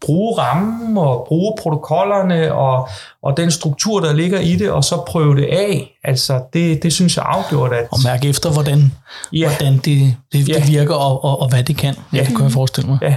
bruge 0.01 0.37
rammen 0.37 0.97
og 0.97 1.25
bruge 1.27 1.53
protokollerne 1.61 2.53
og, 2.53 2.89
og 3.23 3.37
den 3.37 3.51
struktur, 3.51 3.99
der 3.99 4.13
ligger 4.13 4.39
i 4.39 4.55
det, 4.55 4.71
og 4.71 4.83
så 4.83 5.03
prøve 5.07 5.35
det 5.35 5.45
af. 5.45 5.99
Altså, 6.03 6.41
det, 6.53 6.83
det 6.83 6.93
synes 6.93 7.17
jeg 7.17 7.25
afgjort, 7.27 7.73
at... 7.73 7.87
Og 7.91 7.97
mærke 8.03 8.29
efter, 8.29 8.51
hvordan, 8.51 8.91
Ja. 9.33 9.47
hvordan 9.49 9.73
det, 9.77 10.15
det, 10.33 10.49
Ja. 10.49 10.53
det 10.53 10.67
virker, 10.67 10.93
og, 10.95 11.23
og, 11.23 11.41
og 11.41 11.49
hvad 11.49 11.63
det 11.63 11.77
kan. 11.77 11.95
Ja. 12.13 12.19
Det 12.19 12.27
kan 12.27 12.41
jeg 12.43 12.51
forestille 12.51 12.89
mig. 12.89 12.99
Ja, 13.01 13.15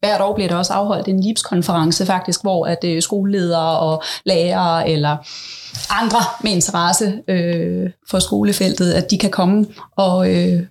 Hvert 0.00 0.20
år 0.20 0.34
bliver 0.34 0.48
der 0.48 0.56
også 0.56 0.72
afholdt 0.72 1.08
en 1.08 1.20
LIPS-konference 1.20 2.06
faktisk, 2.06 2.42
hvor 2.42 2.66
at 2.66 2.84
øh, 2.84 3.02
skoleledere 3.02 3.78
og 3.78 4.02
lærere 4.24 4.88
eller 4.90 5.16
andre 6.02 6.18
med 6.42 6.52
interesse 6.52 7.14
øh, 7.28 7.90
for 8.10 8.18
skolefeltet, 8.18 8.92
at 8.92 9.10
de 9.10 9.18
kan 9.18 9.30
komme 9.30 9.66
og 9.96 10.34
øh, 10.34 10.62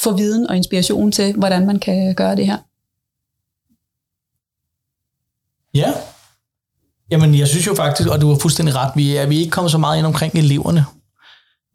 få 0.00 0.12
viden 0.16 0.50
og 0.50 0.56
inspiration 0.56 1.12
til, 1.12 1.34
hvordan 1.34 1.66
man 1.66 1.78
kan 1.78 2.14
gøre 2.14 2.36
det 2.36 2.46
her. 2.46 2.56
Ja. 5.74 5.92
Jamen, 7.10 7.34
jeg 7.38 7.48
synes 7.48 7.66
jo 7.66 7.74
faktisk, 7.74 8.08
og 8.08 8.20
du 8.20 8.28
har 8.28 8.38
fuldstændig 8.38 8.74
ret, 8.76 8.92
vi 8.96 9.16
er, 9.16 9.26
vi 9.26 9.36
er 9.36 9.40
ikke 9.40 9.50
kommet 9.50 9.70
så 9.70 9.78
meget 9.78 9.98
ind 9.98 10.06
omkring 10.06 10.34
eleverne. 10.34 10.84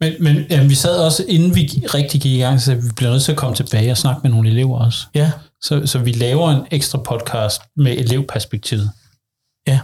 Men, 0.01 0.13
men 0.23 0.45
ja, 0.49 0.63
vi 0.63 0.75
sad 0.75 0.97
også, 1.05 1.25
inden 1.27 1.55
vi 1.55 1.61
rigtig 1.93 2.21
gik 2.21 2.31
i 2.31 2.39
gang, 2.39 2.61
så 2.61 2.75
vi 2.75 2.81
bliver 2.95 3.11
nødt 3.11 3.23
til 3.23 3.31
at 3.31 3.37
komme 3.37 3.55
tilbage 3.55 3.91
og 3.91 3.97
snakke 3.97 4.21
med 4.23 4.31
nogle 4.31 4.49
elever 4.49 4.79
også. 4.85 5.05
Ja. 5.15 5.31
Så, 5.61 5.81
så 5.85 5.99
vi 5.99 6.11
laver 6.11 6.51
en 6.51 6.61
ekstra 6.71 6.97
podcast 6.97 7.61
med 7.75 7.97
elevperspektivet. 7.97 8.91
Ja. 9.67 9.79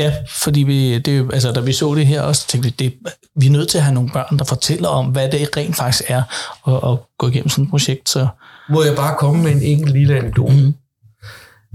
Ja, 0.00 0.14
fordi 0.28 0.60
vi, 0.62 0.98
det, 0.98 1.14
er 1.14 1.18
jo- 1.18 1.30
altså, 1.30 1.52
da 1.52 1.60
vi 1.60 1.72
så 1.72 1.94
det 1.94 2.06
her 2.06 2.20
også, 2.22 2.46
tænkte 2.48 2.68
vi, 2.70 2.74
det, 2.78 2.94
vi 3.36 3.46
er 3.46 3.50
nødt 3.50 3.68
til 3.68 3.78
at 3.78 3.84
have 3.84 3.94
nogle 3.94 4.10
børn, 4.12 4.38
der 4.38 4.44
fortæller 4.44 4.88
om, 4.88 5.06
hvad 5.06 5.28
det 5.30 5.56
rent 5.56 5.76
faktisk 5.76 6.02
er 6.08 6.22
at, 6.68 6.92
at 6.92 6.98
gå 7.18 7.28
igennem 7.28 7.48
sådan 7.48 7.64
et 7.64 7.70
projekt. 7.70 8.08
Så 8.08 8.28
Må 8.68 8.82
jeg 8.82 8.96
bare 8.96 9.16
komme 9.18 9.42
med 9.42 9.52
en 9.52 9.62
enkelt 9.62 9.92
lille 9.92 10.16
anekdote? 10.18 10.54
Mm. 10.54 10.74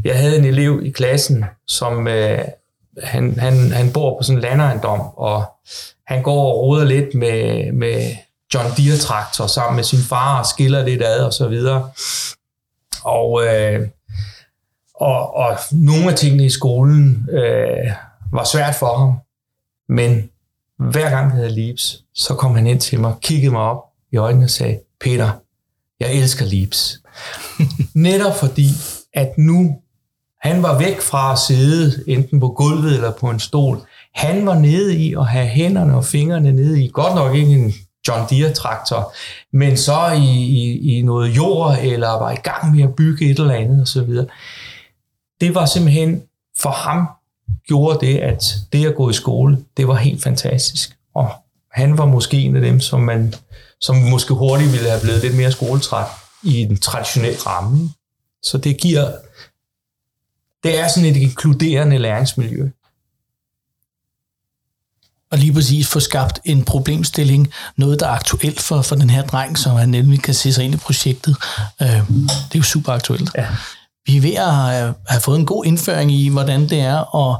Jeg 0.03 0.19
havde 0.19 0.37
en 0.37 0.45
elev 0.45 0.81
i 0.83 0.89
klassen, 0.89 1.45
som 1.67 2.07
øh, 2.07 2.39
han, 3.03 3.39
han, 3.39 3.71
han 3.71 3.93
bor 3.93 4.17
på 4.17 4.23
sådan 4.23 4.37
en 4.37 4.41
landejendom, 4.41 4.99
og 4.99 5.45
han 6.07 6.23
går 6.23 6.53
og 6.53 6.61
roder 6.61 6.85
lidt 6.85 7.15
med, 7.15 7.71
med 7.71 8.15
John 8.53 8.67
Deere-traktor 8.77 9.47
sammen 9.47 9.75
med 9.75 9.83
sin 9.83 9.99
far 9.99 10.39
og 10.39 10.45
skiller 10.45 10.85
lidt 10.85 11.03
ad 11.03 11.19
og 11.19 11.33
så 11.33 11.47
videre. 11.47 11.89
Og, 13.03 13.45
øh, 13.45 13.87
og, 14.95 15.35
og 15.35 15.57
nogle 15.71 16.11
af 16.11 16.17
tingene 16.17 16.45
i 16.45 16.49
skolen 16.49 17.27
øh, 17.31 17.91
var 18.31 18.43
svært 18.43 18.75
for 18.75 18.97
ham, 18.97 19.19
men 19.89 20.29
hver 20.79 21.09
gang 21.09 21.31
vi 21.31 21.35
havde 21.35 21.61
Leaps, 21.61 22.03
så 22.13 22.33
kom 22.33 22.55
han 22.55 22.67
ind 22.67 22.79
til 22.79 22.99
mig, 22.99 23.13
kiggede 23.21 23.51
mig 23.51 23.61
op 23.61 23.83
i 24.11 24.17
øjnene 24.17 24.45
og 24.45 24.49
sagde, 24.49 24.79
Peter, 25.01 25.29
jeg 25.99 26.13
elsker 26.13 26.45
Leaps. 26.45 27.01
Netop 27.93 28.35
fordi, 28.35 28.67
at 29.13 29.37
nu 29.37 29.81
han 30.47 30.63
var 30.63 30.79
væk 30.79 31.01
fra 31.01 31.31
at 31.31 31.39
sidde 31.39 32.03
enten 32.07 32.39
på 32.39 32.47
gulvet 32.47 32.93
eller 32.93 33.11
på 33.11 33.29
en 33.29 33.39
stol. 33.39 33.81
Han 34.15 34.45
var 34.45 34.55
nede 34.59 34.95
i 34.95 35.13
at 35.13 35.27
have 35.27 35.47
hænderne 35.47 35.95
og 35.95 36.05
fingrene 36.05 36.51
nede 36.51 36.83
i, 36.83 36.89
godt 36.93 37.15
nok 37.15 37.35
ikke 37.35 37.51
en 37.51 37.73
John 38.07 38.29
Deere-traktor, 38.29 39.13
men 39.53 39.77
så 39.77 40.11
i, 40.11 40.43
i, 40.43 40.97
i 40.97 41.01
noget 41.01 41.37
jord, 41.37 41.77
eller 41.81 42.09
var 42.09 42.31
i 42.31 42.35
gang 42.35 42.75
med 42.75 42.83
at 42.83 42.95
bygge 42.95 43.31
et 43.31 43.39
eller 43.39 43.53
andet 43.53 43.81
osv. 43.81 44.15
Det 45.41 45.55
var 45.55 45.65
simpelthen 45.65 46.21
for 46.59 46.69
ham 46.69 47.07
gjorde 47.67 48.05
det, 48.07 48.17
at 48.17 48.43
det 48.73 48.85
at 48.85 48.95
gå 48.95 49.09
i 49.09 49.13
skole, 49.13 49.57
det 49.77 49.87
var 49.87 49.95
helt 49.95 50.23
fantastisk. 50.23 50.97
Og 51.15 51.29
han 51.71 51.97
var 51.97 52.05
måske 52.05 52.41
en 52.41 52.55
af 52.55 52.61
dem, 52.61 52.79
som 52.79 53.01
man 53.01 53.33
som 53.81 53.95
måske 53.95 54.33
hurtigt 54.33 54.71
ville 54.71 54.89
have 54.89 55.01
blevet 55.01 55.21
lidt 55.21 55.37
mere 55.37 55.51
skoletræt 55.51 56.07
i 56.43 56.61
en 56.61 56.77
traditionel 56.77 57.35
ramme. 57.35 57.89
Så 58.43 58.57
det 58.57 58.77
giver, 58.77 59.11
det 60.67 60.79
er 60.79 60.87
sådan 60.87 61.09
et 61.09 61.17
inkluderende 61.17 61.97
læringsmiljø. 61.97 62.69
og 65.31 65.37
lige 65.37 65.53
præcis 65.53 65.87
få 65.87 65.99
skabt 65.99 66.39
en 66.45 66.63
problemstilling, 66.65 67.51
noget 67.75 67.99
der 67.99 68.07
er 68.07 68.11
aktuelt 68.11 68.59
for, 68.59 68.81
for 68.81 68.95
den 68.95 69.09
her 69.09 69.23
dreng, 69.23 69.57
som 69.57 69.75
han 69.75 69.89
nemlig 69.89 70.21
kan 70.21 70.33
se 70.33 70.53
sig 70.53 70.65
ind 70.65 70.73
i 70.73 70.77
projektet. 70.77 71.35
Øh, 71.81 71.87
det 71.87 72.53
er 72.53 72.59
jo 72.59 72.63
super 72.63 72.93
aktuelt. 72.93 73.29
Ja. 73.37 73.47
Vi 74.05 74.17
er 74.17 74.21
ved 74.21 74.33
at 74.33 74.55
have, 74.55 74.93
have 75.07 75.21
fået 75.21 75.39
en 75.39 75.45
god 75.45 75.65
indføring 75.65 76.11
i, 76.11 76.29
hvordan 76.29 76.69
det 76.69 76.79
er 76.79 77.15
at, 77.15 77.39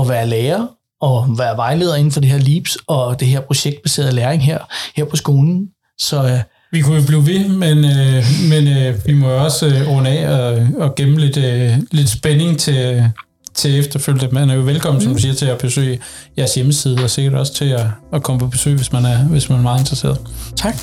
at 0.00 0.08
være 0.08 0.26
lærer 0.26 0.66
og 1.00 1.38
være 1.38 1.56
vejleder 1.56 1.94
inden 1.94 2.12
for 2.12 2.20
det 2.20 2.30
her 2.30 2.38
LEAPS 2.38 2.78
og 2.86 3.20
det 3.20 3.28
her 3.28 3.40
projektbaserede 3.40 4.12
læring 4.12 4.44
her, 4.44 4.58
her 4.96 5.04
på 5.04 5.16
skolen. 5.16 5.68
Så 5.98 6.24
øh, 6.24 6.40
Vi 6.70 6.80
kunne 6.80 6.96
jo 6.96 7.06
blive 7.06 7.26
ved, 7.26 7.48
men, 7.48 7.84
øh, 7.84 8.24
men 8.50 8.68
øh, 8.68 9.06
vi 9.06 9.14
må 9.14 9.30
jo 9.30 9.44
også 9.44 9.66
øh, 9.66 9.88
runde 9.88 10.10
af 10.10 10.28
og, 10.28 10.66
og 10.78 10.94
gemme 10.94 11.20
lidt, 11.20 11.36
øh, 11.36 11.78
lidt 11.90 12.08
spænding 12.08 12.58
til, 12.58 13.10
til 13.54 13.78
efterfølgende. 13.78 14.34
Man 14.34 14.50
er 14.50 14.54
jo 14.54 14.60
velkommen, 14.60 15.02
som 15.02 15.12
du 15.12 15.18
siger, 15.18 15.34
til 15.34 15.46
at 15.46 15.58
besøge 15.58 16.00
jeres 16.38 16.54
hjemmeside, 16.54 17.04
og 17.04 17.10
sikkert 17.10 17.34
også 17.34 17.54
til 17.54 17.64
at, 17.64 17.86
at 18.12 18.22
komme 18.22 18.38
på 18.38 18.46
besøg, 18.46 18.74
hvis 18.74 18.92
man 18.92 19.04
er, 19.04 19.24
hvis 19.24 19.48
man 19.48 19.58
er 19.58 19.62
meget 19.62 19.80
interesseret. 19.80 20.18
tak. 20.56 20.74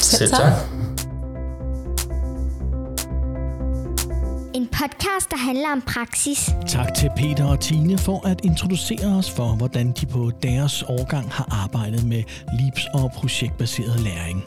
Selv 0.00 0.30
tak. 0.30 0.52
En 4.54 4.66
podcast, 4.66 5.30
der 5.30 5.36
handler 5.36 5.68
om 5.72 5.82
praksis. 5.86 6.50
Tak 6.68 6.94
til 6.94 7.10
Peter 7.16 7.44
og 7.44 7.60
Tine 7.60 7.98
for 7.98 8.26
at 8.26 8.40
introducere 8.44 9.16
os 9.18 9.30
for, 9.30 9.56
hvordan 9.56 9.92
de 10.00 10.06
på 10.06 10.30
deres 10.42 10.82
årgang 10.82 11.32
har 11.32 11.64
arbejdet 11.64 12.04
med 12.04 12.22
LEAPS 12.60 12.86
og 12.94 13.12
projektbaseret 13.16 14.00
læring. 14.00 14.44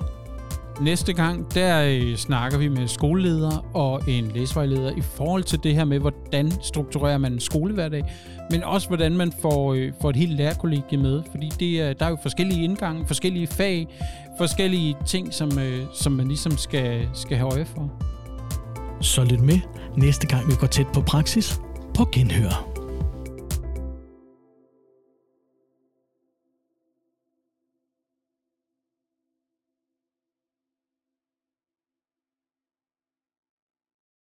Næste 0.82 1.14
gang, 1.14 1.54
der 1.54 1.84
øh, 1.84 2.16
snakker 2.16 2.58
vi 2.58 2.68
med 2.68 2.88
skoleledere 2.88 3.62
og 3.74 4.02
en 4.08 4.32
læsevejleder 4.36 4.92
i 4.92 5.02
forhold 5.02 5.44
til 5.44 5.64
det 5.64 5.76
her 5.76 5.86
med, 5.86 6.00
hvordan 6.00 6.52
strukturerer 6.62 7.18
man 7.18 7.34
en 7.34 7.40
skolehverdag, 7.40 8.04
men 8.52 8.64
også 8.64 8.88
hvordan 8.88 9.18
man 9.18 9.34
får, 9.42 9.74
øh, 9.74 9.92
får 10.02 10.10
et 10.10 10.16
helt 10.16 10.32
lærerkollegie 10.32 10.98
med, 10.98 11.24
fordi 11.32 11.52
det 11.60 11.82
er, 11.82 11.94
der 11.94 12.06
er 12.06 12.10
jo 12.10 12.18
forskellige 12.22 12.64
indgange, 12.64 13.08
forskellige 13.08 13.48
fag, 13.48 13.88
forskellige 14.38 14.96
ting, 15.08 15.34
som, 15.34 15.60
øh, 15.60 15.86
som 15.94 16.12
man 16.12 16.28
ligesom 16.28 16.58
skal, 16.58 17.10
skal 17.14 17.38
have 17.38 17.54
øje 17.54 17.66
for. 17.66 17.92
Så 19.02 19.24
lyt 19.24 19.42
med 19.42 19.60
næste 19.98 20.28
gang 20.28 20.48
vi 20.48 20.54
går 20.60 20.68
tæt 20.68 20.88
på 20.94 21.02
praksis 21.02 21.62
på 21.96 22.06
genhør. 22.12 22.69